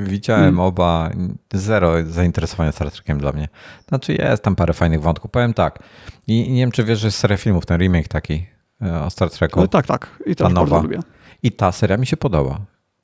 [0.05, 0.61] Widziałem hmm.
[0.61, 1.11] oba.
[1.55, 3.49] Zero zainteresowania Star Trekiem dla mnie.
[3.89, 5.31] Znaczy jest tam parę fajnych wątków.
[5.31, 5.79] Powiem tak.
[6.27, 8.54] I nie wiem, czy wiesz, że jest seria filmów, ten remake taki
[8.93, 9.63] o Star Treku.
[9.63, 10.19] E, tak, tak.
[10.27, 10.99] I też bardzo lubię.
[11.43, 12.61] I ta seria mi się podoba.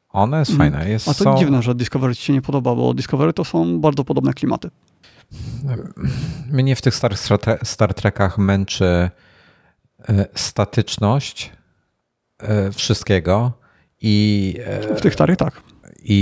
[0.08, 0.58] Ona jest mm.
[0.58, 0.88] fajna.
[0.88, 1.38] Jest, A to są...
[1.38, 4.70] dziwne, że Discovery ci się nie podoba, bo Discovery to są bardzo podobne klimaty.
[6.50, 7.18] Mnie w tych starych
[7.62, 9.10] Star Trekach męczy
[10.08, 11.52] e, statyczność
[12.72, 13.52] wszystkiego
[14.00, 14.56] i...
[14.96, 15.62] W tych starych tak.
[16.02, 16.14] I,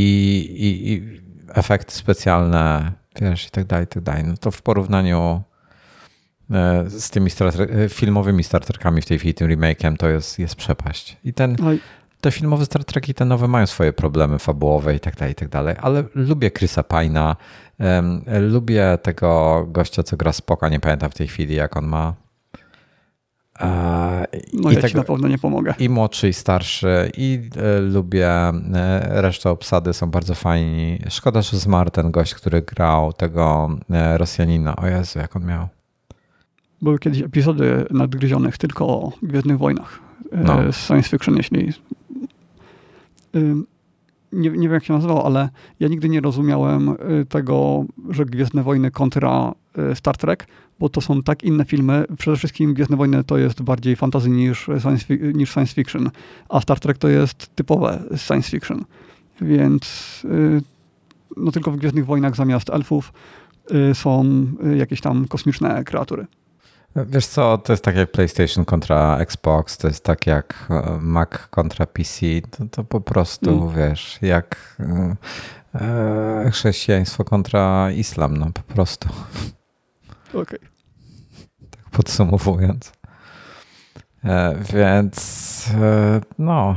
[0.58, 1.20] i, i
[1.54, 4.24] efekty specjalne, wiesz, i tak dalej, i tak dalej.
[4.24, 5.47] No to w porównaniu E,
[6.88, 11.16] z tymi e, filmowymi Star Trekami w tej chwili, tym remake'iem, to jest, jest przepaść.
[11.24, 11.56] I ten,
[12.20, 15.48] te filmowe Star Treki, te nowe mają swoje problemy fabułowe i tak dalej, i tak
[15.48, 17.36] dalej, ale lubię Chrisa Pina,
[17.78, 22.14] um, lubię tego gościa, co gra Spoka, nie pamiętam w tej chwili, jak on ma.
[23.60, 25.74] E, no I ja tego, na pewno nie pomogę.
[25.78, 28.52] I młodszy, i starszy, i e, lubię, e,
[29.22, 30.98] resztę obsady są bardzo fajni.
[31.08, 34.76] Szkoda, że zmarł ten gość, który grał tego e, Rosjanina.
[34.76, 35.68] O Jezu, jak on miał.
[36.82, 40.00] Były kiedyś epizody nadgryzionych tylko o Gwiezdnych Wojnach.
[40.32, 40.72] no.
[40.72, 41.72] science fiction, jeśli
[44.32, 45.48] nie, nie wiem jak się nazywał, ale
[45.80, 49.54] ja nigdy nie rozumiałem y, tego, że Gwiezdne Wojny kontra
[49.92, 50.46] y, Star Trek,
[50.78, 52.04] bo to są tak inne filmy.
[52.18, 55.04] Przede wszystkim Gwiezdne Wojny to jest bardziej fantasy niż science,
[55.34, 56.10] niż science fiction,
[56.48, 58.84] a Star Trek to jest typowe science fiction.
[59.40, 60.62] Więc y,
[61.36, 63.12] no tylko w Gwiezdnych Wojnach zamiast elfów
[63.94, 66.26] są jakieś tam kosmiczne kreatury.
[66.96, 71.30] Wiesz co, to jest tak jak PlayStation kontra Xbox, to jest tak jak e, Mac
[71.50, 73.76] kontra PC, to, to po prostu mm.
[73.76, 75.16] wiesz, jak e,
[75.74, 79.08] e, chrześcijaństwo kontra islam, no po prostu.
[80.28, 80.42] Okej.
[80.42, 80.58] Okay.
[81.70, 82.92] Tak podsumowując.
[84.24, 86.76] E, więc e, no,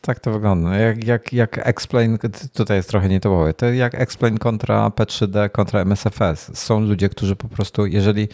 [0.00, 0.76] tak to wygląda.
[0.76, 2.18] Jak, jak, jak Explain,
[2.52, 6.58] tutaj jest trochę nietypowe, to jak Explain kontra P3D, kontra MSFS.
[6.58, 8.28] Są ludzie, którzy po prostu, jeżeli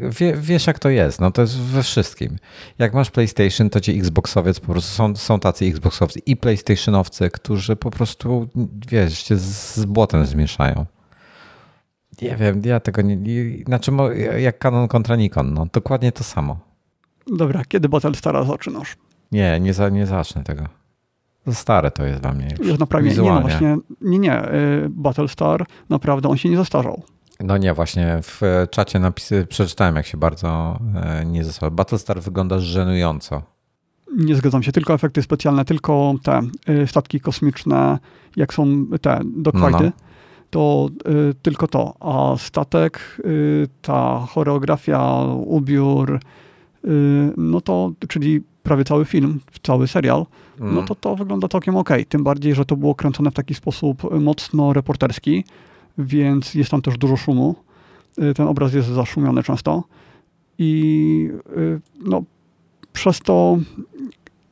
[0.00, 2.36] wie, wiesz jak to jest, no to jest we wszystkim.
[2.78, 7.76] Jak masz PlayStation, to ci Xboxowiec po prostu są, są tacy Xboxowcy i PlayStationowcy, którzy
[7.76, 8.48] po prostu,
[8.88, 10.86] wiesz, się z błotem zmieszają.
[12.22, 13.18] Nie wiem, ja tego nie,
[13.66, 13.92] znaczy
[14.38, 16.58] jak Canon kontra Nikon, no dokładnie to samo.
[17.36, 18.96] Dobra, kiedy Battlestara zaczynasz?
[19.32, 20.64] Nie, nie, za, nie zacznę tego.
[21.46, 22.68] Za stare to jest dla mnie już.
[22.68, 27.02] Już naprawdę, nie, no właśnie, nie, nie, y, Battlestar, naprawdę on się nie zastarzał.
[27.40, 31.70] No nie, właśnie w czacie napisy przeczytałem, jak się bardzo e, nie zastarzał.
[31.70, 33.42] Battlestar wygląda żenująco.
[34.16, 37.98] Nie zgadzam się, tylko efekty specjalne, tylko te y, statki kosmiczne,
[38.36, 39.92] jak są te dogfighty, no, no.
[40.50, 40.88] to
[41.30, 41.94] y, tylko to.
[42.00, 43.22] A statek,
[43.82, 46.20] ta choreografia, ubiór,
[47.36, 50.26] no to, czyli prawie cały film, cały serial,
[50.60, 50.74] mm.
[50.74, 51.90] no to to wygląda całkiem ok.
[52.08, 55.44] Tym bardziej, że to było kręcone w taki sposób mocno reporterski,
[55.98, 57.54] więc jest tam też dużo szumu.
[58.18, 59.84] Y, ten obraz jest zaszumiony często
[60.58, 62.22] i y, no,
[62.92, 63.58] przez to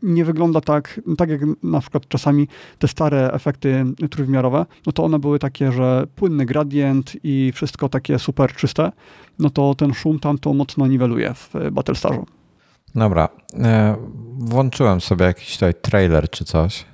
[0.03, 2.49] nie wygląda tak, tak jak na przykład czasami
[2.79, 8.19] te stare efekty trójwymiarowe, no to one były takie, że płynny gradient i wszystko takie
[8.19, 8.93] super czyste,
[9.39, 12.27] no to ten szum tam to mocno niweluje w Battlestarzu.
[12.97, 13.29] Dobra.
[13.55, 13.97] E,
[14.39, 16.85] włączyłem sobie jakiś tutaj trailer czy coś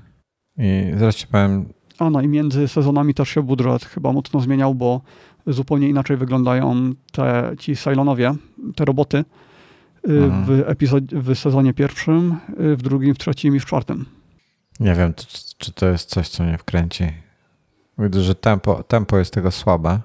[0.58, 1.72] i ci powiem.
[1.98, 5.00] A no i między sezonami też się budżet chyba mocno zmieniał, bo
[5.46, 8.34] zupełnie inaczej wyglądają te ci Cylonowie,
[8.76, 9.22] te roboty y,
[10.12, 10.44] mhm.
[10.44, 14.06] w, epizod- w sezonie pierwszym, y, w drugim, w trzecim i w czwartym.
[14.80, 15.14] Nie wiem,
[15.58, 17.04] czy to jest coś, co mnie wkręci.
[17.98, 20.00] Widzę, że tempo, tempo jest tego słabe.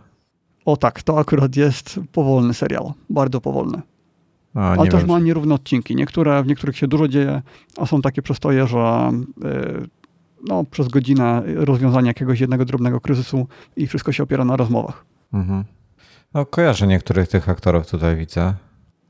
[0.65, 2.93] O tak, to akurat jest powolny serial.
[3.09, 3.81] Bardzo powolny.
[4.57, 5.95] Ale też ma nierówne odcinki.
[5.95, 7.41] Niektóre, w niektórych się dużo dzieje,
[7.77, 9.11] a są takie przestoje, że
[9.43, 9.87] yy,
[10.47, 15.05] no, przez godzinę rozwiązania jakiegoś jednego drobnego kryzysu i wszystko się opiera na rozmowach.
[15.33, 15.63] Mhm.
[16.33, 18.53] No, kojarzę niektórych tych aktorów tutaj widzę.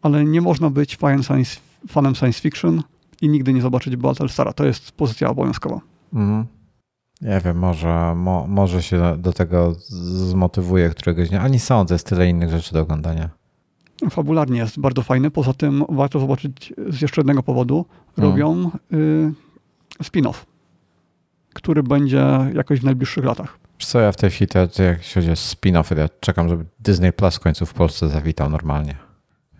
[0.01, 2.83] Ale nie można być fanem science, fanem science fiction
[3.21, 4.53] i nigdy nie zobaczyć Battlestara.
[4.53, 5.79] To jest pozycja obowiązkowa.
[6.13, 6.45] Mhm.
[7.21, 9.75] Nie wiem, może, mo, może się do tego
[10.29, 11.41] zmotywuje któregoś dnia.
[11.41, 13.29] Ani sądzę, jest tyle innych rzeczy do oglądania
[14.09, 15.31] fabularnie jest bardzo fajny.
[15.31, 17.85] Poza tym warto zobaczyć z jeszcze jednego powodu.
[18.17, 18.23] No.
[18.23, 19.31] Robią y,
[20.03, 20.45] spin-off,
[21.53, 23.59] który będzie jakoś w najbliższych latach.
[23.79, 27.35] Co ja w tej chwili, to, jak chodzi o spin-offy, ja czekam, żeby Disney Plus
[27.35, 28.95] w końcu w Polsce zawitał normalnie.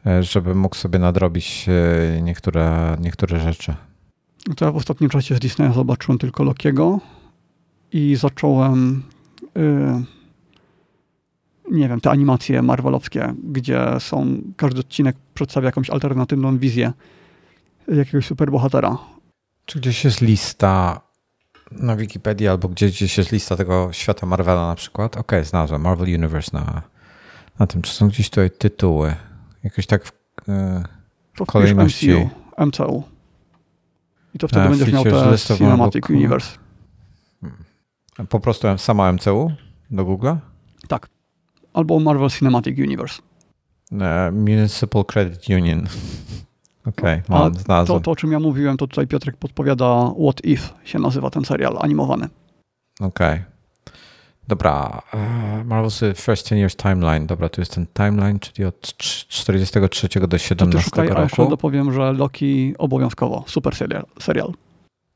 [0.06, 3.76] E, żeby mógł sobie nadrobić e, niektóre, niektóre rzeczy.
[4.56, 7.00] To ja w ostatnim czasie z Disneya zobaczyłem tylko Lokiego
[7.92, 9.04] i zacząłem...
[9.58, 10.17] Y,
[11.72, 16.94] nie wiem, te animacje marvelowskie, gdzie są, każdy odcinek przedstawia jakąś alternatywną wizję
[17.88, 18.98] jakiegoś superbohatera.
[19.66, 21.02] Czy gdzieś jest lista
[21.72, 25.12] na Wikipedii albo gdzieś, gdzieś jest lista tego świata Marvela na przykład?
[25.12, 26.82] Okej, okay, znalazłem Marvel Universe na,
[27.60, 27.82] na tym.
[27.82, 29.16] Czy są gdzieś tutaj tytuły?
[29.64, 30.12] Jakoś tak w,
[31.34, 32.12] w kolejności.
[32.58, 33.04] MCU, MCU.
[34.34, 36.58] I to wtedy A, będziesz miał te Cinematic Universe.
[37.42, 38.28] Hmm.
[38.30, 39.52] Po prostu sama MCU
[39.92, 40.34] do Google?
[40.88, 41.10] Tak
[41.78, 43.22] albo Marvel Cinematic Universe.
[43.92, 44.00] Uh,
[44.32, 45.80] Municipal Credit Union.
[46.86, 48.00] Okej, okay, mam, znalazłem.
[48.00, 51.46] To, to, o czym ja mówiłem, to tutaj Piotrek podpowiada What If się nazywa ten
[51.46, 52.28] serial animowany.
[53.00, 53.34] Okej.
[53.34, 53.44] Okay.
[54.48, 55.20] Dobra, uh,
[55.66, 57.28] Marvel's First Ten Years Timeline.
[57.28, 61.20] Dobra, tu jest ten timeline, czyli od 43 do 17 to szukaj, roku.
[61.20, 63.44] A jeszcze dopowiem, że Loki obowiązkowo.
[63.48, 64.06] Super serial.
[64.20, 64.54] serial.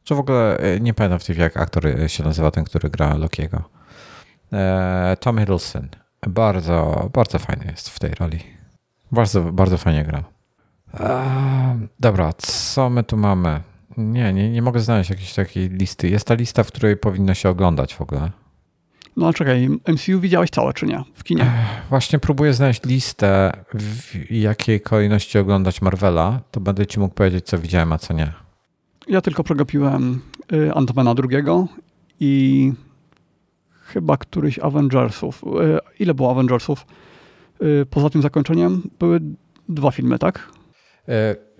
[0.03, 3.17] Czy w ogóle e, nie pamiętam w tej jak aktor się nazywa ten, który gra
[3.17, 3.63] Lokiego.
[4.53, 5.88] E, Tom Hiddleston.
[6.27, 8.39] Bardzo, bardzo fajny jest w tej roli.
[9.11, 10.23] Bardzo, bardzo fajnie gra.
[10.99, 13.61] Eee, dobra, co my tu mamy?
[13.98, 16.10] Nie, nie, nie mogę znaleźć jakiejś takiej listy.
[16.10, 18.31] Jest ta lista, w której powinno się oglądać w ogóle.
[19.18, 21.03] No czekaj, MCU widziałeś całe, czy nie?
[21.14, 21.52] W kinie?
[21.89, 26.41] Właśnie próbuję znaleźć listę, w jakiej kolejności oglądać Marvela.
[26.52, 28.34] To będę ci mógł powiedzieć, co widziałem, a co nie.
[29.07, 30.22] Ja tylko przegapiłem
[30.53, 31.68] y, Antmana drugiego
[32.19, 32.73] i
[33.93, 35.43] chyba któryś Avengersów.
[35.43, 36.85] Y, ile było Avengersów?
[37.61, 39.19] Y, poza tym zakończeniem były
[39.69, 40.51] dwa filmy, tak?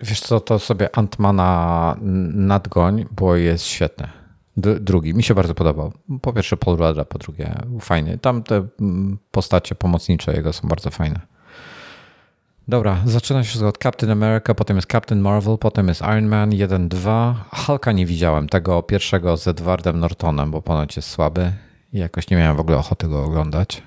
[0.00, 1.96] Wiesz co, to sobie Antmana
[2.32, 4.22] nadgoń, bo jest świetne
[4.56, 5.14] drugi.
[5.14, 5.92] Mi się bardzo podobał.
[6.22, 8.18] Po pierwsze Paul Rudd, po drugie fajny.
[8.18, 8.66] Tam te
[9.30, 11.20] postacie pomocnicze jego są bardzo fajne.
[12.68, 17.34] Dobra, zaczyna się od Captain America, potem jest Captain Marvel, potem jest Iron Man 1-2.
[17.66, 21.52] Hulka nie widziałem, tego pierwszego z Edwardem Nortonem, bo ponoć jest słaby
[21.92, 23.82] i jakoś nie miałem w ogóle ochoty go oglądać.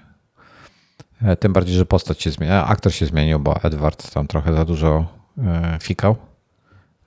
[1.22, 4.66] E, tym bardziej, że postać się zmienia, aktor się zmienił, bo Edward tam trochę za
[4.66, 5.06] dużo
[5.38, 6.16] e, fikał,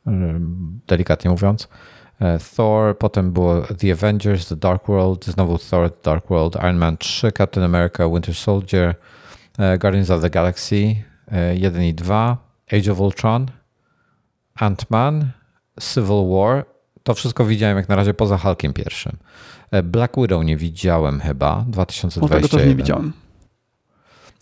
[0.07, 0.11] e,
[0.87, 1.69] delikatnie mówiąc.
[2.57, 6.97] Thor, potem było The Avengers, The Dark World, znowu Thor, The Dark World, Iron Man
[6.97, 8.95] 3, Captain America, Winter Soldier,
[9.79, 10.97] Guardians of the Galaxy
[11.55, 12.37] 1 e, i 2,
[12.73, 13.51] Age of Ultron,
[14.55, 15.33] Ant-Man,
[15.81, 16.65] Civil War.
[17.03, 19.17] To wszystko widziałem jak na razie poza Hulkiem pierwszym.
[19.85, 22.21] Black Widow nie widziałem chyba, 2021.
[22.23, 23.13] No tego też nie widziałem.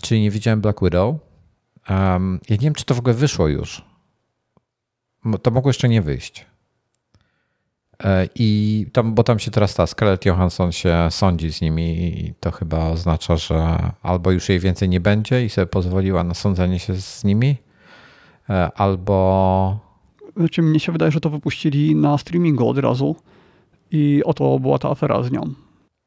[0.02, 1.16] Czyli nie widziałem Black Widow.
[1.90, 3.84] Um, ja nie wiem, czy to w ogóle wyszło już.
[5.42, 6.46] To mogło jeszcze nie wyjść.
[8.04, 12.34] E, I tam, bo tam się teraz ta Scarlett Johansson się sądzi z nimi i
[12.40, 16.78] to chyba oznacza, że albo już jej więcej nie będzie i sobie pozwoliła na sądzenie
[16.78, 17.56] się z nimi,
[18.50, 19.86] e, albo...
[20.36, 23.16] Znaczy mnie się wydaje, że to wypuścili na streamingu od razu
[23.90, 25.42] i oto była ta afera z nią.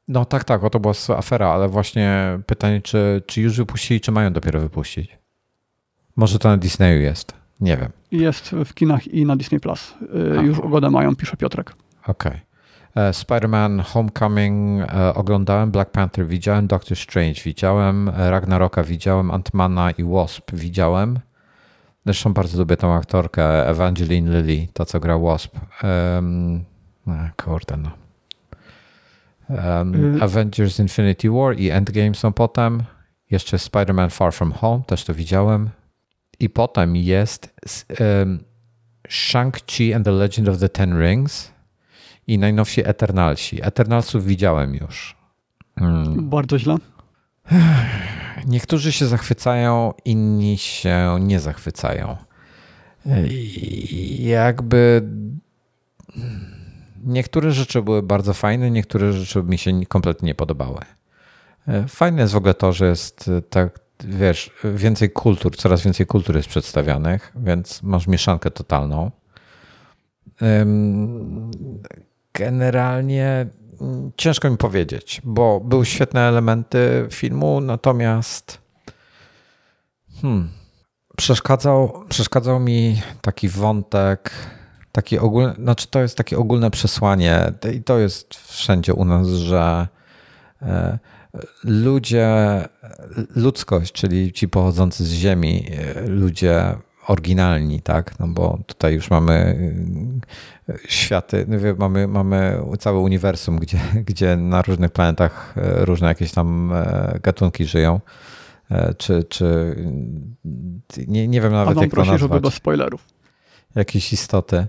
[0.08, 4.34] No tak, tak, oto była afera, ale właśnie pytanie, czy, czy już wypuścili, czy mają
[4.34, 5.18] dopiero wypuścić?
[6.16, 7.34] Może to na Disneyu jest.
[7.62, 7.92] Nie wiem.
[8.12, 9.94] Jest w kinach i na Disney Plus.
[10.42, 11.74] Y, już ugodę mają, pisze Piotrek.
[12.08, 12.32] Okej.
[12.32, 12.50] Okay.
[12.96, 20.04] E, Spider-Man Homecoming e, oglądałem, Black Panther widziałem, Doctor Strange widziałem, Ragnaroka widziałem, Antmana i
[20.04, 21.20] Wasp widziałem.
[22.06, 25.58] Zresztą bardzo lubię tą aktorkę Evangeline Lilly, ta co gra Wasp.
[25.84, 26.64] Um,
[27.38, 27.92] kurde no.
[29.50, 32.84] Um, Avengers Infinity War i Endgame są potem.
[33.32, 35.70] Jeszcze Spider-Man Far From Home, też to widziałem.
[36.40, 37.56] I potem jest
[38.00, 38.44] um,
[39.10, 41.52] Shang-Chi and the Legend of the Ten Rings
[42.28, 43.60] i najnowsi Eternalsi.
[43.62, 45.16] Eternalsów widziałem już.
[45.80, 46.30] Hmm.
[46.30, 46.78] Bardzo źle.
[48.48, 52.18] Niektórzy się zachwycają, inni się nie zachwycają.
[54.20, 55.02] Jakby
[57.04, 60.80] niektóre rzeczy były bardzo fajne, niektóre rzeczy mi się kompletnie nie podobały.
[61.88, 66.50] Fajne jest w ogóle to, że jest tak wiesz, więcej kultur, coraz więcej kultur jest
[66.50, 69.12] przedstawianych, więc masz mieszankę totalną.
[72.34, 73.48] Generalnie
[74.18, 78.62] ciężko mi powiedzieć, bo były świetne elementy filmu, natomiast
[80.22, 80.50] hmm,
[81.18, 84.32] przeszkadzał, przeszkadzał mi taki wątek,
[85.00, 89.88] taki ogólny, znaczy to jest takie ogólne przesłanie i to jest wszędzie u nas, że
[90.62, 91.00] e,
[91.64, 92.28] ludzie,
[93.36, 95.66] ludzkość, czyli ci pochodzący z Ziemi,
[96.08, 96.76] ludzie
[97.10, 98.20] oryginalni, tak?
[98.20, 99.56] No bo tutaj już mamy
[100.70, 106.32] y, światy, no mamy, mamy całe uniwersum, gdzie, gdzie na różnych planetach e, różne jakieś
[106.32, 108.00] tam e, gatunki żyją.
[108.72, 109.76] E, czy, czy
[111.08, 112.20] nie, nie wiem nawet, Adam jak to nazwać.
[112.20, 113.06] żeby bez spoilerów.
[113.76, 114.68] Jakieś istoty.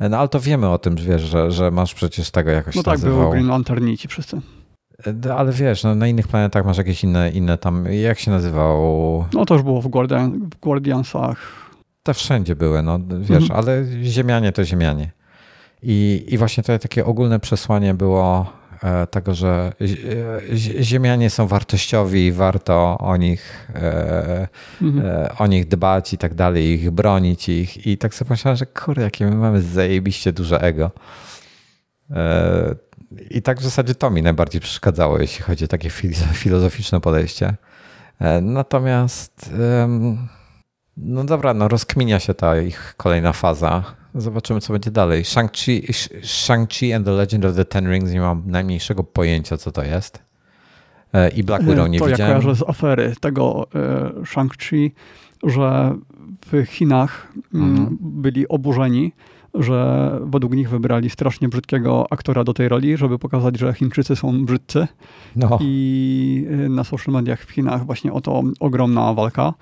[0.00, 2.94] No ale to wiemy o tym, wiesz, że, że masz przecież tego jakoś No tak,
[2.94, 3.18] nazywał.
[3.18, 4.40] było Green Lanterni ci wszyscy.
[5.26, 9.24] E, ale wiesz, no, na innych planetach masz jakieś inne, inne tam, jak się nazywał?
[9.34, 11.38] No to już było w, Guardian, w Guardiansach.
[12.02, 13.60] To wszędzie były, no wiesz, mhm.
[13.60, 15.10] ale Ziemianie to Ziemianie.
[15.82, 18.52] I, I właśnie to takie ogólne przesłanie było
[19.10, 24.48] tego, że e, Ziemianie są wartościowi i warto o nich, e,
[24.82, 25.06] mhm.
[25.06, 27.86] E, o nich dbać i tak dalej, ich bronić ich.
[27.86, 30.90] I tak sobie pomyślałem, że kurde, jakie my mamy zajebiście duże ego.
[32.10, 32.74] E,
[33.30, 35.90] i tak w zasadzie to mi najbardziej przeszkadzało, jeśli chodzi o takie
[36.32, 37.54] filozoficzne podejście.
[38.18, 39.50] E, natomiast,
[40.96, 43.82] no dobra, no rozkminia się ta ich kolejna faza.
[44.14, 45.24] Zobaczymy, co będzie dalej.
[45.24, 45.92] Shang-Chi,
[46.22, 50.22] Shang-Chi and the Legend of the Ten Rings nie mam najmniejszego pojęcia, co to jest.
[51.12, 52.32] E, I Black Widow nie to widziałem.
[52.32, 54.90] To ja kojarzę z afery tego e, Shang-Chi,
[55.42, 55.94] że
[56.46, 57.98] w Chinach mm, mhm.
[58.00, 59.12] byli oburzeni,
[59.54, 64.44] że według nich wybrali strasznie brzydkiego aktora do tej roli, żeby pokazać, że Chińczycy są
[64.44, 64.86] brzydcy.
[65.36, 65.58] No.
[65.60, 69.54] I na social mediach w Chinach właśnie oto ogromna walka.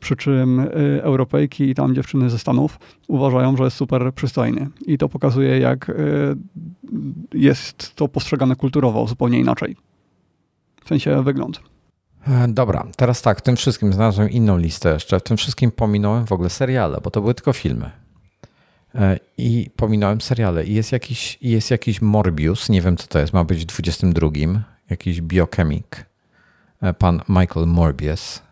[0.00, 2.78] Przy czym y, Europejki i tam dziewczyny ze Stanów
[3.08, 4.68] uważają, że jest super przystojny.
[4.86, 5.94] I to pokazuje, jak y,
[7.34, 9.76] jest to postrzegane kulturowo zupełnie inaczej.
[10.84, 11.60] w sensie wygląd.
[12.28, 15.20] E, dobra, teraz tak, w tym wszystkim znalazłem inną listę jeszcze.
[15.20, 17.90] W tym wszystkim pominąłem w ogóle seriale, bo to były tylko filmy.
[18.94, 20.64] E, I pominąłem seriale.
[20.64, 24.28] I jest jakiś, jest jakiś Morbius, nie wiem co to jest, ma być w 22.
[24.90, 26.06] Jakiś biochemik,
[26.82, 28.42] e, pan Michael Morbius.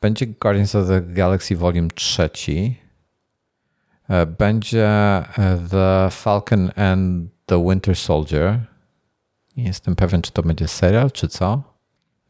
[0.00, 2.30] Będzie Guardians of the Galaxy Volume 3.
[4.38, 4.88] Będzie
[5.70, 8.60] The Falcon and the Winter Soldier.
[9.56, 11.62] Nie jestem pewien, czy to będzie serial, czy co.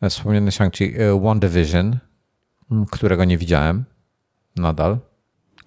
[0.08, 1.98] Wspomniany Shang-Chi e, One Division,
[2.90, 3.84] którego nie widziałem
[4.56, 4.98] nadal.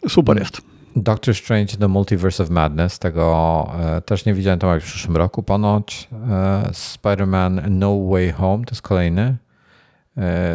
[0.10, 0.62] Super jest.
[0.96, 5.18] Doctor Strange The Multiverse of Madness, tego e, też nie widziałem, to ma w przyszłym
[5.18, 6.10] roku ponoć.
[6.12, 9.38] E, Spider-Man No Way Home, to jest kolejny.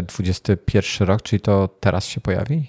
[0.07, 2.67] 21 rok, czyli to teraz się pojawi.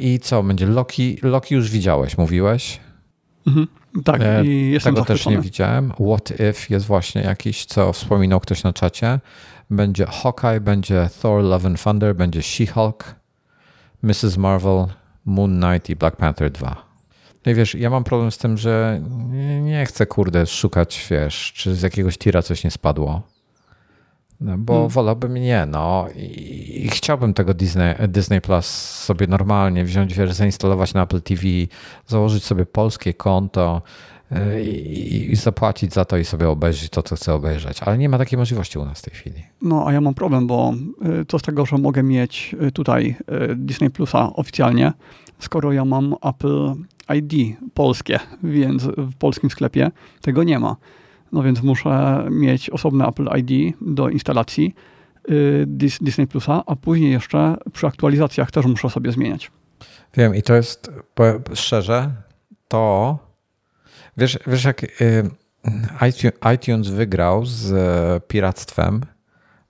[0.00, 1.18] I co, będzie Loki?
[1.22, 2.80] Loki już widziałeś, mówiłeś?
[3.46, 3.66] Mhm.
[4.04, 5.92] Tak, e, i jestem Tego też nie widziałem.
[5.92, 9.20] What If jest właśnie jakiś, co wspominał ktoś na czacie.
[9.70, 13.14] Będzie Hawkeye, będzie Thor Love and Thunder, będzie She-Hulk,
[14.02, 14.36] Mrs.
[14.36, 14.86] Marvel,
[15.24, 16.92] Moon Knight i Black Panther 2.
[17.46, 19.00] No i wiesz, ja mam problem z tym, że
[19.62, 23.22] nie chcę, kurde, szukać, wiesz, czy z jakiegoś tira coś nie spadło.
[24.42, 24.88] No, bo hmm.
[24.88, 26.06] wolałbym nie, no.
[26.16, 28.66] I, I, chciałbym tego Disney, Disney Plus
[29.04, 31.42] sobie normalnie wziąć, wiesz, zainstalować na Apple TV,
[32.06, 33.82] założyć sobie polskie konto
[34.32, 37.82] y, i, i, zapłacić za to i sobie obejrzeć to, co chcę obejrzeć.
[37.82, 39.42] Ale nie ma takiej możliwości u nas w tej chwili.
[39.62, 40.74] No, a ja mam problem, bo
[41.28, 43.16] to y, z tego, że mogę mieć y, tutaj
[43.56, 44.92] Disney Plusa oficjalnie,
[45.38, 46.74] skoro ja mam Apple
[47.16, 49.90] ID polskie, więc w polskim sklepie
[50.20, 50.76] tego nie ma.
[51.32, 54.74] No więc muszę mieć osobne Apple ID do instalacji
[55.30, 55.64] y,
[56.00, 59.50] Disney Plusa, a później jeszcze przy aktualizacjach też muszę sobie zmieniać.
[60.16, 60.90] Wiem i to jest,
[61.54, 62.10] szczerze,
[62.68, 63.18] to
[64.16, 65.30] wiesz, wiesz jak y,
[66.54, 69.00] iTunes wygrał z e, piractwem,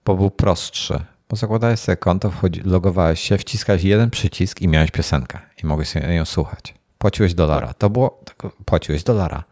[0.04, 0.94] bo był prostszy.
[1.28, 5.94] Bo zakładałeś sobie konto, wchodzi, logowałeś się, wciskałeś jeden przycisk i miałeś piosenkę i mogłeś
[5.94, 6.74] ją słuchać.
[6.98, 7.74] Płaciłeś dolara.
[7.74, 8.24] To było,
[8.64, 9.44] płaciłeś dolara.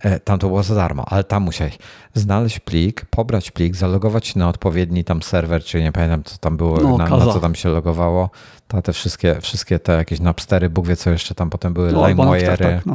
[0.00, 1.78] E, tam to było za darmo, ale tam musiałeś
[2.14, 6.56] znaleźć plik, pobrać plik, zalogować się na odpowiedni tam serwer, czy nie pamiętam co tam
[6.56, 8.30] było, no, na, na, co tam się logowało.
[8.68, 12.08] To te wszystkie, wszystkie te jakieś Napstery, Bóg wie co jeszcze tam potem były, no,
[12.08, 12.58] LimeWire'y.
[12.58, 12.86] Tak,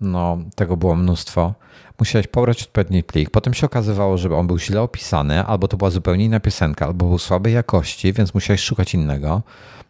[0.00, 1.54] no, tego było mnóstwo.
[1.98, 3.30] Musiałeś pobrać odpowiedni plik.
[3.30, 7.06] Potem się okazywało, że on był źle opisany, albo to była zupełnie inna piosenka, albo
[7.06, 9.42] był słabej jakości, więc musiałeś szukać innego.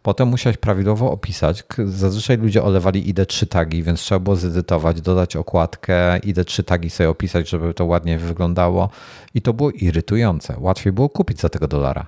[0.05, 1.63] Potem musiałeś prawidłowo opisać.
[1.85, 7.49] Zazwyczaj ludzie olewali ID3 tagi, więc trzeba było zedytować, dodać okładkę, ID3 tagi sobie opisać,
[7.49, 8.89] żeby to ładnie wyglądało.
[9.33, 10.55] I to było irytujące.
[10.59, 12.07] Łatwiej było kupić za tego dolara.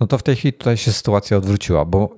[0.00, 2.16] No to w tej chwili tutaj się sytuacja odwróciła, bo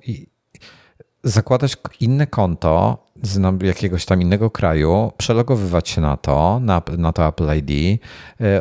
[1.23, 7.27] zakładać inne konto z jakiegoś tam innego kraju, przelogowywać się na to, na, na to
[7.27, 7.99] Apple ID, y,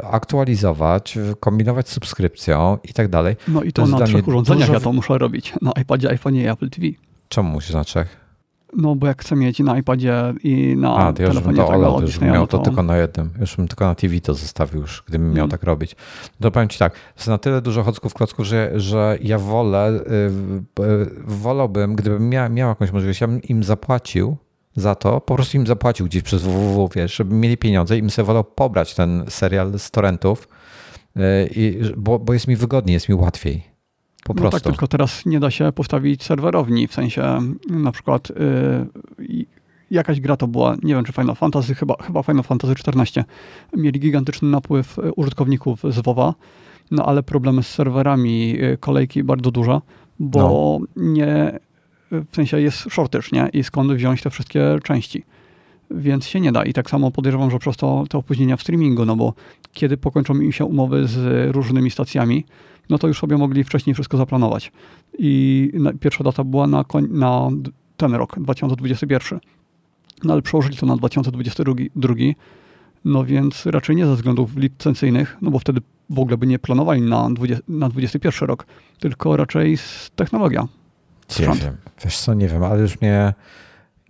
[0.05, 3.37] aktualizować, kombinować z subskrypcją i tak dalej.
[3.49, 4.73] No i to, to na trzech urządzeniach dużo...
[4.73, 5.55] ja to muszę robić.
[5.63, 6.87] Na iPadzie, iPhone'ie i Apple TV.
[7.29, 8.31] Czemu musisz na trzech?
[8.77, 11.69] No bo jak chcę mieć na iPadzie i na A, to telefonie już bym to
[11.69, 13.31] olał, już bym miał to, to, tylko na jednym.
[13.41, 15.37] Już bym tylko na TV to zostawił już, gdybym hmm.
[15.37, 15.97] miał tak robić.
[16.41, 20.01] To powiem ci tak, jest na tyle dużo chocków klocków, że, że ja wolę,
[20.79, 24.37] yy, yy, wolałbym, gdybym miał, miał jakąś możliwość, ja bym im zapłacił
[24.77, 28.11] za to, po prostu im zapłacił gdzieś przez www, wiesz, żeby mieli pieniądze i bym
[28.11, 30.49] sobie wolał pobrać ten serial z torrentów,
[31.17, 33.63] yy, bo, bo jest mi wygodniej, jest mi łatwiej.
[34.25, 34.61] Po no tak, prostu.
[34.61, 37.41] tak, tylko teraz nie da się postawić serwerowni, w sensie
[37.71, 38.29] na przykład
[39.19, 39.47] yy,
[39.91, 43.25] jakaś gra to była, nie wiem czy Final Fantasy, chyba, chyba Final Fantasy XIV,
[43.77, 46.35] mieli gigantyczny napływ użytkowników z WoWa,
[46.91, 49.81] no ale problemy z serwerami, y, kolejki bardzo duże,
[50.19, 50.87] bo no.
[50.97, 51.59] nie,
[52.11, 53.49] w sensie jest shortage, nie?
[53.53, 55.25] I skąd wziąć te wszystkie części.
[55.91, 56.65] Więc się nie da.
[56.65, 59.35] I tak samo podejrzewam, że przez to te opóźnienia w streamingu, no bo
[59.73, 62.45] kiedy pokończą się umowy z różnymi stacjami,
[62.91, 64.73] no to już sobie mogli wcześniej wszystko zaplanować.
[65.19, 67.49] I pierwsza data była na, na
[67.97, 69.41] ten rok, 2021.
[70.25, 72.15] No ale przełożyli to na 2022,
[73.05, 75.81] no więc raczej nie ze względów licencyjnych, no bo wtedy
[76.11, 78.67] w ogóle by nie planowali na, 20, na 21 rok,
[78.99, 80.69] tylko raczej z technologia.
[81.39, 83.35] Nie wiem, wiesz co, nie wiem, ale już mnie,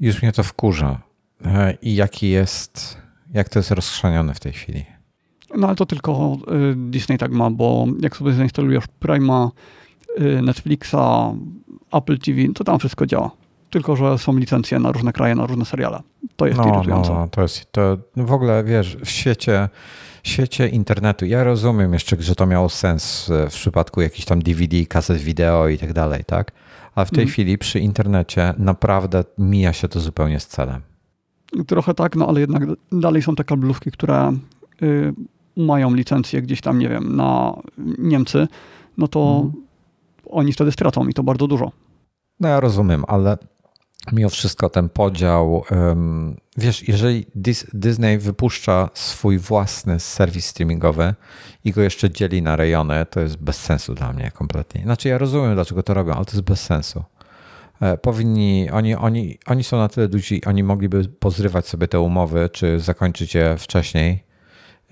[0.00, 1.00] już mnie to wkurza.
[1.44, 2.98] E, I jaki jest,
[3.34, 4.84] jak to jest rozchrzanione w tej chwili?
[5.56, 6.38] No ale to tylko
[6.72, 9.50] y, Disney tak ma, bo jak sobie zainstalujesz Prima,
[10.20, 11.34] y, Netflixa,
[11.92, 13.30] Apple TV, to tam wszystko działa.
[13.70, 16.00] Tylko, że są licencje na różne kraje, na różne seriale.
[16.36, 17.12] To jest no, irytujące.
[17.12, 19.68] No, to jest to w ogóle, wiesz, w świecie,
[20.22, 24.86] w świecie internetu, ja rozumiem jeszcze, że to miało sens w przypadku jakichś tam DVD,
[24.86, 26.52] kaset wideo i tak dalej, tak?
[26.94, 27.32] A w tej mhm.
[27.32, 30.80] chwili przy internecie naprawdę mija się to zupełnie z celem.
[31.66, 32.62] Trochę tak, no ale jednak
[32.92, 34.32] dalej są te kablówki, które
[34.82, 35.12] y,
[35.56, 37.54] mają licencję gdzieś tam, nie wiem, na
[37.98, 38.48] Niemcy,
[38.98, 39.64] no to mhm.
[40.26, 41.72] oni wtedy stracą i to bardzo dużo.
[42.40, 43.38] No ja rozumiem, ale
[44.12, 45.64] mimo wszystko ten podział,
[46.56, 47.26] wiesz, jeżeli
[47.74, 51.14] Disney wypuszcza swój własny serwis streamingowy
[51.64, 54.82] i go jeszcze dzieli na rejony, to jest bez sensu dla mnie kompletnie.
[54.82, 57.04] Znaczy ja rozumiem, dlaczego to robią, ale to jest bez sensu.
[57.80, 62.48] E, powinni, oni, oni, oni są na tyle duzi, oni mogliby pozrywać sobie te umowy,
[62.52, 64.24] czy zakończyć je wcześniej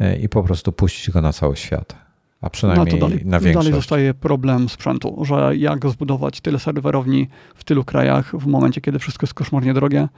[0.00, 2.07] e, i po prostu puścić go na cały świat.
[2.40, 3.66] A przynajmniej no dalej, na większość.
[3.66, 8.98] Dalej zostaje problem sprzętu, że jak zbudować tyle serwerowni w tylu krajach w momencie, kiedy
[8.98, 10.08] wszystko jest koszmarnie drogie,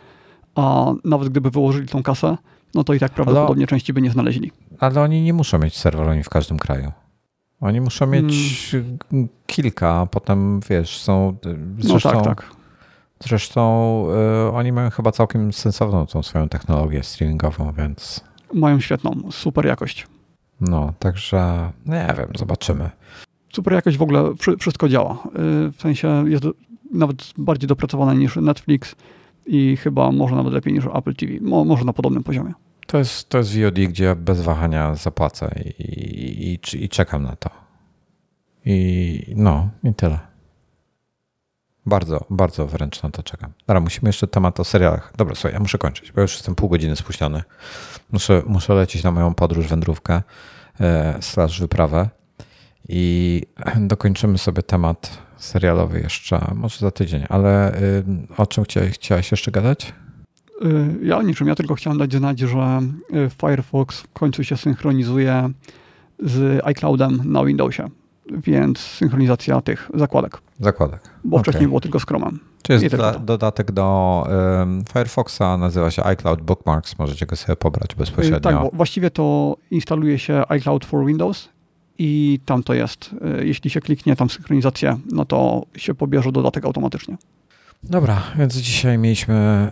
[0.55, 2.37] a nawet gdyby wyłożyli tą kasę,
[2.75, 4.53] no to i tak prawdopodobnie ale, części by nie znaleźli.
[4.79, 6.93] Ale oni nie muszą mieć serwerowni w każdym kraju.
[7.61, 8.35] Oni muszą mieć
[8.71, 9.29] hmm.
[9.47, 11.37] kilka, a potem wiesz, są.
[11.79, 12.51] Zresztą, no tak, tak.
[13.21, 14.07] Zresztą
[14.49, 18.25] y, oni mają chyba całkiem sensowną tą swoją technologię streamingową, więc.
[18.55, 20.07] Mają świetną, super jakość.
[20.61, 22.91] No, także nie wiem, zobaczymy.
[23.53, 25.13] Super jakość w ogóle wszystko działa.
[25.13, 26.45] Y, w sensie jest
[26.93, 28.95] nawet bardziej dopracowane niż Netflix
[29.47, 31.33] i chyba może nawet lepiej niż Apple TV.
[31.41, 32.53] Może na podobnym poziomie.
[32.87, 37.37] To jest, to jest VOD, gdzie bez wahania zapłacę i, i, i, i czekam na
[37.37, 37.51] to.
[38.65, 40.30] I no, i tyle.
[41.91, 43.53] Bardzo, bardzo wręcz na to czekam.
[43.67, 45.13] Dobra, musimy jeszcze temat o serialach.
[45.17, 47.43] Dobra, słuchaj, ja muszę kończyć, bo już jestem pół godziny spóźniony.
[48.13, 50.23] Muszę, muszę lecieć na moją podróż, wędrówkę,
[50.81, 52.09] e, slash wyprawę
[52.89, 53.43] i
[53.77, 58.05] dokończymy sobie temat serialowy jeszcze, może za tydzień, ale y,
[58.37, 59.93] o czym chciałeś, chciałeś jeszcze gadać?
[60.65, 62.81] Y, ja o niczym, ja tylko chciałem dać znać, że
[63.15, 65.51] y, Firefox w końcu się synchronizuje
[66.19, 68.00] z iCloudem na Windowsie
[68.33, 70.39] więc synchronizacja tych zakładek.
[70.61, 71.01] Zakładek.
[71.25, 71.43] Bo okay.
[71.43, 72.39] wcześniej było tylko z Chromem.
[72.63, 74.27] To jest dla, dodatek do
[74.59, 78.41] um, Firefoxa, nazywa się iCloud Bookmarks, możecie go sobie pobrać bezpośrednio.
[78.41, 81.49] Tak, bo właściwie to instaluje się iCloud for Windows
[81.99, 83.11] i tam to jest.
[83.39, 87.17] E, jeśli się kliknie tam synchronizację, no to się pobierze dodatek automatycznie.
[87.83, 89.71] Dobra, więc dzisiaj mieliśmy e,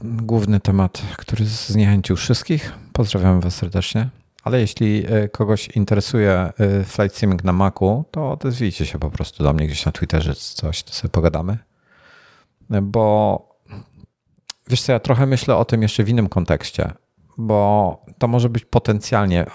[0.00, 2.72] główny temat, który zniechęcił wszystkich.
[2.92, 4.08] Pozdrawiam Was serdecznie.
[4.46, 9.42] Ale jeśli e, kogoś interesuje e, flight siming na Macu, to odezwijcie się po prostu
[9.42, 11.58] do mnie gdzieś na Twitterze coś, to sobie pogadamy.
[12.70, 13.48] E, bo
[14.68, 16.92] wiesz co, ja trochę myślę o tym jeszcze w innym kontekście,
[17.38, 19.46] bo to może być potencjalnie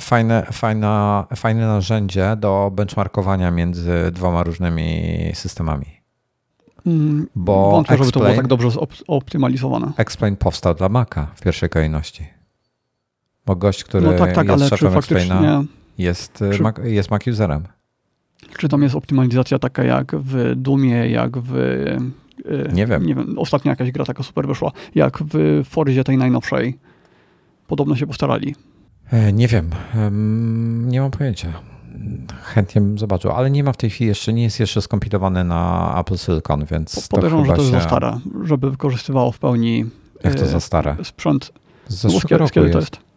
[0.00, 5.86] fajne, fajne, fajne narzędzie do benchmarkowania między dwoma różnymi systemami.
[6.86, 8.68] Mm, bo wątpię, żeby to było tak dobrze
[9.08, 9.92] optymalizowane.
[9.96, 12.41] Explain powstał dla Maca w pierwszej kolejności.
[13.46, 15.64] Bo gość, który no tak, tak, jest szefem Explaina,
[15.98, 17.62] jest, czy, Mac, jest Mac userem.
[18.58, 21.56] Czy tam jest optymalizacja taka jak w Dumie, jak w...
[21.56, 21.98] E,
[22.72, 23.06] nie wiem.
[23.06, 26.78] Nie wiem, ostatnio jakaś gra taka super wyszła, jak w Forzie tej najnowszej.
[27.66, 28.54] Podobno się postarali.
[29.10, 29.70] E, nie wiem.
[30.86, 31.52] Nie mam pojęcia.
[32.42, 35.94] Chętnie bym zobaczył, ale nie ma w tej chwili jeszcze, nie jest jeszcze skompilowane na
[36.00, 37.08] Apple Silicon, więc.
[37.08, 37.80] Podejrzewam, że to jest się...
[37.80, 39.84] za stare, żeby wykorzystywało w pełni.
[40.24, 40.96] Jak to za stare?
[41.02, 41.52] Sprzęt.
[41.88, 42.72] Z zeszłego roku jest.
[42.72, 43.11] to jest?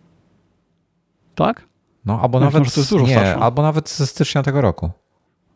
[1.35, 1.61] Tak?
[2.05, 4.89] No, albo ja nawet, nie, albo nawet ze stycznia tego roku.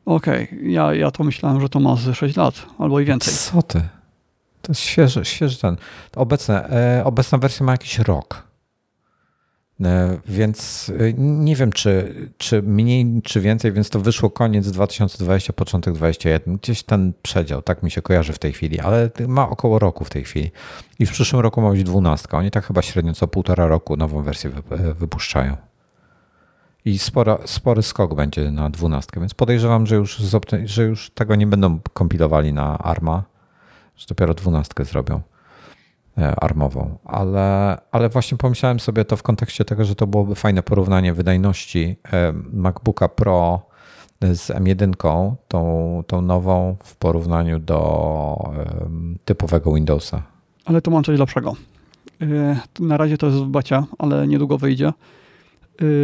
[0.05, 0.69] Okej, okay.
[0.69, 3.33] ja, ja to myślałem, że to ma ze 6 lat, albo i więcej.
[3.33, 3.81] Co ty?
[4.61, 5.77] To jest świeży, świeży ten.
[6.15, 8.49] Obecne, e, obecna wersja ma jakiś rok.
[9.83, 15.53] E, więc e, nie wiem, czy, czy mniej, czy więcej, więc to wyszło koniec 2020,
[15.53, 16.57] początek 2021.
[16.57, 20.09] Gdzieś ten przedział, tak mi się kojarzy w tej chwili, ale ma około roku w
[20.09, 20.51] tej chwili.
[20.99, 22.27] I w przyszłym roku ma być 12.
[22.31, 25.68] Oni tak chyba średnio co półtora roku nową wersję e, wypuszczają.
[26.85, 30.17] I spora, spory skok będzie na 12, więc podejrzewam, że już,
[30.65, 33.23] że już tego nie będą kompilowali na ARMA,
[33.97, 35.21] że dopiero 12 zrobią.
[36.17, 40.63] E, armową, ale, ale właśnie pomyślałem sobie to w kontekście tego, że to byłoby fajne
[40.63, 43.61] porównanie wydajności e, MacBooka Pro
[44.21, 44.93] z M1,
[45.47, 48.51] tą, tą nową w porównaniu do
[49.25, 50.21] typowego Windowsa.
[50.65, 51.55] Ale tu mam coś lepszego.
[52.21, 54.93] E, na razie to jest w bacia, ale niedługo wyjdzie.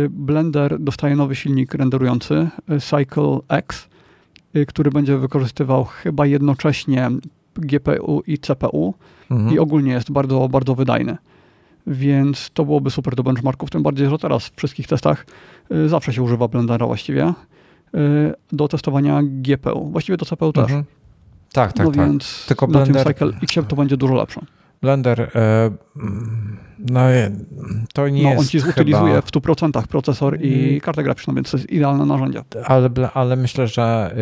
[0.10, 2.48] Blender dostaje nowy silnik renderujący
[2.80, 3.88] Cycle X,
[4.68, 7.12] który będzie wykorzystywał chyba jednocześnie
[7.56, 8.94] GPU i CPU
[9.32, 9.56] mhm.
[9.56, 11.18] i ogólnie jest bardzo, bardzo wydajny.
[11.88, 15.26] Więc to byłoby super do benchmarków, tym bardziej, że teraz w wszystkich testach
[15.72, 17.34] y, zawsze się używa Blendera właściwie y,
[18.52, 19.90] do testowania GPU.
[19.92, 20.68] Właściwie do CPU mhm.
[20.68, 20.94] też.
[21.54, 22.10] Tak, tak, no tak.
[22.48, 23.04] Tylko na Blender...
[23.04, 24.42] tym Cycle X to będzie dużo lepsze.
[24.86, 25.72] Blender, e,
[26.80, 27.02] no
[27.94, 30.80] to nie no, jest on ci zutylizuje w 100% procesor i mm.
[30.80, 32.44] kartę graficzną, więc to jest idealne narzędzie.
[32.66, 34.16] Ale, ale myślę, że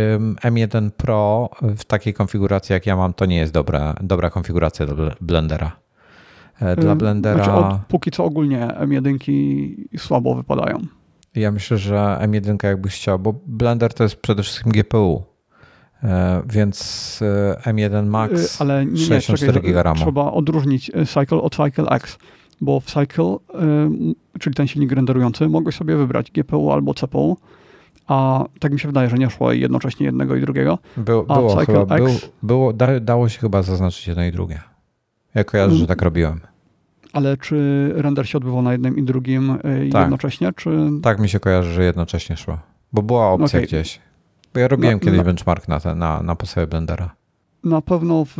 [0.44, 5.12] M1 Pro w takiej konfiguracji, jak ja mam, to nie jest dobra, dobra konfiguracja do
[5.22, 5.72] Blendera.
[6.78, 7.44] Dla Blendera...
[7.44, 9.18] Znaczy od, póki co ogólnie M1
[9.98, 10.80] słabo wypadają.
[11.36, 15.33] Ja myślę, że M1 jakbyś chciał, bo Blender to jest przede wszystkim GPU.
[16.46, 17.20] Więc
[17.66, 22.18] M1 Max Ale nie, 64 GB Trzeba odróżnić Cycle od Cycle X
[22.64, 23.38] bo w Cycle,
[24.40, 27.38] czyli ten silnik renderujący, mogłeś sobie wybrać GPU albo CPU,
[28.08, 30.80] a tak mi się wydaje, że nie szło jednocześnie jednego i drugiego.
[30.98, 32.10] Był, było, chyba, X, był,
[32.44, 34.62] było, dało się chyba zaznaczyć jedno i drugie.
[35.36, 36.40] Ja kojarzę, że tak robiłem.
[37.14, 39.58] Ale czy render się odbywał na jednym i drugim e,
[39.92, 40.02] tak.
[40.02, 40.52] jednocześnie?
[40.56, 40.90] Czy...
[41.02, 42.58] Tak mi się kojarzy, że jednocześnie szło.
[42.94, 43.68] Bo była opcja okay.
[43.68, 44.00] gdzieś.
[44.54, 47.16] Bo ja robiłem kiedyś na, benchmark na, ten, na, na podstawie Blendera.
[47.64, 48.38] Na pewno w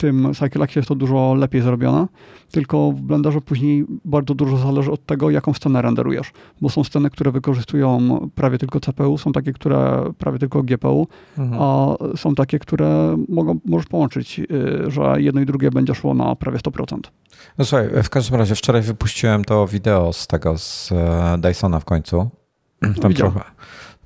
[0.00, 2.06] tym CycleXie jest to dużo lepiej zrobione,
[2.50, 7.10] tylko w Blenderze później bardzo dużo zależy od tego, jaką scenę renderujesz, bo są sceny,
[7.10, 11.08] które wykorzystują prawie tylko CPU, są takie, które prawie tylko GPU,
[11.38, 11.62] mhm.
[11.62, 16.36] a są takie, które mogą, możesz połączyć, y, że jedno i drugie będzie szło na
[16.36, 16.98] prawie 100%.
[17.58, 21.84] No słuchaj, w każdym razie wczoraj wypuściłem to wideo z tego, z e, Dysona w
[21.84, 22.30] końcu.
[23.02, 23.40] Tam trochę,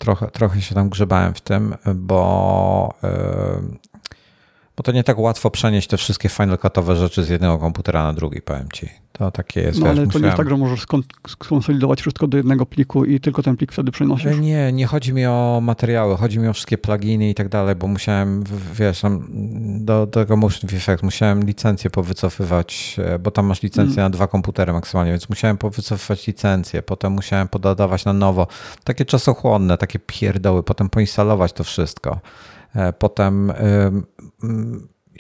[0.04, 3.93] trochę, trochę się tam grzebałem w tym, bo yy,
[4.76, 8.12] bo to nie tak łatwo przenieść te wszystkie Final Cutowe rzeczy z jednego komputera na
[8.12, 8.88] drugi, powiem ci.
[9.12, 9.78] To takie jest.
[9.78, 10.22] No wiesz, ale to musiałem...
[10.22, 10.86] nie jest tak, że możesz
[11.28, 14.38] skonsolidować wszystko do jednego pliku i tylko ten plik wtedy przenosisz?
[14.38, 17.86] Nie, nie chodzi mi o materiały, chodzi mi o wszystkie pluginy i tak dalej, bo
[17.86, 18.44] musiałem,
[18.74, 19.02] wiesz,
[19.78, 24.12] do, do tego Motion Effect musiałem licencję powycofywać, e, bo tam masz licencję hmm.
[24.12, 28.46] na dwa komputery maksymalnie, więc musiałem powycofywać licencję, potem musiałem pododawać na nowo.
[28.84, 32.20] Takie czasochłonne, takie pierdoły, potem poinstalować to wszystko.
[32.74, 33.52] E, potem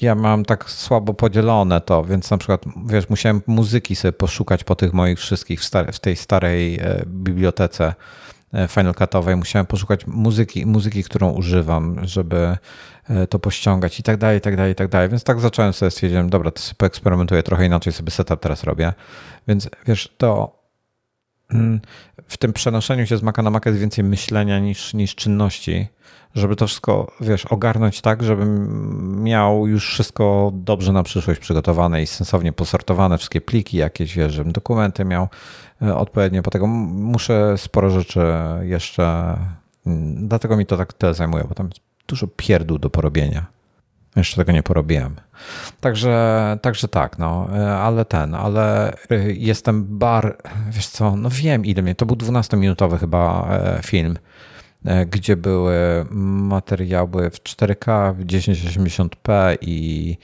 [0.00, 4.74] ja mam tak słabo podzielone to, więc na przykład, wiesz, musiałem muzyki sobie poszukać po
[4.74, 7.94] tych moich wszystkich w, w tej starej e, bibliotece
[8.52, 9.36] e, Final Cutowej.
[9.36, 12.56] Musiałem poszukać muzyki, muzyki, którą używam, żeby
[13.30, 15.08] to pościągać i tak dalej, i tak dalej, i tak dalej.
[15.08, 18.92] Więc tak zacząłem sobie, stwierdziłem, dobra, to sobie poeksperymentuję, trochę inaczej sobie setup teraz robię.
[19.48, 20.58] Więc wiesz, to
[21.50, 21.80] mm,
[22.28, 25.88] w tym przenoszeniu się z Maca na Maca jest więcej myślenia niż, niż czynności
[26.34, 32.06] żeby to wszystko, wiesz, ogarnąć tak, żebym miał już wszystko dobrze na przyszłość przygotowane i
[32.06, 35.28] sensownie posortowane, wszystkie pliki jakieś, wiesz, żebym dokumenty miał
[35.82, 38.20] e, odpowiednio, po tego muszę sporo rzeczy
[38.62, 39.36] jeszcze,
[39.86, 43.53] mm, dlatego mi to tak tyle zajmuje, bo tam jest dużo pierdół do porobienia.
[44.16, 45.16] Jeszcze tego nie porobiłem.
[45.80, 50.36] Także, także tak, no, e, ale ten, ale e, jestem bar,
[50.70, 53.48] wiesz co, no wiem ile mnie, to był 12-minutowy chyba
[53.84, 54.18] film
[54.84, 60.16] E, gdzie były materiały w 4K, w 1080p i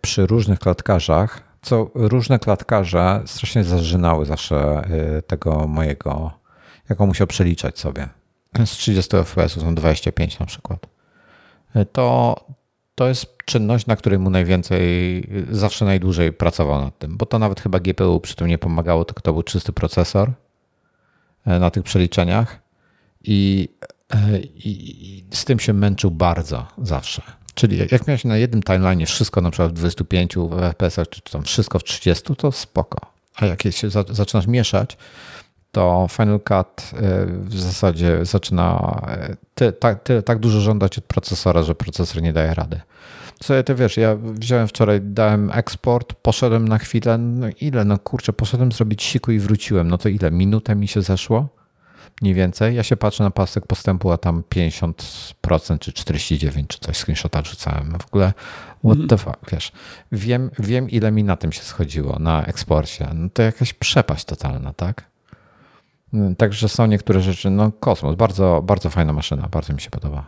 [0.00, 4.82] przy różnych klatkarzach, co różne klatkarze strasznie zażynały zawsze
[5.26, 6.30] tego mojego,
[6.88, 8.08] jaką musiał przeliczać sobie.
[8.64, 10.86] Z 30 fps są 25 na przykład.
[11.92, 12.36] To,
[12.98, 17.60] to jest czynność, na której mu najwięcej, zawsze najdłużej pracował nad tym, bo to nawet
[17.60, 20.32] chyba GPU przy tym nie pomagało, tylko to był czysty procesor
[21.46, 22.58] na tych przeliczeniach.
[23.24, 23.68] I,
[24.10, 24.70] e, i,
[25.18, 27.22] i z tym się męczył bardzo zawsze.
[27.54, 31.78] Czyli jak miałeś na jednym timeline wszystko na przykład w 25 fps, czy tam wszystko
[31.78, 32.98] w 30, to spoko.
[33.36, 34.96] A jak się zaczynasz mieszać,
[35.72, 41.04] to Final Cut e, w zasadzie zaczyna e, ty, tak, ty, tak dużo żądać od
[41.04, 42.80] procesora, że procesor nie daje rady.
[43.40, 48.32] Co ty wiesz, ja wziąłem wczoraj, dałem eksport, poszedłem na chwilę, no ile, no kurczę,
[48.32, 51.48] poszedłem zrobić siku i wróciłem, no to ile, minutę mi się zeszło?
[52.22, 52.74] mniej więcej.
[52.74, 57.98] Ja się patrzę na pasek postępu, a tam 50% czy 49% czy coś screenshota rzucałem.
[58.02, 58.32] W ogóle
[58.78, 59.08] what mhm.
[59.08, 59.72] the fuck, wiesz.
[60.12, 63.08] Wiem, wiem, ile mi na tym się schodziło, na eksporcie.
[63.14, 65.04] No to jakaś przepaść totalna, tak?
[66.38, 70.26] Także są niektóre rzeczy, no kosmos, bardzo, bardzo fajna maszyna, bardzo mi się podoba.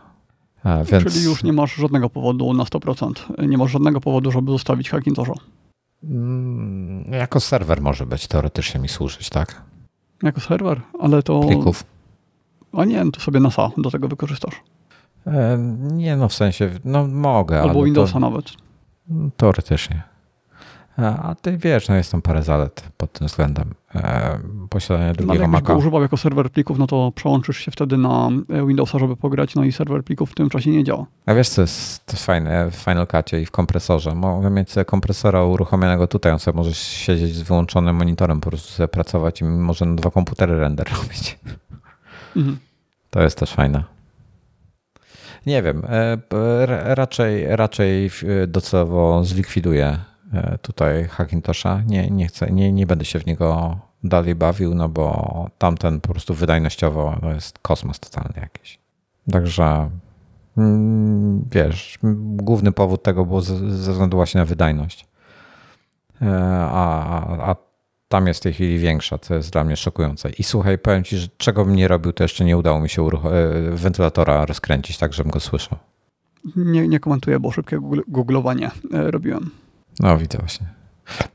[0.63, 1.03] A, więc...
[1.03, 3.13] Czyli już nie masz żadnego powodu na 100%,
[3.47, 5.33] nie masz żadnego powodu, żeby zostawić Hackintosha.
[6.03, 9.61] Mm, jako serwer może być, teoretycznie mi służyć, tak?
[10.23, 11.39] Jako serwer, ale to...
[11.39, 11.83] Plików.
[12.73, 14.61] A nie, to sobie NASA do tego wykorzystasz.
[15.27, 17.61] E, nie, no w sensie, no mogę.
[17.61, 18.45] Albo Windowsa to, nawet.
[19.37, 20.10] Teoretycznie.
[21.07, 23.73] A ty wiesz, no jest tam parę zalet pod tym względem.
[23.95, 28.29] E, posiadania drugiego ale go używał jako serwer plików, no to przełączysz się wtedy na
[28.49, 31.05] e, Windowsa, żeby pograć, no i serwer plików w tym czasie nie działa.
[31.25, 34.15] A wiesz, co jest fajne w Final Cutie i w kompresorze?
[34.15, 38.73] Mogę mieć sobie kompresora uruchomionego tutaj, on sobie może siedzieć z wyłączonym monitorem, po prostu
[38.73, 41.39] sobie pracować i może na dwa komputery render robić.
[42.35, 42.57] Mhm.
[43.09, 43.83] To jest też fajne.
[45.45, 46.17] Nie wiem, e,
[46.95, 48.11] raczej, raczej
[48.47, 50.10] docelowo zlikwiduję E,
[50.61, 51.81] tutaj Hackintosha.
[51.87, 56.09] Nie, nie chcę, nie, nie będę się w niego dalej bawił, no bo tamten po
[56.09, 58.79] prostu wydajnościowo no jest kosmos totalny jakiś.
[59.31, 59.89] Także
[60.57, 61.99] mm, wiesz,
[62.35, 65.07] główny powód tego był ze względu właśnie na wydajność.
[66.71, 67.55] a, a
[68.07, 70.29] tam jest w tej chwili większa, co jest dla mnie szokujące.
[70.29, 73.09] I słuchaj, powiem ci, że czego bym nie robił, to jeszcze nie udało mi się
[73.71, 75.77] wentylatora rozkręcić, tak żebym go słyszał.
[76.55, 79.49] Nie, nie komentuję, bo szybkie googlowanie robiłem.
[80.01, 80.67] No widzę właśnie.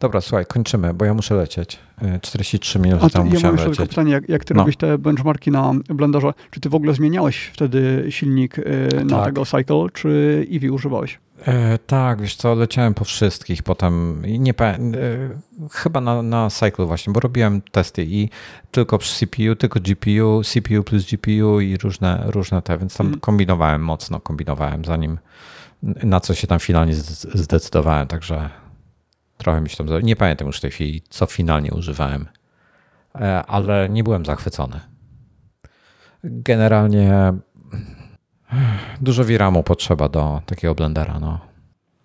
[0.01, 1.79] Dobra, słuchaj, kończymy, bo ja muszę lecieć.
[2.23, 4.61] 43 e, minuty temu ja musiałem jeszcze tylko pytanie, jak, jak ty no.
[4.61, 8.63] robisz te benchmarki na Blenderze, czy ty w ogóle zmieniałeś wtedy silnik e,
[9.05, 9.25] na tak.
[9.25, 11.19] tego Cycle, czy Eevee używałeś?
[11.45, 14.79] E, tak, wiesz co, leciałem po wszystkich, potem nie e,
[15.73, 18.31] chyba na, na Cycle właśnie, bo robiłem testy i
[18.71, 23.21] tylko przy CPU, tylko GPU, CPU plus GPU i różne, różne te, więc tam hmm.
[23.21, 25.19] kombinowałem mocno, kombinowałem zanim
[25.83, 26.95] na co się tam finalnie
[27.35, 28.51] zdecydowałem, także
[29.39, 29.87] Trochę mi się tam.
[30.03, 32.27] Nie pamiętam już w tej chwili, co finalnie używałem,
[33.15, 34.81] e, ale nie byłem zachwycony.
[36.25, 37.33] Generalnie
[39.01, 41.21] dużo VRAMu potrzeba do takiego blendera.
[41.21, 41.41] No.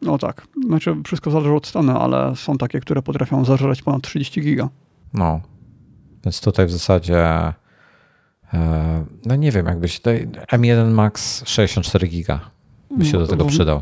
[0.01, 0.47] no tak.
[0.65, 4.69] Znaczy, wszystko zależy od stanu, ale są takie, które potrafią zażerać ponad 30 giga.
[5.13, 5.41] No.
[6.23, 7.27] Więc tutaj w zasadzie.
[8.53, 10.01] E, no nie wiem, jakbyś.
[10.51, 12.51] M1 Max 64 giga
[12.97, 13.81] by się do tego przydał.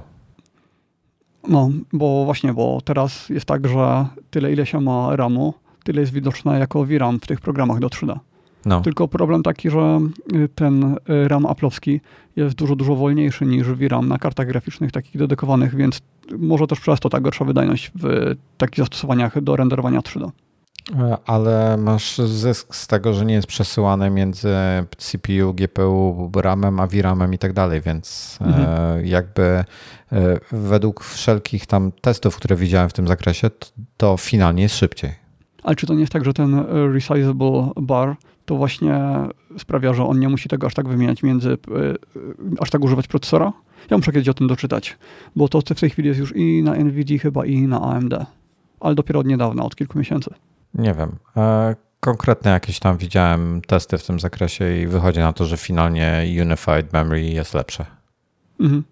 [1.47, 5.53] No, bo właśnie, bo teraz jest tak, że tyle ile się ma RAMu,
[5.83, 8.19] tyle jest widoczne jako VRAM w tych programach do 3D.
[8.65, 8.81] No.
[8.81, 9.99] Tylko problem taki, że
[10.33, 11.99] y, ten y, RAM Apple'owski
[12.35, 16.01] jest dużo, dużo wolniejszy niż VRAM na kartach graficznych takich dedykowanych, więc
[16.37, 20.29] może też przez to ta gorsza wydajność w takich zastosowaniach do renderowania 3D.
[20.95, 24.55] E, ale masz zysk z tego, że nie jest przesyłane między
[24.97, 29.05] CPU, GPU, RAM-em, a VRAM-em i tak dalej, więc e, mhm.
[29.05, 29.65] jakby e,
[30.51, 33.49] według wszelkich tam testów, które widziałem w tym zakresie,
[33.97, 35.11] to finalnie jest szybciej.
[35.63, 38.99] Ale czy to nie jest tak, że ten resizable bar to właśnie
[39.57, 41.57] sprawia, że on nie musi tego aż tak wymieniać między,
[42.59, 43.53] aż tak używać procesora?
[43.89, 44.97] Ja muszę kiedyś o tym doczytać,
[45.35, 48.13] bo to w tej chwili jest już i na NVIDIA chyba i na AMD,
[48.79, 50.33] ale dopiero od niedawna, od kilku miesięcy.
[50.73, 51.15] Nie wiem.
[51.37, 56.25] E, konkretne jakieś tam widziałem testy w tym zakresie i wychodzi na to, że finalnie
[56.41, 57.85] Unified Memory jest lepsze.
[58.59, 58.83] Mhm.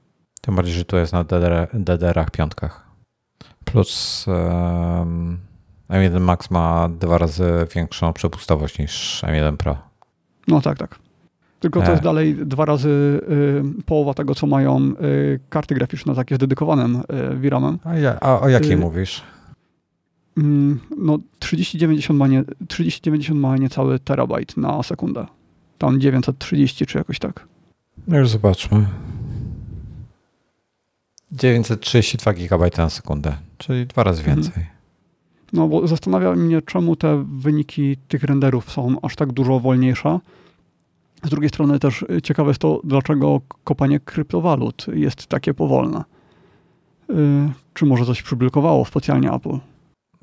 [0.41, 2.87] Tym bardziej, że tu jest na DDR, DDR-ach piątkach.
[3.65, 5.37] Plus um,
[5.89, 9.77] M1 Max ma dwa razy większą przepustowość niż M1 Pro.
[10.47, 10.99] No tak, tak.
[11.59, 12.03] Tylko to jest e.
[12.03, 12.89] dalej dwa razy
[13.79, 17.79] y, połowa tego, co mają y, karty graficzne takie z dedykowanym y, VRAM-em.
[17.83, 19.23] A, ja, a o jakiej y, mówisz?
[20.38, 25.26] Mm, no 3090 ma, nie, 3090 ma niecały terabajt na sekundę.
[25.77, 27.47] Tam 930 czy jakoś tak.
[28.07, 28.88] No już zobaczmy.
[31.31, 34.38] 932 GB na sekundę, czyli dwa razy mhm.
[34.38, 34.65] więcej.
[35.53, 40.19] No bo zastanawia mnie, czemu te wyniki tych renderów są aż tak dużo wolniejsze.
[41.23, 46.03] Z drugiej strony też ciekawe jest to, dlaczego kopanie kryptowalut jest takie powolne.
[47.09, 47.15] Yy,
[47.73, 49.57] czy może coś przyblokowało specjalnie Apple?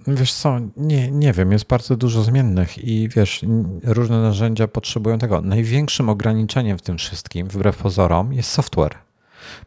[0.06, 3.44] Wiesz co, nie, nie wiem, jest bardzo dużo zmiennych i wiesz,
[3.85, 5.40] różne narzędzia potrzebują tego.
[5.40, 9.05] Największym ograniczeniem w tym wszystkim, wbrew pozorom, jest software.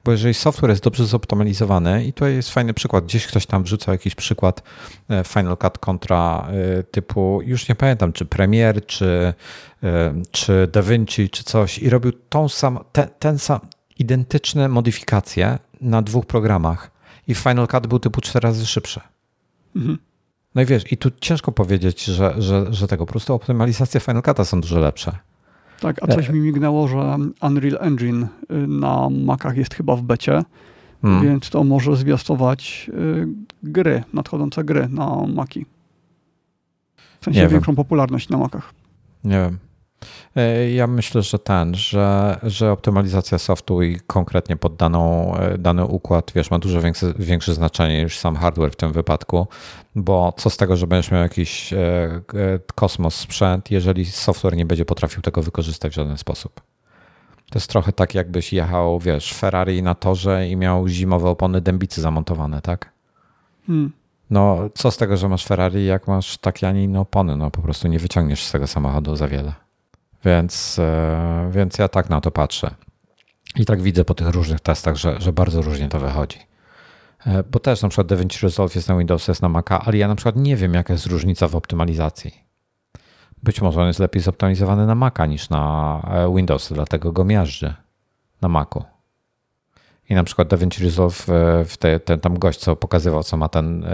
[0.04, 3.94] Bo jeżeli software jest dobrze zoptymalizowany, i tutaj jest fajny przykład, gdzieś ktoś tam wrzucał
[3.94, 4.64] jakiś przykład
[5.10, 9.34] e, Final Cut kontra e, typu, już nie pamiętam, czy Premiere, czy,
[9.84, 13.60] e, czy DaVinci, czy coś, i robił tą sam, ten, ten sam,
[14.00, 16.92] identyczne modyfikacje na dwóch programach.
[17.28, 19.00] I Final Cut był typu cztery razy szybszy.
[19.76, 19.98] Mhm.
[20.58, 24.22] No i wiesz, i tu ciężko powiedzieć, że, że, że tego po prostu optymalizacje Final
[24.22, 25.12] Cut'a są dużo lepsze.
[25.80, 28.28] Tak, a coś e- mi mignęło, że Unreal Engine y,
[28.68, 30.44] na Macach jest chyba w becie,
[31.02, 31.24] hmm.
[31.24, 33.28] więc to może zwiastować y,
[33.64, 35.66] gry, nadchodzące gry na Maki.
[37.20, 37.76] W sensie Nie większą wiem.
[37.76, 38.74] popularność na Macach.
[39.24, 39.58] Nie wiem.
[40.36, 45.86] E, ja myślę, że ten, że, że optymalizacja softu i konkretnie pod daną, e, dany
[45.86, 49.48] układ, wiesz, ma dużo większe, większe znaczenie niż sam hardware w tym wypadku,
[49.96, 51.80] bo co z tego, że będziesz miał jakiś e,
[52.76, 56.62] kosmos sprzęt, jeżeli software nie będzie potrafił tego wykorzystać w żaden sposób.
[57.50, 62.02] To jest trochę tak, jakbyś jechał, wiesz, Ferrari na torze i miał zimowe opony dębicy
[62.02, 62.92] zamontowane, tak?
[63.68, 63.92] Hmm.
[64.30, 67.38] No, co z tego, że masz Ferrari, jak masz takie, a nie inne opony?
[67.38, 69.67] No, po prostu nie wyciągniesz z tego samochodu za wiele.
[70.26, 72.72] Więc, e, więc ja tak na to patrzę.
[73.56, 76.40] I tak widzę po tych różnych testach, że, że bardzo różnie to wychodzi.
[77.26, 80.08] E, bo też na przykład DaVinci Resolve jest na Windows, jest na Maca, ale ja
[80.08, 82.44] na przykład nie wiem, jaka jest różnica w optymalizacji.
[83.44, 87.76] Być może on jest lepiej zoptymalizowany na Maca niż na e, Windows, dlatego go miażdżę
[88.42, 88.84] na Macu.
[90.10, 91.26] I na przykład DaVinci Resolve,
[91.66, 93.86] w te, ten tam gość, co pokazywał, co ma ten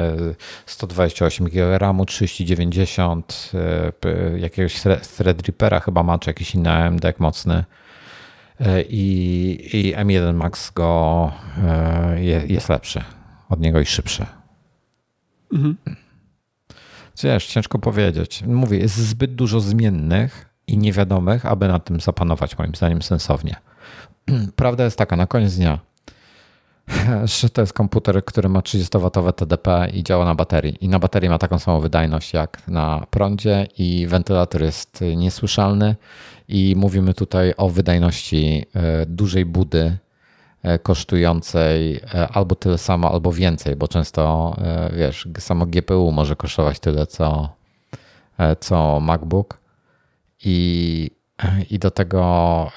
[0.65, 3.51] 128 GB RAMu, 3090,
[4.37, 4.81] jakiegoś
[5.17, 7.63] Threadrippera chyba ma, czy jakiś inny AMD mocny.
[8.59, 11.31] E, I, I M1 Max go
[11.63, 13.03] e, jest lepszy
[13.49, 14.25] od niego i szybszy.
[15.53, 15.77] Mhm.
[17.23, 18.43] Wiesz, ciężko powiedzieć.
[18.47, 23.55] Mówię, jest zbyt dużo zmiennych i niewiadomych, aby na tym zapanować, moim zdaniem, sensownie.
[24.55, 25.79] Prawda jest taka, na koniec dnia,
[27.41, 30.85] że to jest komputer, który ma 30W TDP i działa na baterii.
[30.85, 35.95] I na baterii ma taką samą wydajność jak na prądzie, i wentylator jest niesłyszalny.
[36.47, 39.97] I mówimy tutaj o wydajności e, dużej budy
[40.63, 44.55] e, kosztującej e, albo tyle samo, albo więcej, bo często
[44.97, 47.49] wiesz, samo GPU może kosztować tyle co,
[48.59, 49.57] co MacBook.
[50.45, 51.11] I,
[51.69, 52.71] i do tego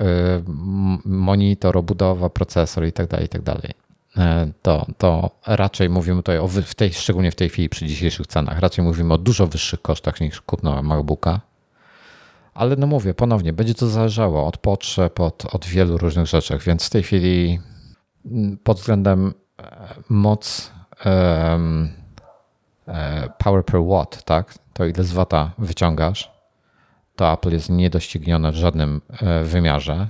[1.05, 3.86] monitor, obudowa, procesor i tak dalej, i tak dalej.
[4.19, 8.27] E, to, to raczej mówimy tutaj o, w tej, szczególnie w tej chwili przy dzisiejszych
[8.27, 11.41] cenach, raczej mówimy o dużo wyższych kosztach niż kupno MacBooka.
[12.55, 16.87] Ale no mówię, ponownie, będzie to zależało od potrzeb, od, od wielu różnych rzeczy, więc
[16.87, 17.61] w tej chwili
[18.27, 20.73] mm, pod względem e, moc
[21.05, 21.89] um,
[23.39, 26.33] power per watt, tak, to ile z wata wyciągasz,
[27.17, 29.01] to Apple jest niedoścignione w żadnym
[29.45, 30.09] wymiarze.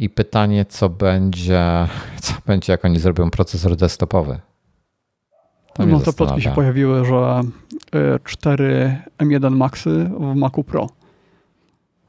[0.00, 1.88] I pytanie, co będzie,
[2.22, 4.40] co będzie, jak oni zrobią procesor desktopowy.
[5.74, 7.40] To no to plotki się pojawiły, że
[8.24, 8.64] 4
[9.22, 10.86] y, M1 Maxy w Macu Pro.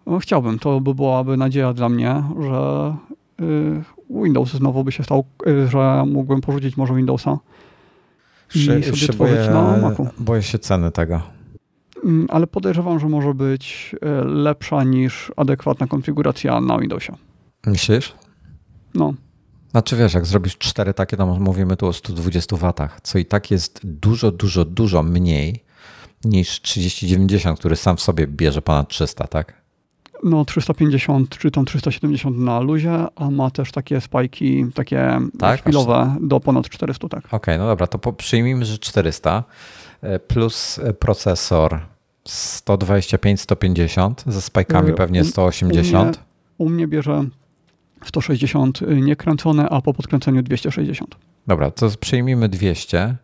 [0.05, 2.95] No, chciałbym, to by byłaby nadzieja dla mnie, że
[3.41, 7.37] y, Windows znowu by się stał, y, że mógłbym porzucić może Windowsa
[8.55, 10.07] i sobie się boję, na Macu.
[10.19, 11.21] Boję się ceny tego.
[12.03, 13.95] Mm, ale podejrzewam, że może być
[14.25, 17.15] lepsza niż adekwatna konfiguracja na Windowsie.
[17.65, 18.13] Myślisz?
[18.93, 19.13] No.
[19.71, 23.51] Znaczy wiesz, jak zrobisz cztery takie, to mówimy tu o 120 watach, co i tak
[23.51, 25.63] jest dużo, dużo, dużo mniej
[26.25, 29.61] niż 3090, który sam w sobie bierze ponad 300, tak?
[30.23, 35.61] No 350 czy tam 370 na luzie, a ma też takie spajki, takie tak?
[35.61, 37.25] chwilowe do ponad 400, tak.
[37.25, 39.43] Okej, okay, no dobra, to przyjmijmy, że 400
[40.01, 41.79] e, plus procesor
[42.27, 46.07] 125-150 ze spajkami e, pewnie 180.
[46.07, 46.25] U mnie,
[46.57, 47.25] u mnie bierze
[48.05, 51.15] 160 y, niekręcone, a po podkręceniu 260.
[51.47, 53.15] Dobra, to przyjmijmy 200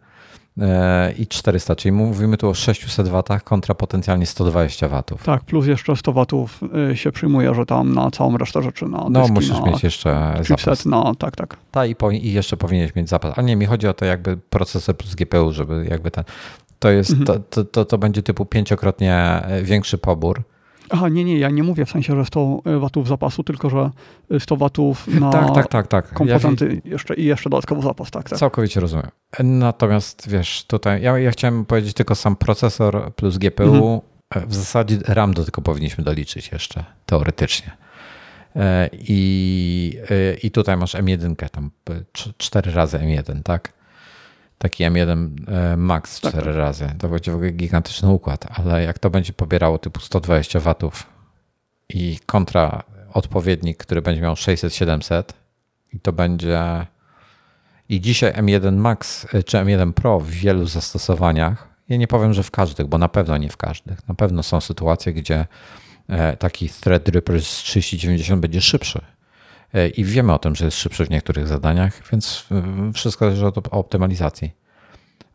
[0.57, 5.23] e, i 400, czyli mówimy tu o 600 watach kontra potencjalnie 120 watów.
[5.23, 6.59] Tak, plus jeszcze 100 watów
[6.91, 10.33] y, się przyjmuje, że tam na całą resztę rzeczy, na No dyski, musisz mieć jeszcze
[10.37, 10.85] chipset, zapas.
[10.85, 11.57] No, tak, tak.
[11.71, 13.37] Tak, i, po, i jeszcze powinieneś mieć zapas.
[13.37, 16.23] Ale nie, mi chodzi o to jakby procesor plus GPU, żeby jakby ten...
[16.79, 17.25] To jest, mhm.
[17.25, 20.43] to, to, to, to będzie typu pięciokrotnie e, większy pobór
[20.89, 23.91] Aha, nie, nie, ja nie mówię w sensie, że 100 e, watów zapasu, tylko że
[24.39, 26.13] 100 e, watów na tak, tak, tak, tak.
[26.13, 28.11] komponenty ja, jeszcze, i jeszcze dodatkowo zapas.
[28.11, 28.39] Tak, tak.
[28.39, 29.07] Całkowicie rozumiem.
[29.43, 33.63] Natomiast wiesz, tutaj ja, ja chciałem powiedzieć tylko sam procesor plus GPU.
[33.63, 33.99] Mhm.
[34.35, 37.71] E, w zasadzie RAM do tego powinniśmy doliczyć jeszcze, teoretycznie.
[38.93, 39.97] I,
[40.43, 41.71] I tutaj masz M1, tam
[42.37, 43.73] 4 razy M1, tak?
[44.57, 46.55] Taki M1 e, Max tak, 4 tak.
[46.55, 46.89] razy.
[46.99, 51.07] To będzie w ogóle gigantyczny układ, ale jak to będzie pobierało typu 120 watów
[51.89, 55.23] i kontra odpowiednik, który będzie miał 600-700
[55.93, 56.85] i to będzie
[57.89, 62.43] i dzisiaj M1 Max e, czy M1 Pro w wielu zastosowaniach, ja nie powiem, że
[62.43, 64.07] w każdych, bo na pewno nie w każdych.
[64.07, 65.45] Na pewno są sytuacje, gdzie
[66.09, 69.01] e, taki Threadripper z 3090 będzie szybszy
[69.95, 73.67] i wiemy o tym, że jest szybszy w niektórych zadaniach, więc e, wszystko zależy od
[73.71, 74.51] optymalizacji.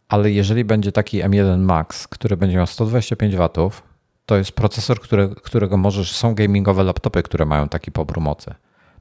[0.08, 3.82] Ale jeżeli będzie taki M1 Max, który będzie miał 125 W,
[4.26, 6.16] to jest procesor, który, którego możesz.
[6.16, 8.54] Są gamingowe laptopy, które mają taki pobór mocy.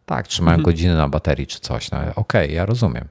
[0.06, 0.66] Tak, trzymają mhm.
[0.66, 1.92] godziny na baterii czy coś.
[1.92, 3.08] No, Okej, okay, ja rozumiem.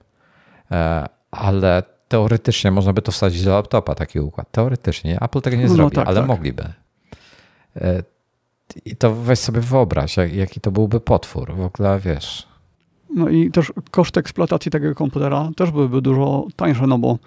[0.70, 4.50] E, ale teoretycznie można by to wsadzić do laptopa, taki układ.
[4.50, 5.18] Teoretycznie.
[5.20, 6.28] Apple tego nie no, zrobi, tak, ale tak.
[6.28, 6.64] mogliby.
[8.84, 11.54] I to weź sobie wyobraź, jak, jaki to byłby potwór.
[11.54, 12.46] W ogóle wiesz.
[13.14, 17.18] No i też koszty eksploatacji tego komputera też byłyby dużo tańsze, no bo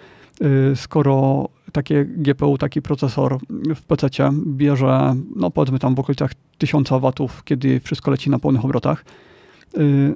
[0.72, 3.38] y, skoro takie GPU, taki procesor
[3.76, 4.08] w PC
[4.46, 9.04] bierze, no powiedzmy tam w okolicach 1000 watów, kiedy wszystko leci na pełnych obrotach,
[9.78, 10.14] y,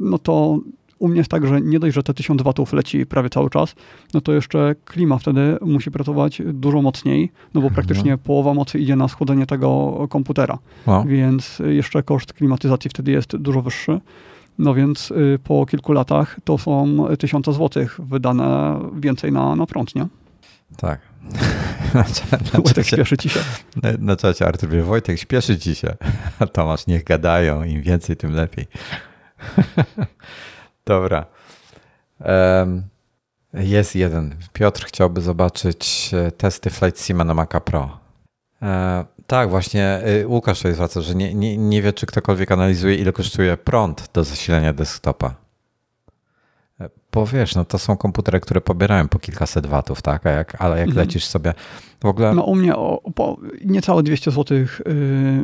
[0.00, 0.58] no to
[0.98, 3.74] u mnie jest tak, że nie dość, że te 1000 watów leci prawie cały czas,
[4.14, 7.74] no to jeszcze klima wtedy musi pracować dużo mocniej, no bo mhm.
[7.74, 10.58] praktycznie połowa mocy idzie na schłodzenie tego komputera.
[11.06, 14.00] Więc jeszcze koszt klimatyzacji wtedy jest dużo wyższy.
[14.58, 19.94] No więc y, po kilku latach to są tysiące złotych wydane więcej na, na prąd,
[19.94, 20.06] nie?
[20.76, 21.00] Tak.
[22.64, 23.40] Wojtek, śpieszy ci się.
[23.82, 25.94] Na, na czacie Artur Wojtek, śpieszy ci się.
[26.38, 28.66] A Tomasz, niech gadają, im więcej, tym lepiej.
[30.86, 31.26] Dobra.
[33.54, 34.36] Jest jeden.
[34.52, 37.98] Piotr chciałby zobaczyć e, testy Flight Sima na Maca Pro.
[38.62, 42.94] E, tak, właśnie y, Łukasz tutaj zwraca, że nie, nie, nie wie, czy ktokolwiek analizuje,
[42.94, 45.34] ile kosztuje prąd do zasilania desktopa.
[47.14, 50.26] Bo wiesz, no to są komputery, które pobierają po kilkaset watów, tak?
[50.26, 51.06] A jak, ale jak mhm.
[51.06, 51.54] lecisz sobie
[52.00, 52.34] w ogóle...
[52.34, 54.66] No u mnie o, o niecałe 200 zł yy,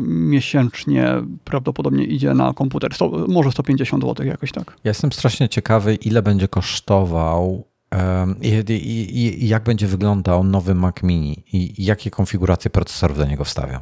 [0.01, 1.13] miesięcznie
[1.45, 2.95] prawdopodobnie idzie na komputer.
[2.95, 4.71] Sto, może 150 zł jakoś tak.
[4.85, 7.65] Ja jestem strasznie ciekawy, ile będzie kosztował
[8.41, 13.45] i, i, i, jak będzie wyglądał nowy Mac Mini i jakie konfiguracje procesorów do niego
[13.45, 13.79] wstawią.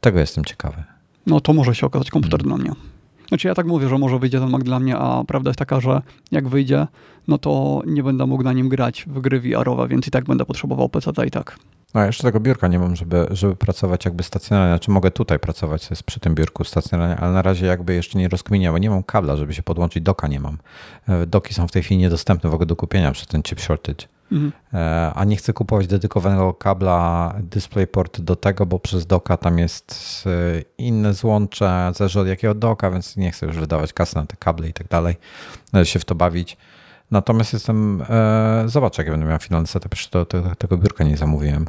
[0.00, 0.84] Tego jestem ciekawy.
[1.26, 2.58] No to może się okazać komputer hmm.
[2.58, 2.80] dla mnie.
[3.28, 5.80] Znaczy ja tak mówię, że może wyjdzie ten Mac dla mnie, a prawda jest taka,
[5.80, 6.86] że jak wyjdzie,
[7.28, 10.44] no to nie będę mógł na nim grać w gry VR-owe, więc i tak będę
[10.44, 11.58] potrzebował PC i tak.
[11.94, 14.72] No jeszcze tego biurka nie mam, żeby, żeby pracować jakby stacjonarnie.
[14.72, 18.28] Znaczy mogę tutaj pracować jest przy tym biurku stacjonarnie, ale na razie jakby jeszcze nie
[18.28, 20.02] rozkminiam, bo nie mam kabla, żeby się podłączyć.
[20.02, 20.58] Doka nie mam.
[21.08, 24.06] E, doki są w tej chwili niedostępne w ogóle do kupienia przez ten chip shortage.
[24.32, 24.52] Mhm.
[24.74, 30.24] E, a nie chcę kupować dedykowanego kabla DisplayPort do tego, bo przez doka tam jest
[30.26, 34.36] e, inne złącze, zależy od jakiego doka, więc nie chcę już wydawać kasy na te
[34.36, 35.16] kable i tak dalej,
[35.84, 36.56] się w to bawić.
[37.10, 41.16] Natomiast jestem, e, zobaczę, jak będę miał finalny setup, jeszcze to, to, tego biurka nie
[41.16, 41.66] zamówiłem.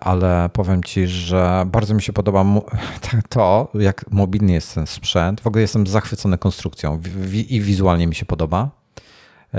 [0.00, 2.44] Ale powiem Ci, że bardzo mi się podoba
[3.28, 5.40] to, jak mobilny jest ten sprzęt.
[5.40, 7.00] W ogóle jestem zachwycony konstrukcją
[7.48, 8.79] i wizualnie mi się podoba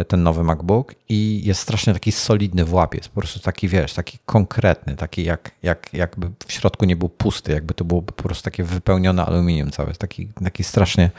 [0.07, 2.97] ten nowy MacBook i jest strasznie taki solidny w łapie.
[2.97, 7.09] Jest po prostu taki, wiesz, taki konkretny, taki jak, jak, jakby w środku nie był
[7.09, 9.93] pusty, jakby to było po prostu takie wypełnione aluminium całe.
[9.93, 11.11] Taki, taki strasznie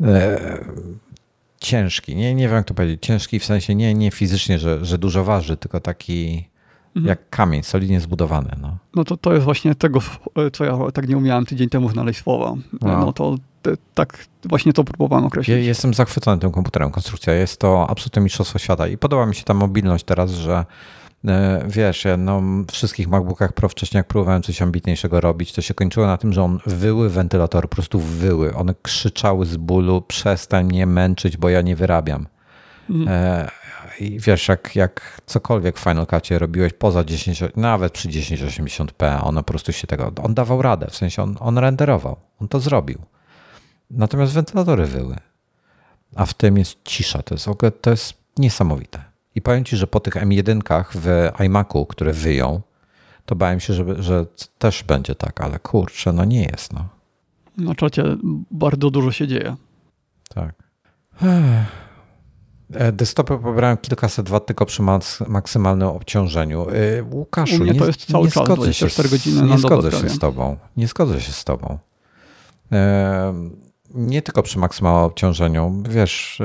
[0.00, 0.58] e,
[1.60, 2.16] ciężki.
[2.16, 3.02] Nie, nie wiem jak to powiedzieć.
[3.02, 6.48] Ciężki w sensie nie, nie fizycznie, że, że dużo waży, tylko taki
[6.96, 7.06] mhm.
[7.06, 8.56] jak kamień, solidnie zbudowany.
[8.60, 10.00] No, no to, to jest właśnie tego,
[10.52, 12.54] co ja tak nie umiałem tydzień temu znaleźć słowa.
[12.80, 13.36] No, no to
[13.94, 15.56] tak właśnie to próbowałem określić.
[15.56, 16.90] Ja jestem zachwycony tym komputerem.
[16.90, 20.64] Konstrukcja jest to absolutnie mistrzostwo świata i podoba mi się ta mobilność teraz, że
[21.28, 25.62] e, wiesz, ja no, w wszystkich MacBookach Pro wcześniej jak próbowałem coś ambitniejszego robić, to
[25.62, 28.54] się kończyło na tym, że on wyły wentylator, po prostu wyły.
[28.54, 32.26] One krzyczały z bólu, przestań mnie męczyć, bo ja nie wyrabiam.
[32.90, 33.08] Mhm.
[33.08, 33.50] E,
[34.00, 39.34] i wiesz, jak, jak cokolwiek w Final Cutie robiłeś poza 10, nawet przy 1080p, on
[39.34, 42.98] po prostu się tego, on dawał radę, w sensie on, on renderował, on to zrobił.
[43.92, 45.16] Natomiast wentylatory wyły.
[46.14, 47.48] A w tym jest cisza, to jest,
[47.80, 49.04] to jest niesamowite.
[49.34, 52.60] I powiem Ci, że po tych M1 w iMacu, które wyją,
[53.26, 54.26] to bałem się, że, że
[54.58, 56.72] też będzie tak, ale kurczę, no nie jest.
[56.72, 56.88] No.
[57.58, 58.04] Na czacie
[58.50, 59.56] bardzo dużo się dzieje.
[60.34, 60.54] Tak.
[62.74, 64.82] E, desktopy pobrałem kilkaset wat tylko przy
[65.28, 66.66] maksymalnym obciążeniu.
[66.68, 70.18] E, Łukaszu, nie, to jest cały nie czas, zgodzę się, godziny nie zgodzę się z
[70.18, 70.56] tobą.
[70.76, 71.78] Nie zgodzę się z tobą.
[72.72, 73.34] E,
[73.94, 75.82] nie tylko przy maksymalnym obciążeniu.
[75.88, 76.42] Wiesz,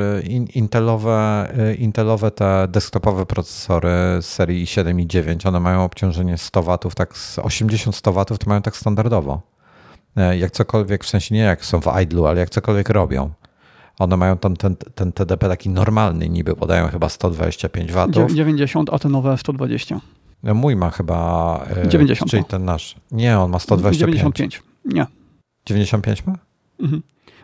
[0.53, 1.47] intelowe,
[1.79, 3.89] intelowe te desktopowe procesory
[4.21, 8.49] z serii i7 i 9, one mają obciążenie 100 watów, tak z 80-100 watów to
[8.49, 9.41] mają tak standardowo.
[10.39, 13.29] Jak cokolwiek, w sensie nie jak są w idlu, ale jak cokolwiek robią.
[13.99, 18.31] One mają tam ten, ten TDP taki normalny, niby podają chyba 125 watów.
[18.31, 20.01] 90, a te nowe 120.
[20.43, 21.65] No, mój ma chyba.
[21.87, 22.27] 90.
[22.27, 22.95] E, czyli ten nasz.
[23.11, 23.99] Nie, on ma 125.
[23.99, 24.63] 95.
[24.85, 25.05] Nie.
[25.65, 26.37] 95 ma?
[26.79, 27.01] Mhm.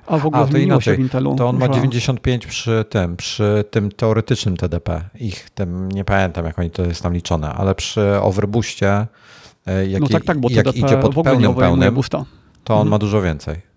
[0.07, 0.99] A w ogóle A, to inaczej.
[0.99, 5.01] Intelu, to on ma 95 przy tym, przy tym teoretycznym TDP.
[5.19, 9.07] Ich tym nie pamiętam, jak oni to jest tam liczone, ale przy overbooście,
[9.67, 12.01] e, jak, no tak, tak, bo jak TDP idzie pod pełnym pełnym,
[12.63, 12.89] to on mhm.
[12.89, 13.73] ma dużo więcej.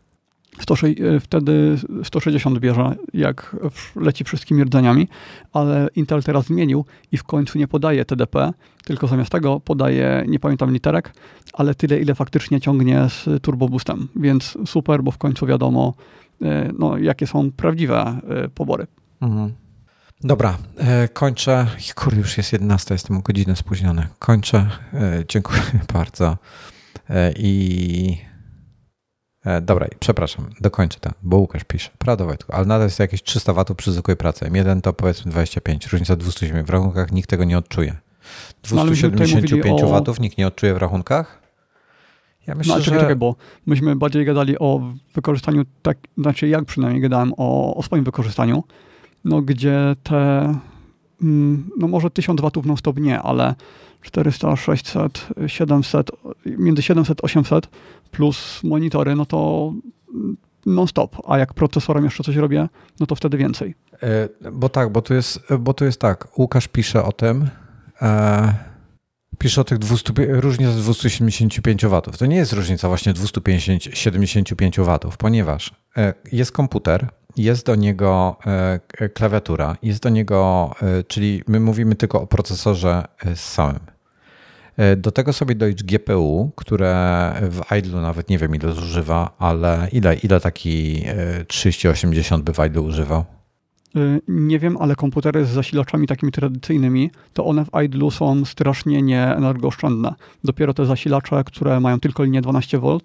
[0.58, 3.56] 100, e, wtedy 160 bierze, jak
[3.96, 5.08] leci wszystkimi rdzeniami,
[5.52, 8.52] ale Intel teraz zmienił i w końcu nie podaje TDP,
[8.84, 11.12] tylko zamiast tego podaje, nie pamiętam literek,
[11.52, 15.94] ale tyle, ile faktycznie ciągnie z Turbo Boostem, więc super, bo w końcu wiadomo,
[16.42, 18.86] e, no, jakie są prawdziwe e, pobory.
[19.20, 19.52] Mhm.
[20.20, 20.58] Dobra,
[21.12, 21.66] kończę.
[21.94, 24.06] Kurde, już jest 11, jestem o godzinę spóźniony.
[24.18, 24.66] Kończę.
[25.28, 25.60] Dziękuję
[25.94, 26.36] bardzo.
[27.36, 28.18] I
[29.62, 31.90] dobra, przepraszam, dokończę to, bo Łukasz pisze.
[31.98, 34.44] Prawda Wojtku, ale nadal jest jakieś 300 watów przy zwykłej pracy.
[34.44, 36.66] M1 to powiedzmy 25, różnica 270.
[36.66, 37.96] W rachunkach nikt tego nie odczuje.
[38.62, 41.46] 275 no, watów nikt nie odczuje w rachunkach?
[42.46, 43.00] Ja myślę, no, czekaj, że...
[43.00, 43.36] czekaj, bo
[43.66, 44.80] myśmy bardziej gadali o
[45.14, 48.64] wykorzystaniu, tak, znaczy jak przynajmniej gadałem o, o swoim wykorzystaniu,
[49.24, 50.54] no gdzie te,
[51.22, 53.54] mm, no może 1000 watów non stop nie, ale
[54.02, 56.10] 400, 600, 700,
[56.46, 57.68] między 700 800
[58.10, 59.72] plus monitory, no to
[60.66, 62.68] non-stop, a jak procesorem jeszcze coś robię,
[63.00, 63.74] no to wtedy więcej.
[64.02, 67.48] E, bo tak, bo tu jest, bo tu jest tak, Łukasz pisze o tym,
[68.02, 68.54] e,
[69.38, 72.18] pisze o tych 200, różnica 275 watów.
[72.18, 78.36] To nie jest różnica właśnie 275 watów, ponieważ e, jest komputer, jest do niego
[79.14, 80.70] klawiatura, jest do niego,
[81.08, 83.04] czyli my mówimy tylko o procesorze
[83.34, 83.95] samym.
[84.76, 89.88] E, do tego sobie dojść GPU, które w idle nawet nie wiem ile zużywa, ale
[89.92, 91.04] ile, ile taki
[91.48, 93.24] 3080 e, by w idle używał?
[93.96, 99.02] Y, nie wiem, ale komputery z zasilaczami takimi tradycyjnymi, to one w idlu są strasznie
[99.02, 100.14] nieenergooszczędne.
[100.44, 103.00] Dopiero te zasilacze, które mają tylko linię 12V,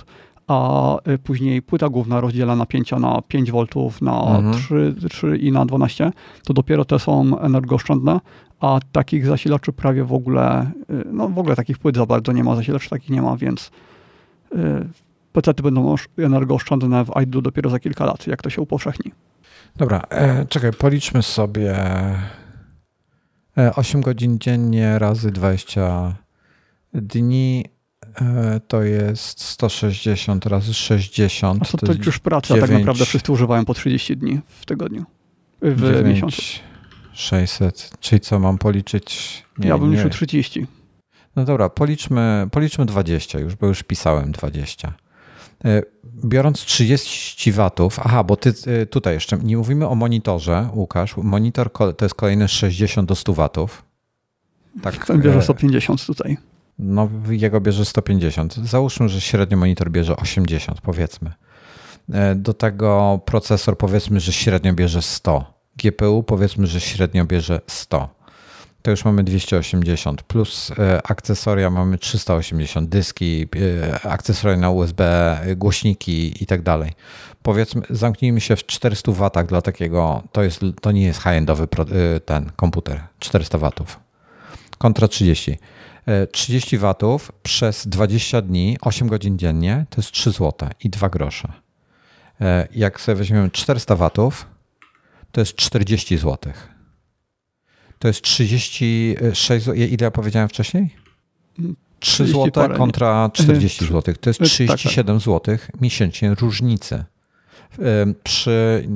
[0.48, 4.54] a później płyta główna rozdziela napięcia na 5V, na mhm.
[4.54, 6.12] 3, 3 i na 12,
[6.44, 8.20] to dopiero te są energooszczędne,
[8.62, 12.44] a takich zasilaczy prawie w ogóle, y, no w ogóle takich płyt za bardzo nie
[12.44, 13.72] ma, zasilaczy takich nie ma, więc
[15.32, 19.12] PC będą energooszczędne w idle dopiero za kilka lat, jak to się upowszechni.
[19.76, 21.76] Dobra, e, czekaj, policzmy sobie
[23.58, 26.16] e, 8 godzin dziennie razy 20
[26.94, 27.66] dni
[28.22, 31.62] e, to jest 160 razy 60.
[31.62, 34.66] A co to, to już praca, 9, tak naprawdę wszyscy używają po 30 dni w
[34.66, 35.06] tygodniu,
[35.62, 36.42] w 9, miesiącu.
[37.14, 39.44] 600, czyli co mam policzyć?
[39.58, 40.68] Nie, ja bym liczył 30.
[41.36, 44.94] No dobra, policzmy, policzmy 20 już, bo już pisałem 20.
[45.66, 45.82] E,
[46.26, 51.18] biorąc 30 watów, aha, bo ty e, tutaj jeszcze nie mówimy o monitorze, Łukasz.
[51.18, 53.84] Monitor to jest kolejne 60 do 100 watów.
[54.82, 56.38] Tak, Ten bierze 150 e, tutaj.
[56.80, 58.56] No, jego bierze 150.
[58.56, 61.34] Załóżmy, że średnio monitor bierze 80, powiedzmy.
[62.36, 65.61] Do tego procesor powiedzmy, że średnio bierze 100.
[65.84, 68.22] GPU powiedzmy, że średnio bierze 100
[68.82, 73.48] to już mamy 280, plus e, akcesoria mamy 380, dyski,
[73.82, 76.92] e, akcesoria na USB, głośniki i tak dalej.
[77.44, 82.20] Powiedzmy, zamknijmy się w 400 watach dla takiego, to, jest, to nie jest high-endowy e,
[82.20, 84.00] ten komputer, 400 watów.
[84.78, 85.58] Kontra 30.
[86.32, 91.52] 30 watów przez 20 dni, 8 godzin dziennie, to jest 3 zł i 2 grosze.
[92.76, 94.46] Jak sobie weźmiemy 400 watów,
[95.32, 96.82] to jest 40 złotych
[98.02, 99.74] to jest 36 zł.
[99.76, 100.96] Ile ja powiedziałem wcześniej?
[102.00, 104.16] 3 zł kontra 40 zł.
[104.22, 107.04] To jest 37 zł miesięcznie różnicy
[108.24, 108.88] przy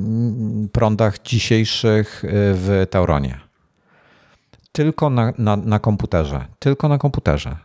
[0.72, 3.40] prądach dzisiejszych y, w Tauronie.
[4.72, 6.44] Tylko na, na, na komputerze.
[6.58, 7.56] Tylko na komputerze.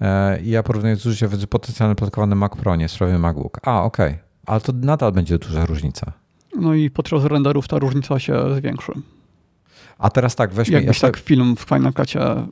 [0.00, 3.60] E, ja porównuję zużycie z potencjalnie plotkowanym Mac Pro, nie sprawy MacBook.
[3.62, 4.10] A, okej.
[4.10, 4.18] Okay.
[4.46, 6.12] Ale to nadal będzie duża różnica.
[6.56, 8.92] No i podczas renderów ta różnica się zwiększy.
[9.98, 10.74] A teraz tak, weźmy...
[10.74, 12.46] Jakbyś tak film w Final Cutie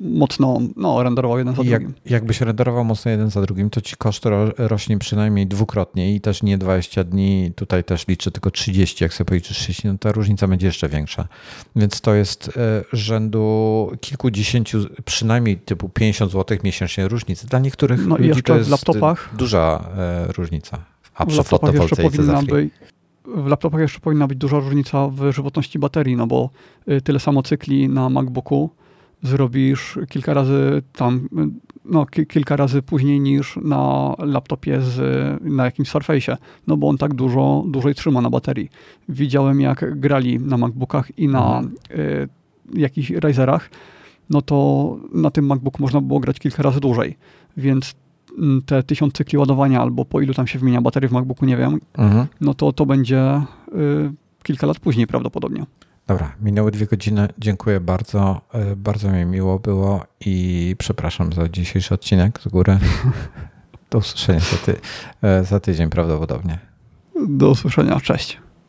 [0.00, 2.00] mocno no, renderował jeden za jak, drugim.
[2.06, 6.42] Jakbyś renderował mocno jeden za drugim, to ci koszt ro, rośnie przynajmniej dwukrotnie i też
[6.42, 10.48] nie 20 dni, tutaj też liczę tylko 30, jak sobie policzysz 30, no ta różnica
[10.48, 11.28] będzie jeszcze większa.
[11.76, 17.46] Więc to jest e, rzędu kilkudziesięciu, przynajmniej typu 50 zł miesięcznie różnicy.
[17.46, 20.78] Dla niektórych no ludzi to jest w laptopach, duża e, różnica.
[21.14, 22.72] A w laptopach jeszcze powinna być,
[23.26, 26.50] w laptopach jeszcze powinna być duża różnica w żywotności baterii, no bo
[26.88, 28.70] y, tyle samo cykli na MacBooku
[29.22, 31.48] zrobisz kilka razy tam, y,
[31.84, 34.98] no kilka razy później niż na laptopie z,
[35.42, 36.36] na jakimś Surface'ie,
[36.66, 38.70] no bo on tak dużo, dłużej trzyma na baterii.
[39.08, 41.74] Widziałem jak grali na MacBookach i na mhm.
[42.00, 42.28] y,
[42.74, 43.70] jakichś Razerach,
[44.30, 47.16] no to na tym MacBook można było grać kilka razy dłużej,
[47.56, 47.94] więc
[48.66, 51.80] te tysiąc cykli ładowania, albo po ilu tam się wymienia baterii w MacBooku, nie wiem,
[51.98, 52.26] mhm.
[52.40, 53.42] no to to będzie
[53.74, 54.12] y,
[54.42, 55.66] kilka lat później prawdopodobnie.
[56.06, 57.28] Dobra, minęły dwie godziny.
[57.38, 58.40] Dziękuję bardzo.
[58.72, 62.78] Y, bardzo mi miło było i przepraszam za dzisiejszy odcinek z góry.
[63.90, 66.58] Do usłyszenia za, ty, y, za tydzień prawdopodobnie.
[67.28, 68.00] Do usłyszenia.
[68.00, 68.43] Cześć.